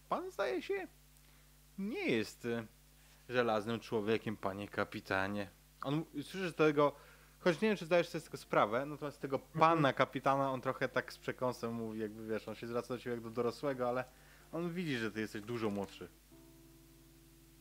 Pan 0.08 0.30
zdaje 0.30 0.62
się 0.62 0.88
nie 1.78 2.06
jest 2.06 2.44
y, 2.44 2.66
żelaznym 3.28 3.80
człowiekiem, 3.80 4.36
panie 4.36 4.68
kapitanie. 4.68 5.50
On 5.82 6.04
słyszy 6.22 6.52
tego 6.52 6.92
Choć 7.40 7.60
nie 7.60 7.68
wiem, 7.68 7.76
czy 7.76 7.86
zdajesz 7.86 8.08
sobie 8.08 8.20
z 8.20 8.24
tego 8.24 8.36
sprawę, 8.38 8.86
natomiast 8.86 9.20
tego 9.20 9.38
pana 9.38 9.92
kapitana 9.92 10.50
on 10.50 10.60
trochę 10.60 10.88
tak 10.88 11.12
z 11.12 11.18
przekąsem 11.18 11.72
mówi, 11.72 12.00
jakby 12.00 12.26
wiesz, 12.26 12.48
on 12.48 12.54
się 12.54 12.66
zwraca 12.66 12.94
do 12.94 12.98
ciebie 12.98 13.14
jak 13.14 13.24
do 13.24 13.30
dorosłego, 13.30 13.88
ale 13.88 14.04
on 14.52 14.72
widzi, 14.72 14.96
że 14.96 15.12
ty 15.12 15.20
jesteś 15.20 15.42
dużo 15.42 15.70
młodszy. 15.70 16.08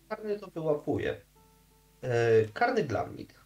Karny 0.09 0.39
to 0.39 0.47
wyłapuje. 0.47 1.21
E, 2.01 2.45
karny 2.53 2.83
Glamnit. 2.83 3.38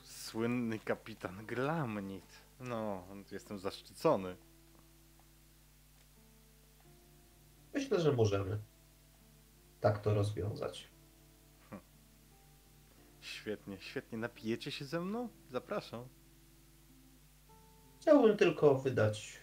Słynny 0.00 0.78
kapitan 0.78 1.46
Glamnit. 1.46 2.42
No, 2.60 3.04
jestem 3.32 3.58
zaszczycony. 3.58 4.36
Myślę, 7.74 8.00
że 8.00 8.12
możemy 8.12 8.58
tak 9.80 9.98
to 9.98 10.14
rozwiązać. 10.14 10.88
Świetnie, 13.20 13.78
świetnie. 13.80 14.18
Napijecie 14.18 14.70
się 14.70 14.84
ze 14.84 15.00
mną? 15.00 15.28
Zapraszam. 15.50 16.08
Chciałbym 18.00 18.36
tylko 18.36 18.74
wydać 18.74 19.40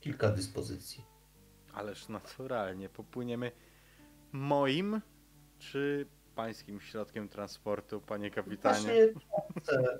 kilka 0.00 0.28
dyspozycji. 0.28 1.04
Ależ 1.74 2.08
naturalnie, 2.08 2.88
popłyniemy 2.88 3.52
moim 4.32 5.00
czy 5.58 6.06
pańskim 6.34 6.80
środkiem 6.80 7.28
transportu, 7.28 8.00
panie 8.00 8.30
kapitanie? 8.30 8.80
Właśnie 8.80 9.08
to 9.08 9.60
chcę, 9.60 9.98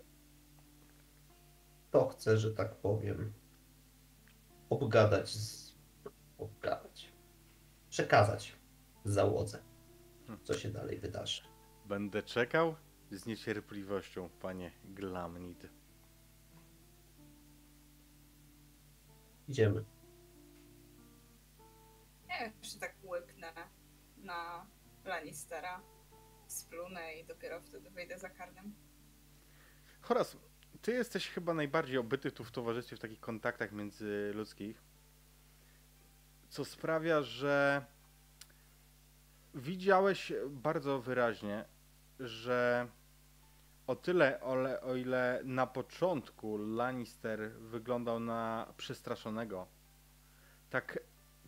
to 1.91 2.09
chcę, 2.09 2.39
że 2.39 2.55
tak 2.55 2.74
powiem, 2.76 3.33
obgadać, 4.70 5.28
z, 5.30 5.74
obgadać, 6.39 7.12
przekazać 7.91 8.57
załodze, 9.05 9.62
co 10.43 10.55
się 10.55 10.70
dalej 10.70 10.99
wydarzy. 10.99 11.43
Będę 11.87 12.22
czekał 12.22 12.74
z 13.11 13.26
niecierpliwością, 13.26 14.28
panie 14.41 14.72
Glamnid. 14.85 15.66
Idziemy. 19.49 19.85
Ja 22.28 22.53
jeszcze 22.59 22.80
tak 22.80 22.95
łyknę 23.05 23.53
na 24.16 24.66
Lannistera, 25.05 25.83
splunę 26.73 27.14
i 27.14 27.25
dopiero 27.25 27.61
wtedy 27.61 27.91
wyjdę 27.91 28.18
za 28.18 28.29
karnem. 28.29 28.75
Horas, 30.01 30.37
ty 30.83 30.93
jesteś 30.93 31.29
chyba 31.29 31.55
najbardziej 31.55 31.99
obyty 31.99 32.33
tu 32.33 32.45
w 32.45 32.51
towarzystwie, 32.51 32.97
w 32.97 33.01
takich 33.01 33.20
kontaktach 33.20 33.73
międzyludzkich, 33.73 34.83
co 36.49 36.64
sprawia, 36.64 37.23
że 37.23 37.85
widziałeś 39.55 40.33
bardzo 40.51 41.01
wyraźnie, 41.01 41.64
że 42.20 42.89
o 43.87 43.97
tyle, 43.97 44.41
o, 44.41 44.55
le, 44.55 44.81
o 44.81 44.97
ile 44.97 45.41
na 45.45 45.66
początku 45.66 46.59
Lannister 46.59 47.51
wyglądał 47.51 48.20
na 48.20 48.73
przestraszonego, 48.77 49.66
tak 50.70 50.99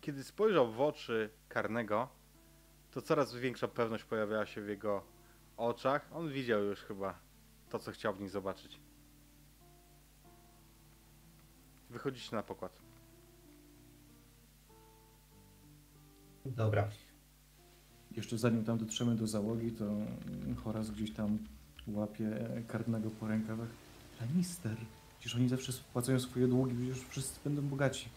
kiedy 0.01 0.23
spojrzał 0.23 0.71
w 0.71 0.81
oczy 0.81 1.29
Karnego, 1.47 2.09
to 2.91 3.01
coraz 3.01 3.35
większa 3.35 3.67
pewność 3.67 4.03
pojawiała 4.03 4.45
się 4.45 4.61
w 4.61 4.69
jego 4.69 5.14
oczach. 5.57 6.09
On 6.13 6.31
widział 6.31 6.63
już 6.63 6.79
chyba 6.79 7.19
to, 7.69 7.79
co 7.79 7.91
chciał 7.91 8.13
w 8.13 8.19
nich 8.19 8.29
zobaczyć. 8.29 8.79
Wychodzicie 11.89 12.35
na 12.35 12.43
pokład. 12.43 12.81
Dobra. 16.45 16.89
Jeszcze 18.11 18.37
zanim 18.37 18.65
tam 18.65 18.77
dotrzemy 18.77 19.15
do 19.15 19.27
załogi, 19.27 19.71
to 19.71 19.85
Horaz 20.63 20.91
gdzieś 20.91 21.11
tam 21.13 21.37
łapie 21.87 22.49
karnego 22.67 23.09
po 23.09 23.27
rękawach. 23.27 23.67
Lannister, 24.21 24.75
przecież 25.19 25.35
oni 25.35 25.49
zawsze 25.49 25.73
spłacają 25.73 26.19
swoje 26.19 26.47
długi, 26.47 26.75
przecież 26.75 27.09
wszyscy 27.09 27.39
będą 27.43 27.61
bogaci. 27.61 28.09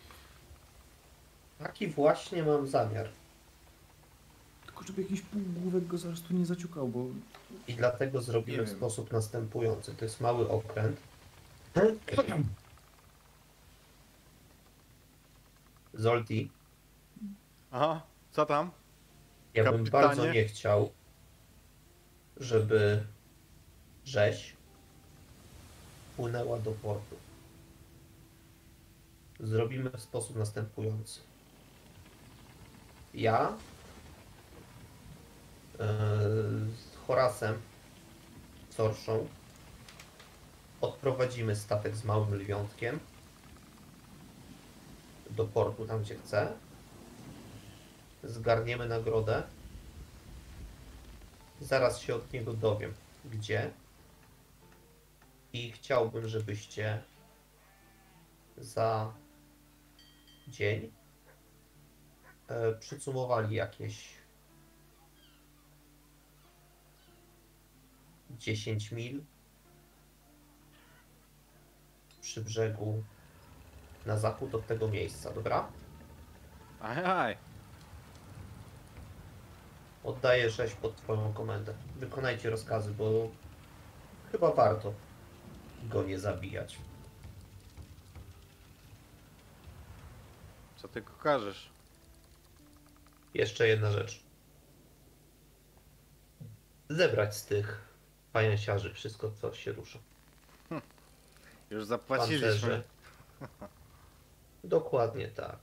Taki 1.58 1.86
właśnie 1.86 2.42
mam 2.42 2.66
zamiar. 2.66 3.08
Tylko 4.78 4.86
żeby 4.86 5.02
jakiś 5.02 5.20
półgłówek 5.20 5.86
go 5.86 5.98
zaraz 5.98 6.20
tu 6.20 6.34
nie 6.34 6.46
zaciukał, 6.46 6.88
bo 6.88 7.06
I 7.68 7.74
dlatego 7.74 8.22
zrobiłem 8.22 8.66
w 8.66 8.70
sposób 8.70 9.12
następujący. 9.12 9.94
To 9.94 10.04
jest 10.04 10.20
mały 10.20 10.48
okręt. 10.48 11.00
Zolti, 15.94 16.50
Aha, 17.70 18.02
co 18.32 18.46
tam? 18.46 18.70
ja 19.54 19.64
bym 19.64 19.72
Kapitanie? 19.72 20.06
bardzo 20.06 20.32
nie 20.32 20.44
chciał, 20.44 20.92
żeby 22.36 23.04
rzeź 24.04 24.56
płynęła 26.16 26.58
do 26.58 26.70
portu. 26.70 27.16
Zrobimy 29.40 29.90
w 29.90 30.00
sposób 30.00 30.36
następujący. 30.36 31.20
Ja 33.14 33.56
z 35.78 36.96
Horasem, 37.06 37.62
Sorszą 38.70 39.28
odprowadzimy 40.80 41.56
statek 41.56 41.96
z 41.96 42.04
małym 42.04 42.34
lwiątkiem 42.34 43.00
do 45.30 45.44
portu, 45.44 45.86
tam 45.86 46.02
gdzie 46.02 46.14
chce. 46.14 46.52
Zgarniemy 48.24 48.88
nagrodę. 48.88 49.42
Zaraz 51.60 52.00
się 52.00 52.14
od 52.14 52.32
niego 52.32 52.52
dowiem, 52.54 52.94
gdzie. 53.24 53.70
I 55.52 55.72
chciałbym, 55.72 56.28
żebyście 56.28 57.02
za 58.56 59.12
dzień 60.48 60.92
e, 62.48 62.72
przycumowali 62.72 63.56
jakieś 63.56 64.17
10 68.30 68.92
mil 68.92 69.24
przy 72.20 72.40
brzegu 72.40 73.02
na 74.06 74.18
zachód 74.18 74.54
od 74.54 74.66
tego 74.66 74.88
miejsca, 74.88 75.32
dobra? 75.32 75.68
Aj, 76.80 77.04
aj. 77.04 77.36
Oddaję 80.04 80.50
rzeź 80.50 80.74
pod 80.74 80.96
Twoją 80.96 81.32
komendę. 81.32 81.74
Wykonajcie 81.96 82.50
rozkazy, 82.50 82.94
bo 82.94 83.28
chyba 84.32 84.52
warto 84.52 84.92
go 85.82 86.02
nie 86.02 86.18
zabijać. 86.18 86.78
Co 90.76 90.88
ty 90.88 91.02
każesz? 91.22 91.70
Jeszcze 93.34 93.68
jedna 93.68 93.90
rzecz. 93.92 94.20
Zebrać 96.88 97.36
z 97.36 97.44
tych 97.44 97.87
pajęsiarzy 98.38 98.94
wszystko, 98.94 99.30
co 99.30 99.54
się 99.54 99.72
rusza. 99.72 99.98
Już 101.70 101.84
zapłaciliśmy. 101.84 102.48
Pancerze. 102.48 102.82
Dokładnie 104.64 105.28
tak. 105.28 105.58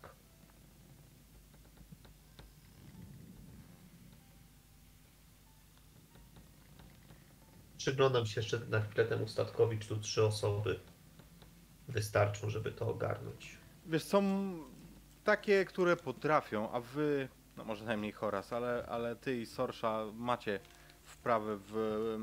Przyglądam 7.78 8.26
się 8.26 8.41
jeszcze 8.41 8.59
na 8.59 8.82
chwilę 8.82 9.05
temu 9.05 9.28
statkowi, 9.28 9.80
czy 9.80 9.88
tu 9.88 9.97
trzy 9.97 10.23
osoby 10.26 10.80
wystarczą, 11.88 12.49
żeby 12.49 12.71
to 12.71 12.88
ogarnąć. 12.88 13.57
Wiesz, 13.86 14.03
są 14.03 14.23
takie, 15.23 15.65
które 15.65 15.97
potrafią, 15.97 16.71
a 16.71 16.80
wy, 16.80 17.28
no 17.57 17.63
może 17.63 17.86
najmniej 17.86 18.11
Horas, 18.11 18.53
ale, 18.53 18.86
ale 18.89 19.15
ty 19.15 19.41
i 19.41 19.45
Sorsza 19.45 20.05
macie 20.13 20.59
wprawę 21.26 21.57
w 21.57 22.15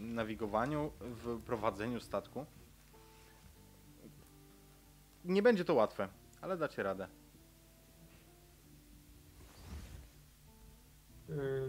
nawigowaniu, 0.00 0.92
w 1.00 1.42
prowadzeniu 1.42 2.00
statku. 2.00 2.46
Nie 5.24 5.42
będzie 5.42 5.64
to 5.64 5.74
łatwe, 5.74 6.08
ale 6.40 6.56
dacie 6.56 6.82
radę. 6.82 7.08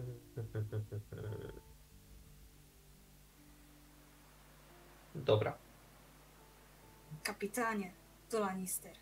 Dobra. 5.16 5.58
Kapitanie, 7.24 7.92
to 8.30 8.40
Lannister. 8.40 8.96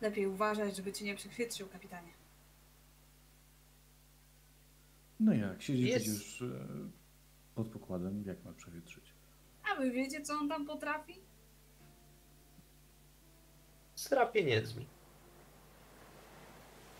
Lepiej 0.00 0.26
uważać, 0.26 0.76
żeby 0.76 0.92
cię 0.92 1.04
nie 1.04 1.14
przechwytrzył, 1.14 1.68
kapitanie. 1.68 2.19
No 5.20 5.32
jak, 5.32 5.62
siedzi 5.62 5.82
Jest. 5.82 6.04
przecież 6.04 6.42
e, 6.42 6.46
pod 7.54 7.68
pokładem, 7.68 8.24
jak 8.26 8.44
ma 8.44 8.52
przewietrzyć? 8.52 9.14
A 9.70 9.76
wy 9.76 9.90
wiecie, 9.90 10.22
co 10.22 10.34
on 10.34 10.48
tam 10.48 10.66
potrafi? 10.66 11.20
Sra 13.94 14.26
pieniędzmi. 14.26 14.86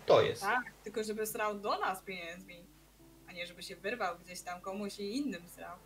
To 0.05 0.21
jest. 0.21 0.41
Tak, 0.41 0.73
tylko 0.83 1.03
żeby 1.03 1.25
srał 1.25 1.59
do 1.59 1.79
nas 1.79 2.01
pieniędzmi, 2.01 2.65
a 3.27 3.33
nie 3.33 3.47
żeby 3.47 3.63
się 3.63 3.75
wyrwał 3.75 4.19
gdzieś 4.19 4.41
tam 4.41 4.61
komuś 4.61 4.99
i 4.99 5.17
innym 5.17 5.49
srał. 5.49 5.77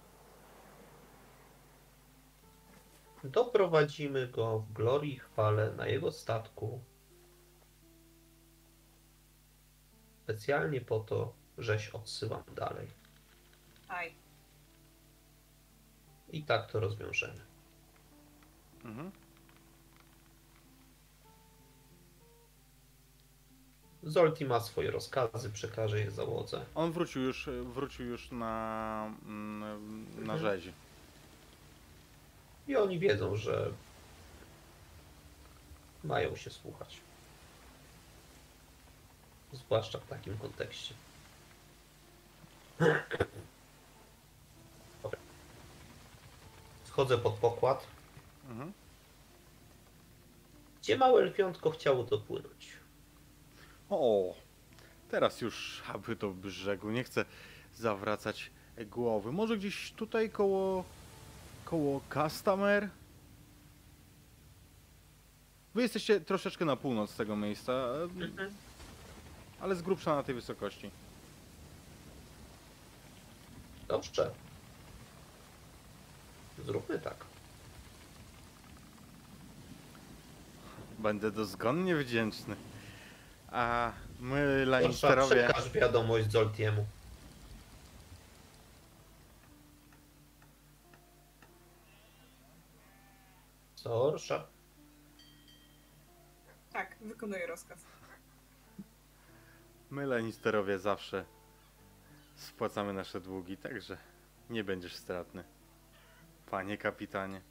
Doprowadzimy 3.23 4.27
go 4.27 4.59
w 4.59 4.73
glorii 4.73 5.13
i 5.13 5.19
chwale 5.19 5.73
na 5.73 5.88
jego 5.88 6.11
statku. 6.11 6.79
Specjalnie 10.23 10.81
po 10.81 10.99
to, 10.99 11.33
żeś 11.58 11.89
odsyłam 11.89 12.43
dalej. 12.56 12.88
Aj, 13.88 14.14
I 16.30 16.43
tak 16.43 16.72
to 16.72 16.80
rozwiążemy. 16.80 17.41
Mhm. 18.84 19.12
Zolti 24.03 24.45
ma 24.45 24.60
swoje 24.60 24.91
rozkazy, 24.91 25.49
przekaże 25.51 25.99
je 25.99 26.12
załodze. 26.12 26.66
On 26.76 26.91
wrócił 26.91 27.22
już, 27.22 27.49
wrócił 27.74 28.06
już 28.06 28.32
na, 28.32 29.06
mm, 29.26 30.06
na 30.16 30.34
Mhm. 30.34 30.39
rzezi. 30.39 30.74
I 32.68 32.76
oni 32.76 32.99
wiedzą, 32.99 33.36
że 33.36 33.72
mają 36.03 36.36
się 36.36 36.49
słuchać. 36.49 36.99
Zwłaszcza 39.53 39.99
w 39.99 40.08
takim 40.08 40.38
kontekście. 40.38 40.93
Dobra. 42.80 43.03
Schodzę 46.84 47.17
pod 47.17 47.34
pokład. 47.34 47.88
Mhm. 48.49 48.73
Gdzie 50.82 50.97
małe 50.97 51.21
lwiątko 51.21 51.71
chciało 51.71 52.03
dopłynąć? 52.03 52.73
O, 53.89 54.34
teraz 55.09 55.41
już 55.41 55.84
aby 55.88 56.15
do 56.15 56.32
brzegu. 56.32 56.91
Nie 56.91 57.03
chcę 57.03 57.26
zawracać 57.76 58.51
głowy. 58.78 59.32
Może 59.32 59.57
gdzieś 59.57 59.91
tutaj 59.91 60.30
koło 60.30 60.84
koło 61.65 62.01
Customer? 62.13 62.89
Wy 65.76 65.82
jesteście 65.82 66.21
troszeczkę 66.21 66.65
na 66.65 66.76
północ 66.76 67.15
tego 67.15 67.36
miejsca, 67.36 67.88
ale 69.59 69.76
z 69.76 69.82
grubsza 69.82 70.15
na 70.15 70.23
tej 70.23 70.36
wysokości. 70.36 70.91
Dobrze. 73.88 74.31
Zróbmy 76.65 76.99
tak. 76.99 77.15
Będę 80.99 81.31
dozgonnie 81.31 81.95
wdzięczny. 81.95 82.55
A 83.51 83.91
my, 84.19 84.29
Proszę, 84.29 84.65
Lannisterowie... 84.65 85.36
przekaż 85.43 85.69
wiadomość 85.71 86.31
Zoltiemu. 86.31 86.86
Sorsza. 93.75 94.47
Tak, 96.73 96.95
wykonuję 97.01 97.47
rozkaz. 97.47 97.79
My, 99.91 100.05
Lannisterowie, 100.05 100.79
zawsze 100.79 101.25
spłacamy 102.36 102.93
nasze 102.93 103.21
długi, 103.21 103.57
także 103.57 103.97
nie 104.49 104.63
będziesz 104.63 104.95
stratny. 104.95 105.43
Panie 106.51 106.77
kapitanie. 106.77 107.41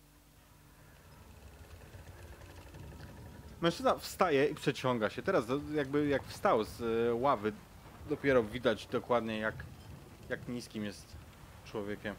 Mężczyzna 3.60 3.98
wstaje 3.98 4.46
i 4.46 4.54
przeciąga 4.54 5.10
się. 5.10 5.22
Teraz 5.22 5.44
jakby 5.74 6.06
jak 6.08 6.24
wstał 6.24 6.64
z 6.64 6.80
e, 6.82 7.14
ławy, 7.14 7.52
dopiero 8.08 8.42
widać 8.42 8.86
dokładnie 8.86 9.38
jak, 9.38 9.54
jak 10.28 10.48
niskim 10.48 10.84
jest 10.84 11.16
człowiekiem. 11.64 12.14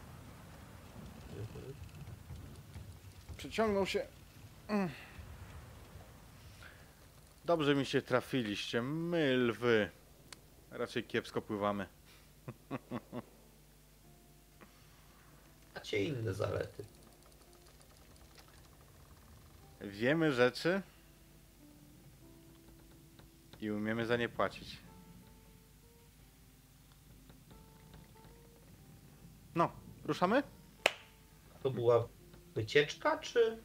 Przeciągnął 3.36 3.86
się. 3.86 4.06
Mm. 4.68 4.88
Dobrze 7.44 7.74
mi 7.74 7.86
się 7.86 8.02
trafiliście. 8.02 8.82
My, 8.82 9.36
lwy. 9.36 9.90
Raczej 10.70 11.04
kiepsko 11.04 11.42
pływamy. 11.42 11.86
Macie 15.74 16.04
inne 16.04 16.34
zalety. 16.34 16.84
Wiemy 19.80 20.32
rzeczy 20.32 20.82
i 23.60 23.70
umiemy 23.70 24.06
za 24.06 24.16
nie 24.16 24.28
płacić. 24.28 24.78
No, 29.54 29.70
ruszamy? 30.04 30.42
To 31.62 31.70
była 31.70 32.08
wycieczka, 32.54 33.18
czy 33.18 33.62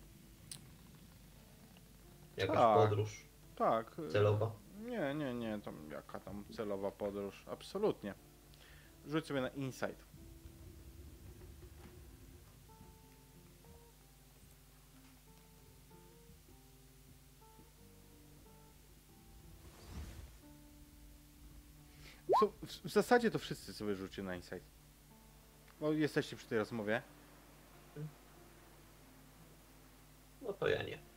jakaś 2.38 2.56
Tak. 2.58 2.78
podróż 2.78 3.26
Tak. 3.56 3.96
celowa? 4.12 4.52
Nie, 4.80 5.14
nie, 5.16 5.34
nie, 5.34 5.60
tam 5.62 5.90
jaka 5.92 6.20
tam 6.20 6.44
celowa 6.56 6.92
podróż. 6.92 7.46
Absolutnie. 7.52 8.14
Rzuć 9.08 9.28
sobie 9.28 9.42
na 9.42 9.50
insight. 9.50 10.06
W, 22.42 22.88
w 22.88 22.90
zasadzie 22.90 23.32
to 23.32 23.40
wszyscy 23.40 23.74
sobie 23.74 23.96
rzucie 23.96 24.24
na 24.24 24.36
insight. 24.36 24.66
Bo 25.80 25.94
jesteście 25.94 26.36
przy 26.36 26.48
tej 26.48 26.58
rozmowie. 26.58 27.02
No 30.42 30.54
to 30.54 30.68
ja. 30.68 30.84
Nie. 30.84 31.11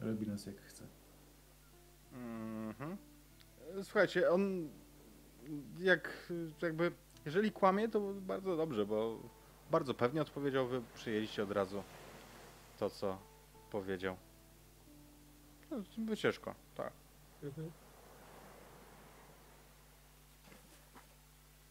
Robi 0.00 0.26
nas 0.26 0.46
jak 0.46 0.60
chce. 0.60 0.84
Mhm. 2.12 2.96
Słuchajcie, 3.82 4.30
on 4.30 4.68
jak 5.78 6.32
jakby, 6.62 6.92
jeżeli 7.24 7.52
kłamie, 7.52 7.88
to 7.88 8.00
bardzo 8.14 8.56
dobrze, 8.56 8.86
bo 8.86 9.18
bardzo 9.70 9.94
pewnie 9.94 10.22
odpowiedział, 10.22 10.68
wy 10.68 10.82
przyjęliście 10.94 11.42
od 11.42 11.50
razu 11.50 11.82
to, 12.78 12.90
co 12.90 13.18
powiedział. 13.70 14.16
No, 15.70 15.76
wycieczka, 15.98 16.54
tak. 16.74 16.92
Mhm. 17.42 17.70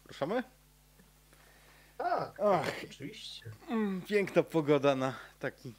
Ruszamy? 0.08 0.44
Tak, 1.98 2.40
Ach. 2.40 2.72
oczywiście. 2.86 3.52
Mm, 3.70 4.02
piękna 4.02 4.44
pogoda 4.44 4.96
na 4.96 5.14
taki 5.40 5.76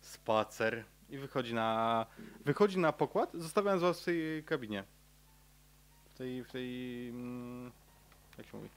spacer. 0.00 0.84
I 1.10 1.18
wychodzi 1.18 1.54
na, 1.54 2.06
wychodzi 2.44 2.78
na 2.78 2.92
pokład, 2.92 3.30
zostawiając 3.34 3.82
was 3.82 4.00
w 4.00 4.04
tej 4.04 4.44
kabinie. 4.44 4.84
W 6.10 6.14
tej, 6.14 6.44
w 6.44 6.48
tej, 6.48 7.08
mm, 7.08 7.72
jak 8.38 8.46
się 8.46 8.56
mówi, 8.56 8.68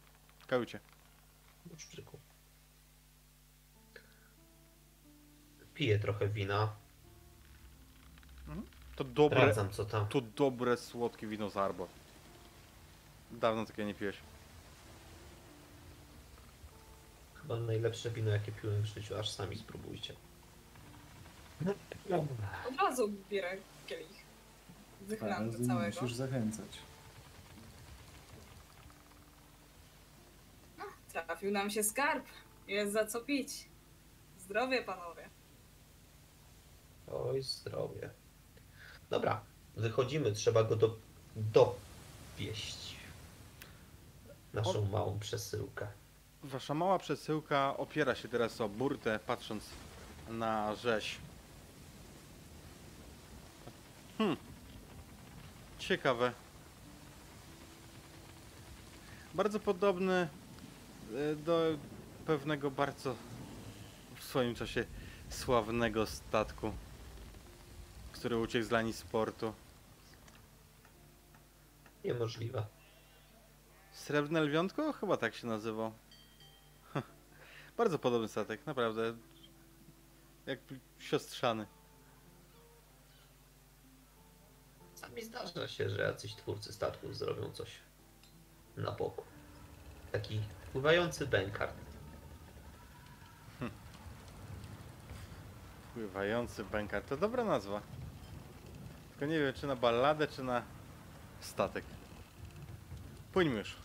kajucie. 0.48 0.80
Do 1.66 1.78
szczyku. 1.78 2.20
Piję 5.74 6.00
trochę 6.00 6.28
wina. 6.28 6.76
To 8.96 9.04
dobre, 9.04 9.38
Sprawdzam 9.40 9.70
co 9.70 9.86
tam. 9.86 10.08
to 10.08 10.22
dobre, 10.22 10.78
słodkie 10.78 11.28
wino 11.28 11.50
z 11.50 11.58
Arbor. 11.58 11.88
Dawno 13.32 13.66
takiego 13.66 13.88
nie 13.88 13.94
piłeś. 13.94 14.18
Chyba 17.42 17.56
najlepsze 17.56 18.12
wino 18.12 18.32
jakie 18.32 18.52
piłem 18.52 18.82
w 18.82 18.86
życiu, 18.86 19.16
aż 19.18 19.30
sami 19.30 19.58
spróbujcie. 19.58 20.14
Od 22.70 22.78
razu 22.80 23.14
bierę 23.30 23.58
kielich. 23.88 24.24
Wychylam 25.01 25.51
do 25.51 25.58
nie 25.58 25.68
całego. 25.68 26.01
musisz 26.01 26.16
zachęcać. 26.18 26.80
Trafił 31.12 31.51
nam 31.51 31.70
się 31.70 31.84
skarb. 31.84 32.26
Jest 32.68 32.93
za 32.93 33.06
co 33.06 33.22
pić. 33.22 33.70
Zdrowie, 34.39 34.84
panowie. 34.84 35.30
Oj, 37.12 37.41
zdrowie. 37.43 38.10
Dobra, 39.10 39.41
wychodzimy, 39.76 40.32
trzeba 40.32 40.64
go 40.64 40.76
do, 40.76 40.95
dowieść. 41.36 42.95
Naszą 44.54 44.86
małą 44.86 45.20
przesyłkę. 45.20 45.88
Wasza 46.43 46.74
mała 46.74 46.99
przesyłka 46.99 47.78
opiera 47.78 48.16
się 48.16 48.28
teraz 48.28 48.62
o 48.62 48.70
burtę, 48.70 49.20
patrząc 49.28 49.64
na 50.30 50.76
rzeź. 50.76 51.18
Hmm. 54.24 54.38
Ciekawe. 55.80 56.34
Bardzo 59.34 59.59
podobny 59.59 60.13
e, 61.15 61.36
do 61.36 61.78
pewnego 62.26 62.71
bardzo 62.71 63.15
w 64.15 64.24
swoim 64.24 64.55
czasie 64.55 64.86
sławnego 65.30 66.05
statku, 66.05 66.74
który 68.11 68.38
uciekł 68.38 68.65
z 68.65 68.71
lani 68.71 68.93
sportu. 68.93 69.53
Niemożliwe. 72.03 72.65
Srebrne 73.91 74.41
Lwiątko? 74.41 74.93
Chyba 74.93 75.17
tak 75.17 75.36
się 75.36 75.47
nazywał. 75.47 75.91
Bardzo 77.78 77.99
podobny 77.99 78.28
statek, 78.28 78.65
naprawdę. 78.65 79.13
Jak 80.45 80.59
siostrzany. 80.99 81.67
Czasami 85.14 85.26
zdarza 85.26 85.68
się, 85.68 85.89
że 85.89 86.01
jacyś 86.01 86.36
twórcy 86.36 86.74
statków 86.74 87.18
zrobią 87.18 87.51
coś 87.51 87.70
na 88.78 88.91
boku. 88.91 89.24
Taki 90.11 90.41
pływający 90.72 91.28
bękart. 91.28 91.76
Pływający 95.93 96.64
bękar. 96.64 97.03
To 97.03 97.18
dobra 97.18 97.43
nazwa. 97.43 97.82
Tylko 99.09 99.26
nie 99.26 99.39
wiem, 99.39 99.53
czy 99.53 99.68
na 99.68 99.76
balladę, 99.76 100.28
czy 100.28 100.43
na 100.43 100.64
statek. 101.39 101.86
Płyńmy 103.34 103.59
już. 103.59 103.76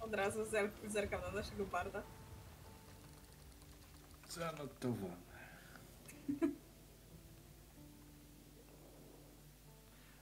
Od 0.00 0.14
razu 0.14 0.44
zer 0.46 0.70
zerkam 0.86 1.20
na 1.20 1.30
naszego 1.30 1.66
barda. 1.66 2.02
Zanotowane. 4.28 5.16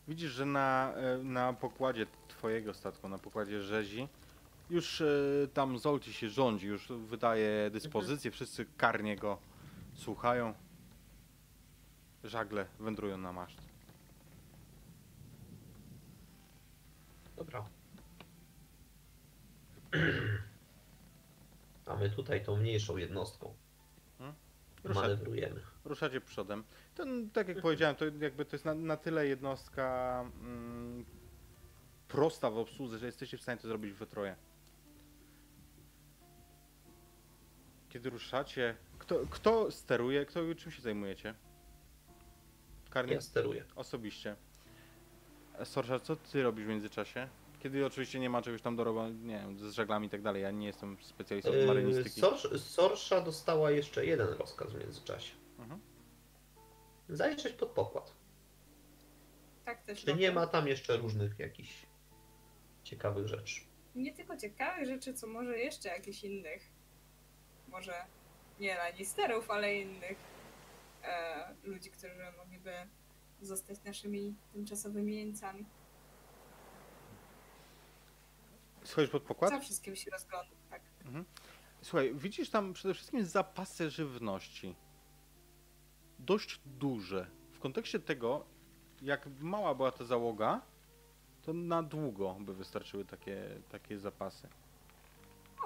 Widzisz, 0.09 0.33
że 0.33 0.47
na, 0.47 0.93
e, 0.97 1.19
na 1.19 1.53
pokładzie 1.53 2.07
twojego 2.29 2.75
statku, 2.75 3.09
na 3.09 3.19
pokładzie 3.19 3.63
rzezi, 3.63 4.09
już 4.71 5.01
e, 5.01 5.07
tam 5.55 5.79
Zolci 5.79 6.13
się 6.13 6.31
rządzi, 6.31 6.67
już 6.67 6.89
wydaje 6.89 7.71
dyspozycje, 7.71 8.31
wszyscy 8.31 8.67
karnie 8.77 9.17
go 9.17 9.39
słuchają. 9.95 10.55
Żagle 12.25 12.67
wędrują 12.81 13.19
na 13.19 13.33
maszt. 13.33 13.63
Dobra. 17.37 17.65
A 21.87 21.97
my 21.97 22.11
tutaj 22.11 22.45
tą 22.45 22.57
mniejszą 22.57 22.97
jednostką 22.97 23.55
Rusza, 24.85 25.01
manewrujemy. 25.01 25.76
Ruszacie 25.87 26.21
przodem. 26.21 26.65
Ten, 26.95 27.31
tak 27.31 27.49
jak 27.49 27.61
powiedziałem, 27.61 27.97
to 27.97 28.05
jakby 28.05 28.45
to 28.45 28.57
jest 28.57 28.65
na, 28.65 28.75
na 28.75 28.97
tyle 28.97 29.27
jednostka 29.27 30.21
mm, 30.41 31.05
prosta 32.09 32.51
w 32.51 32.59
obsłudze, 32.59 32.99
że 32.99 33.07
jesteście 33.07 33.39
w 33.39 33.43
stanie 33.43 33.61
to 33.61 33.69
zrobić 33.69 33.93
we 33.93 34.07
troje. 34.07 34.37
Kiedy 37.89 38.11
ruszacie, 38.11 38.77
kto, 38.99 39.21
kto 39.31 39.71
steruje, 39.71 40.27
kto 40.27 40.41
czym 40.57 40.73
się 40.73 40.83
zajmujecie? 40.83 41.35
Karnie? 42.91 43.15
Ja 43.15 43.21
steruję. 43.21 43.65
Osobiście. 43.77 44.37
Sorsza, 45.65 46.01
co 46.01 46.17
ty 46.17 46.43
robisz 46.43 46.65
w 46.65 46.69
międzyczasie? 46.69 47.29
Kiedy 47.63 47.87
oczywiście 47.87 48.21
nie 48.21 48.31
ma 48.31 48.43
czegoś 48.43 48.63
tam 48.63 48.77
do 48.77 48.85
roboty, 48.85 49.15
nie 49.15 49.39
wiem, 49.39 49.59
z 49.59 49.73
żaglami 49.73 50.07
i 50.07 50.11
tak 50.11 50.23
dalej. 50.23 50.43
Ja 50.43 50.51
nie 50.51 50.67
jestem 50.67 50.97
specjalistą 51.01 51.53
Yy, 51.53 51.67
marynistyki. 51.67 52.21
Sor- 52.21 52.59
Sorsza 52.61 53.21
dostała 53.21 53.71
jeszcze 53.71 54.07
jeden 54.07 54.29
rozkaz 54.29 54.73
w 54.73 54.79
międzyczasie. 54.79 55.35
Mhm. 57.09 57.17
Zajrzeć 57.17 57.53
pod 57.53 57.69
pokład. 57.69 58.13
Tak 59.65 59.83
też 59.83 60.05
Czy 60.05 60.15
nie 60.15 60.33
ma 60.33 60.47
tam 60.47 60.69
jeszcze 60.69 60.97
różnych 60.97 61.39
jakichś 61.39 61.87
ciekawych 62.85 63.27
rzeczy? 63.27 63.61
Nie 63.95 64.15
tylko 64.15 64.37
ciekawych 64.37 64.87
rzeczy, 64.87 65.15
co 65.15 65.27
może 65.27 65.59
jeszcze 65.59 65.89
jakichś 65.89 66.25
innych. 66.25 66.63
Może 67.69 67.95
nie 68.61 68.75
Lannisterów, 68.75 69.51
ale 69.51 69.75
innych 69.75 70.19
e, 71.03 71.55
ludzi, 71.65 71.91
którzy 71.91 72.15
mogliby 72.39 72.73
zostać 73.41 73.83
naszymi 73.85 74.35
tymczasowymi 74.53 75.17
jeńcami. 75.17 75.65
Schodzisz 78.85 79.11
pod 79.11 79.23
pokład? 79.23 79.51
Za 79.51 79.61
wszystkim 79.61 79.97
się 79.97 80.11
rozglądam, 80.11 80.57
tak. 80.71 80.83
Słuchaj, 81.83 82.15
widzisz 82.15 82.51
tam 82.51 82.73
przede 82.73 82.95
wszystkim 82.95 83.25
zapasy 83.25 83.91
żywności. 83.91 84.77
Dość 86.19 86.61
duże. 86.67 87.27
W 87.53 87.59
kontekście 87.59 88.01
tego, 88.01 88.45
jak 89.03 89.29
mała 89.41 89.75
była 89.75 89.93
ta 89.93 90.05
załoga, 90.05 90.61
to 91.43 91.53
na 91.53 91.83
długo 91.83 92.37
by 92.41 92.55
wystarczyły 92.55 93.05
takie, 93.05 93.43
takie 93.73 93.99
zapasy. 93.99 94.49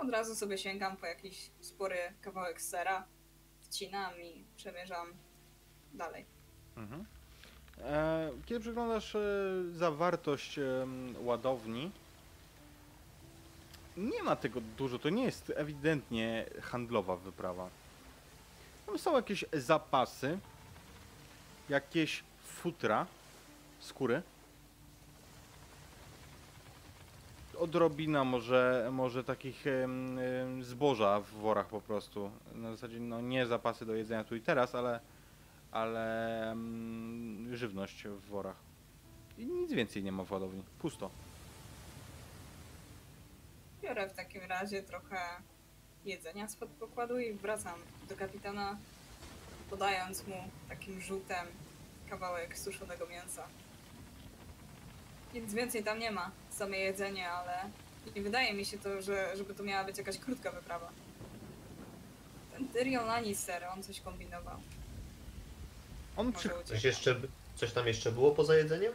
Od 0.02 0.10
razu 0.10 0.34
sobie 0.34 0.58
sięgam 0.58 0.96
po 0.96 1.06
jakiś 1.06 1.50
spory 1.60 1.98
kawałek 2.20 2.62
sera, 2.62 3.04
wcinam 3.60 4.20
i 4.20 4.44
przemierzam 4.56 5.12
dalej. 5.92 6.24
Mhm. 6.76 7.04
E, 7.78 8.30
kiedy 8.46 8.60
przeglądasz 8.60 9.14
e, 9.14 9.20
zawartość 9.72 10.58
em, 10.58 11.14
ładowni, 11.20 11.90
nie 13.96 14.22
ma 14.22 14.36
tego 14.36 14.60
dużo, 14.60 14.98
to 14.98 15.10
nie 15.10 15.24
jest 15.24 15.52
ewidentnie 15.56 16.46
handlowa 16.62 17.16
wyprawa. 17.16 17.70
Tam 18.90 18.98
są 18.98 19.16
jakieś 19.16 19.44
zapasy, 19.52 20.38
jakieś 21.68 22.24
futra, 22.44 23.06
skóry. 23.78 24.22
Odrobina 27.58 28.24
może, 28.24 28.88
może 28.92 29.24
takich 29.24 29.64
zboża 30.60 31.20
w 31.20 31.26
worach 31.26 31.66
po 31.66 31.80
prostu. 31.80 32.30
Na 32.54 32.70
zasadzie 32.70 33.00
no 33.00 33.20
nie 33.20 33.46
zapasy 33.46 33.86
do 33.86 33.94
jedzenia 33.94 34.24
tu 34.24 34.36
i 34.36 34.40
teraz, 34.40 34.74
ale 34.74 35.00
ale 35.72 36.56
żywność 37.52 38.04
w 38.04 38.24
worach. 38.24 38.56
I 39.38 39.46
nic 39.46 39.72
więcej 39.72 40.02
nie 40.02 40.12
ma 40.12 40.24
w 40.24 40.32
ładowni. 40.32 40.62
Pusto. 40.78 41.10
Biorę 43.82 44.08
w 44.08 44.12
takim 44.12 44.42
razie 44.42 44.82
trochę 44.82 45.16
jedzenia 46.04 46.48
spod 46.48 46.68
pokładu 46.68 47.18
i 47.18 47.32
wracam 47.32 47.80
do 48.08 48.16
kapitana, 48.16 48.78
podając 49.70 50.26
mu 50.26 50.44
takim 50.68 51.00
rzutem 51.00 51.46
kawałek 52.10 52.58
suszonego 52.58 53.06
mięsa. 53.06 53.46
Nic 55.34 55.54
więcej 55.54 55.84
tam 55.84 55.98
nie 55.98 56.10
ma, 56.10 56.30
same 56.50 56.78
jedzenie, 56.78 57.30
ale 57.30 57.70
nie 58.16 58.22
wydaje 58.22 58.54
mi 58.54 58.64
się 58.64 58.78
to, 58.78 59.02
że, 59.02 59.36
żeby 59.36 59.54
to 59.54 59.62
miała 59.62 59.84
być 59.84 59.98
jakaś 59.98 60.18
krótka 60.18 60.52
wyprawa. 60.52 60.92
Ten 62.52 62.68
Tyrion 62.68 63.06
Lannister, 63.06 63.64
on 63.64 63.82
coś 63.82 64.00
kombinował. 64.00 64.60
On 66.16 66.32
przy... 66.32 66.50
Coś, 66.64 66.84
jeszcze, 66.84 67.20
coś 67.56 67.72
tam 67.72 67.86
jeszcze 67.86 68.12
było 68.12 68.30
poza 68.30 68.56
jedzeniem? 68.56 68.92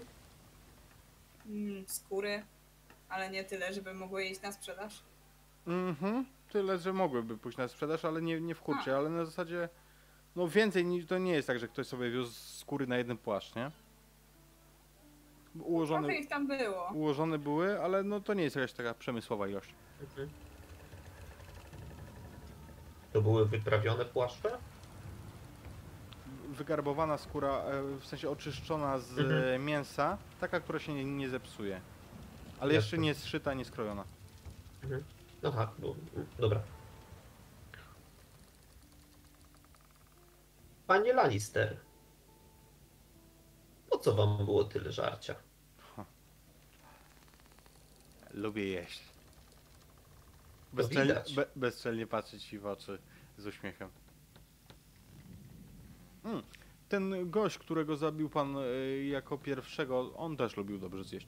Mm, 1.45 1.85
skóry, 1.87 2.43
ale 3.09 3.29
nie 3.29 3.43
tyle, 3.43 3.73
żeby 3.73 3.93
mogły 3.93 4.25
iść 4.25 4.41
na 4.41 4.51
sprzedaż. 4.51 5.01
Mhm. 5.67 6.25
Tyle, 6.55 6.77
że 6.77 6.93
mogłyby 6.93 7.37
pójść 7.37 7.57
na 7.57 7.67
sprzedaż, 7.67 8.05
ale 8.05 8.21
nie, 8.21 8.41
nie 8.41 8.55
w 8.55 8.61
hurcie, 8.61 8.97
ale 8.97 9.09
na 9.09 9.25
zasadzie 9.25 9.69
no 10.35 10.47
więcej 10.47 10.85
niż 10.85 11.05
to 11.05 11.17
nie 11.17 11.31
jest 11.31 11.47
tak, 11.47 11.59
że 11.59 11.67
ktoś 11.67 11.87
sobie 11.87 12.11
wiózł 12.11 12.33
skóry 12.33 12.87
na 12.87 12.97
jeden 12.97 13.17
płaszcz, 13.17 13.55
nie? 13.55 13.71
Ułożone, 15.59 16.07
Trochę 16.07 16.21
ich 16.21 16.29
tam 16.29 16.47
było. 16.47 16.89
ułożone 16.93 17.39
były, 17.39 17.81
ale 17.81 18.03
no 18.03 18.19
to 18.19 18.33
nie 18.33 18.43
jest 18.43 18.55
jakaś 18.55 18.73
taka 18.73 18.93
przemysłowa 18.93 19.47
ilość. 19.47 19.69
Mhm. 20.01 20.29
To 23.13 23.21
były 23.21 23.45
wyprawione 23.45 24.05
płaszcze? 24.05 24.57
Wygarbowana 26.49 27.17
skóra, 27.17 27.49
e, 27.49 27.83
w 27.99 28.05
sensie 28.05 28.29
oczyszczona 28.29 28.99
z 28.99 29.19
Mhm. 29.19 29.65
mięsa, 29.65 30.17
taka, 30.39 30.59
która 30.59 30.79
się 30.79 30.93
nie, 30.93 31.05
nie 31.05 31.29
zepsuje. 31.29 31.81
Ale 32.59 32.73
Jasne. 32.73 32.75
jeszcze 32.75 32.97
nie 32.97 33.07
jest 33.07 33.25
szyta, 33.25 33.53
nie 33.53 33.65
skrojona. 33.65 34.03
Mhm. 34.83 35.03
Aha, 35.43 35.73
bo, 35.79 35.95
dobra. 36.39 36.61
Panie 40.87 41.13
Lannister, 41.13 41.77
po 43.89 43.97
co 43.97 44.15
wam 44.15 44.45
było 44.45 44.63
tyle 44.63 44.91
żarcia? 44.91 45.35
Lubię 48.33 48.67
jeść. 48.67 49.01
Bezczelnie, 50.73 51.13
be, 51.35 51.45
bezczelnie 51.55 52.07
patrzeć 52.07 52.43
ci 52.43 52.59
w 52.59 52.65
oczy 52.65 52.99
z 53.37 53.45
uśmiechem. 53.45 53.89
Mm, 56.23 56.43
ten 56.89 57.29
gość, 57.29 57.57
którego 57.57 57.97
zabił 57.97 58.29
pan 58.29 58.57
y, 58.57 59.05
jako 59.05 59.37
pierwszego, 59.37 60.13
on 60.15 60.37
też 60.37 60.57
lubił 60.57 60.77
dobrze 60.77 61.03
zjeść. 61.03 61.27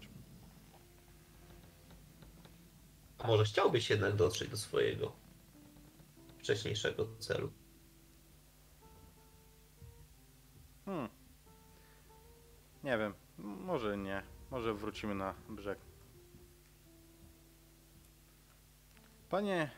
A 3.19 3.27
może 3.27 3.43
chciałbyś 3.43 3.89
jednak 3.89 4.15
dotrzeć 4.15 4.49
do 4.49 4.57
swojego 4.57 5.11
wcześniejszego 6.37 7.07
celu? 7.19 7.51
Hmm. 10.85 11.09
Nie 12.83 12.97
wiem, 12.97 13.13
może 13.37 13.97
nie. 13.97 14.23
Może 14.51 14.73
wrócimy 14.73 15.15
na 15.15 15.33
brzeg. 15.49 15.79
Panie 19.29 19.71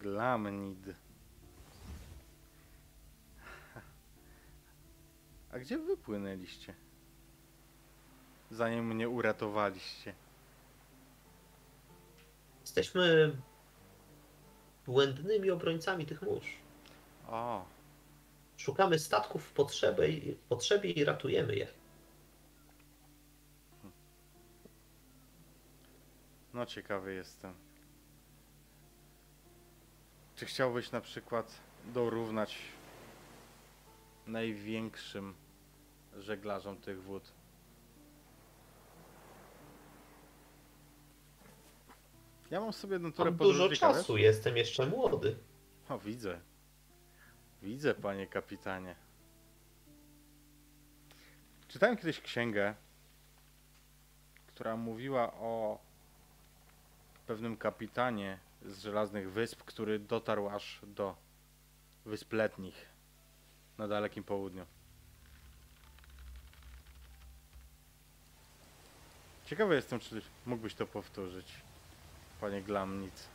Glamnid. 0.00 0.78
A 5.52 5.58
gdzie 5.58 5.78
wypłynęliście? 5.78 6.74
Zanim 8.50 8.86
mnie 8.86 9.08
uratowaliście. 9.08 10.14
Jesteśmy 12.66 13.36
błędnymi 14.86 15.50
obrońcami 15.50 16.06
tych 16.06 16.22
mórz. 16.22 16.56
O, 17.28 17.64
Szukamy 18.56 18.98
statków 18.98 19.44
w 19.44 19.52
potrzebie, 19.52 20.34
w 20.34 20.48
potrzebie 20.48 20.90
i 20.90 21.04
ratujemy 21.04 21.56
je. 21.56 21.68
no 26.54 26.66
ciekawy 26.66 27.14
jestem. 27.14 27.54
Czy 30.36 30.46
chciałbyś 30.46 30.90
na 30.90 31.00
przykład 31.00 31.60
dorównać 31.84 32.58
największym 34.26 35.34
żeglarzom 36.18 36.76
tych 36.76 37.02
wód? 37.02 37.32
Ja 42.50 42.60
mam 42.60 42.72
sobie 42.72 42.98
naturę 42.98 43.30
Mam 43.30 43.38
dużo 43.38 43.68
czasu, 43.68 44.16
jestem 44.16 44.56
jeszcze 44.56 44.86
młody. 44.86 45.36
O, 45.88 45.98
widzę. 45.98 46.40
Widzę, 47.62 47.94
panie 47.94 48.26
kapitanie. 48.26 48.96
Czytałem 51.68 51.96
kiedyś 51.96 52.20
księgę, 52.20 52.74
która 54.46 54.76
mówiła 54.76 55.32
o 55.32 55.78
pewnym 57.26 57.56
kapitanie 57.56 58.38
z 58.64 58.78
Żelaznych 58.78 59.32
Wysp, 59.32 59.62
który 59.64 59.98
dotarł 59.98 60.48
aż 60.48 60.80
do 60.86 61.16
Wysp 62.04 62.32
Letnich 62.32 62.86
na 63.78 63.88
dalekim 63.88 64.24
południu. 64.24 64.66
Ciekawy 69.46 69.74
jestem, 69.74 70.00
czy 70.00 70.22
mógłbyś 70.46 70.74
to 70.74 70.86
powtórzyć, 70.86 71.65
panie 72.40 72.62
Glamnic. 72.62 73.28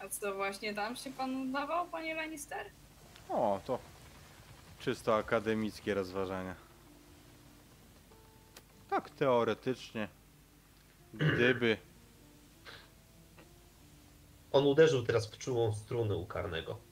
A 0.00 0.08
co 0.08 0.34
właśnie 0.34 0.74
tam 0.74 0.96
się 0.96 1.10
pan 1.10 1.36
udawał, 1.36 1.88
panie 1.88 2.14
Lannister? 2.14 2.66
O, 3.28 3.60
to 3.64 3.78
czysto 4.78 5.16
akademickie 5.16 5.94
rozważania. 5.94 6.54
Tak 8.90 9.10
teoretycznie. 9.10 10.08
Gdyby. 11.14 11.76
On 14.52 14.66
uderzył 14.66 15.02
teraz 15.02 15.30
w 15.30 15.38
czułą 15.38 15.72
strunę 15.72 16.16
u 16.16 16.26
karnego. 16.26 16.87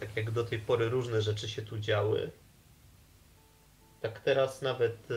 Tak 0.00 0.16
jak 0.16 0.30
do 0.30 0.44
tej 0.44 0.58
pory 0.58 0.88
różne 0.88 1.22
rzeczy 1.22 1.48
się 1.48 1.62
tu 1.62 1.78
działy, 1.78 2.30
tak 4.00 4.20
teraz 4.20 4.62
nawet, 4.62 5.08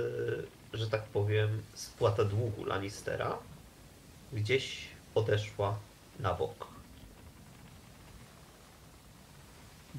e, 0.73 0.77
że 0.77 0.89
tak 0.89 1.03
powiem, 1.03 1.61
spłata 1.73 2.23
długu 2.23 2.65
Lannistera 2.65 3.38
gdzieś 4.34 4.88
odeszła 5.15 5.80
na 6.19 6.34
bok. 6.34 6.68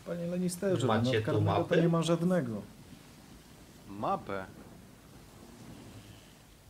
Panie 0.07 0.27
Lannisterze, 0.27 0.87
Macie 0.87 1.23
tu 1.23 1.41
mapy? 1.41 1.83
nie 1.83 1.89
ma 1.89 2.03
żadnego. 2.03 2.63
Mapę. 3.89 4.47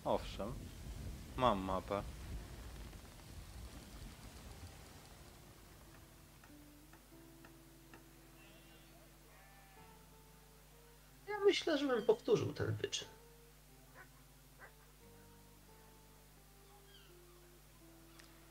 Owszem. 0.04 0.52
Mam 1.36 1.58
mapę. 1.58 2.02
Myślę, 11.44 11.78
że 11.78 11.86
bym 11.86 12.02
powtórzył 12.02 12.52
ten 12.52 12.74
wyczyn. 12.74 13.08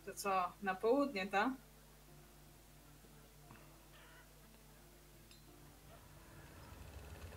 To 0.05 0.13
co, 0.13 0.53
na 0.61 0.75
południe, 0.75 1.27
ta? 1.27 1.53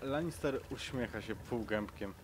Lannister 0.02 0.60
uśmiecha 0.70 1.22
się 1.22 1.36
półgębkiem. 1.36 2.14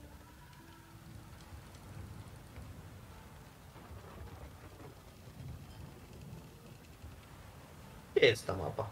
Gdzie 8.15 8.27
jest 8.27 8.47
ta 8.47 8.57
mapa? 8.57 8.91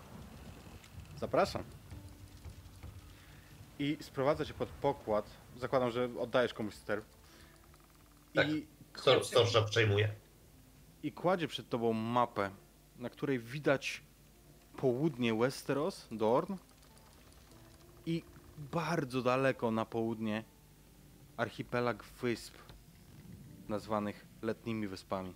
Zapraszam. 1.19 1.80
I 3.81 3.97
sprowadza 4.01 4.45
cię 4.45 4.55
pod 4.55 4.69
pokład. 4.69 5.31
Zakładam, 5.57 5.91
że 5.91 6.09
oddajesz 6.19 6.55
komuś 6.55 6.75
ster. 6.75 7.03
Tak. 8.35 8.49
I, 8.49 8.67
Stor- 8.95 9.25
Storża 9.25 9.63
przejmuje. 9.63 10.13
I 11.03 11.13
kładzie 11.13 11.49
przed 11.49 11.69
tobą 11.69 11.93
mapę, 11.93 12.51
na 12.99 13.11
której 13.11 13.39
widać 13.39 14.03
południe 14.77 15.35
Westeros, 15.35 16.09
Dorn. 16.13 16.55
I 18.07 18.23
bardzo 18.73 19.23
daleko 19.23 19.71
na 19.71 19.85
południe 19.85 20.45
archipelag 21.37 22.05
wysp, 22.05 22.55
nazwanych 23.69 24.27
letnimi 24.43 24.89
wyspami. 24.89 25.35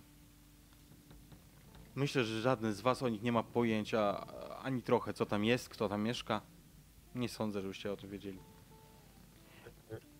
Myślę, 1.95 2.23
że 2.23 2.41
żaden 2.41 2.73
z 2.73 2.81
was 2.81 3.03
o 3.03 3.09
nich 3.09 3.21
nie 3.21 3.31
ma 3.31 3.43
pojęcia 3.43 4.27
ani 4.63 4.81
trochę, 4.81 5.13
co 5.13 5.25
tam 5.25 5.45
jest, 5.45 5.69
kto 5.69 5.89
tam 5.89 6.01
mieszka. 6.03 6.41
Nie 7.15 7.29
sądzę, 7.29 7.61
żebyście 7.61 7.93
o 7.93 7.97
tym 7.97 8.09
wiedzieli. 8.09 8.39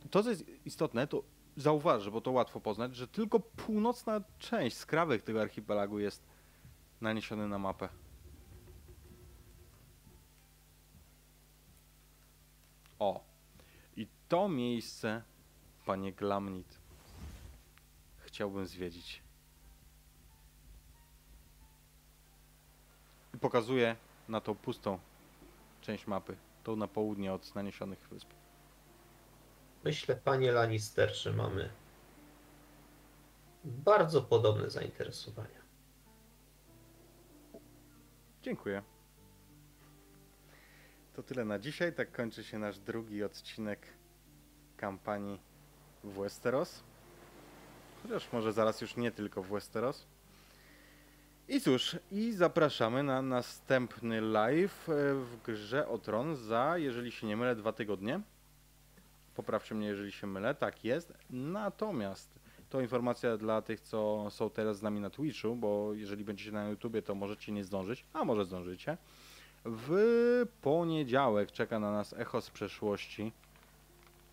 To, 0.10 0.24
co 0.24 0.30
jest 0.30 0.46
istotne, 0.66 1.08
to 1.08 1.24
zauważ, 1.58 2.10
bo 2.10 2.22
to 2.22 2.32
łatwo 2.32 2.60
poznać, 2.60 2.96
że 2.96 3.08
tylko 3.08 3.40
północna 3.40 4.22
część, 4.40 4.78
skrawek 4.78 5.24
tego 5.24 5.42
archipelagu 5.42 6.00
jest 6.00 6.24
naniesiony 7.02 7.48
na 7.48 7.60
mapę. 7.60 7.90
O. 13.00 13.24
I 13.98 14.08
to 14.28 14.50
miejsce, 14.50 15.24
panie 15.86 16.14
Glamnit, 16.14 16.80
chciałbym 18.18 18.68
zwiedzić. 18.68 19.22
I 23.34 23.38
pokazuję 23.38 23.96
na 24.30 24.42
tą 24.42 24.56
pustą 24.56 25.00
część 25.82 26.08
mapy, 26.08 26.36
tą 26.66 26.76
na 26.76 26.88
południe 26.88 27.34
od 27.34 27.56
naniesionych 27.56 28.10
wysp. 28.10 28.30
Myślę, 29.84 30.16
panie 30.16 30.52
Lannister, 30.52 31.16
że 31.16 31.34
mamy 31.34 31.70
bardzo 33.64 34.22
podobne 34.22 34.70
zainteresowania. 34.70 35.62
Dziękuję. 38.42 38.84
To 41.14 41.24
tyle 41.24 41.46
na 41.46 41.60
dzisiaj. 41.60 41.94
Tak 41.94 42.12
kończy 42.12 42.44
się 42.44 42.60
nasz 42.60 42.80
drugi 42.80 43.24
odcinek 43.24 43.88
kampanii 44.78 45.40
w 46.04 46.14
Westeros. 46.14 46.84
Chociaż 48.04 48.34
może 48.34 48.54
zaraz 48.54 48.82
już 48.82 48.96
nie 48.96 49.12
tylko 49.12 49.44
w 49.44 49.48
Westeros. 49.48 50.08
I 51.48 51.62
cóż, 51.62 51.96
i 52.12 52.32
zapraszamy 52.32 53.04
na 53.04 53.22
następny 53.22 54.22
live 54.22 54.90
e, 54.90 55.14
w 55.14 55.38
grze 55.46 55.88
o 55.88 55.98
tron 55.98 56.36
za, 56.36 56.78
jeżeli 56.78 57.12
się 57.12 57.28
nie 57.28 57.38
mylę, 57.38 57.56
dwa 57.56 57.74
tygodnie. 57.74 58.22
Poprawcie 59.36 59.76
mnie, 59.76 59.88
jeżeli 59.88 60.12
się 60.12 60.28
mylę. 60.28 60.56
Tak 60.56 60.86
jest. 60.86 61.14
Natomiast 61.30 62.40
to 62.70 62.82
informacja 62.82 63.38
dla 63.38 63.62
tych, 63.62 63.82
co 63.82 64.28
są 64.30 64.50
teraz 64.50 64.78
z 64.78 64.82
nami 64.82 65.00
na 65.00 65.10
Twitchu, 65.10 65.56
bo 65.56 65.94
jeżeli 65.94 66.24
będziecie 66.24 66.52
na 66.52 66.70
YouTubie, 66.70 67.02
to 67.02 67.16
możecie 67.16 67.52
nie 67.52 67.64
zdążyć, 67.64 68.06
a 68.14 68.26
może 68.26 68.46
zdążycie. 68.46 68.98
W 69.66 69.96
poniedziałek 70.62 71.52
czeka 71.52 71.80
na 71.80 71.92
nas 71.92 72.14
echo 72.14 72.42
z 72.42 72.50
przeszłości 72.50 73.32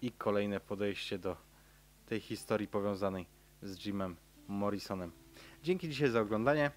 i 0.03 0.13
kolejne 0.13 0.61
podejście 0.61 1.19
do 1.19 1.37
tej 2.07 2.21
historii 2.21 2.69
powiązanej 2.69 3.27
z 3.63 3.87
Jimem 3.87 4.17
Morrisonem. 4.49 5.13
Dzięki 5.63 5.89
dzisiaj 5.89 6.11
za 6.11 6.21
oglądanie. 6.21 6.71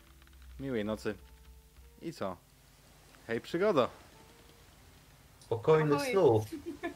Miłej 0.59 0.85
nocy. 0.85 1.15
I 2.01 2.13
co? 2.13 2.37
Hej 3.27 3.41
przygodo! 3.41 3.89
Spokojnych 5.39 5.93
Ahoj. 5.99 6.11
snów. 6.11 6.43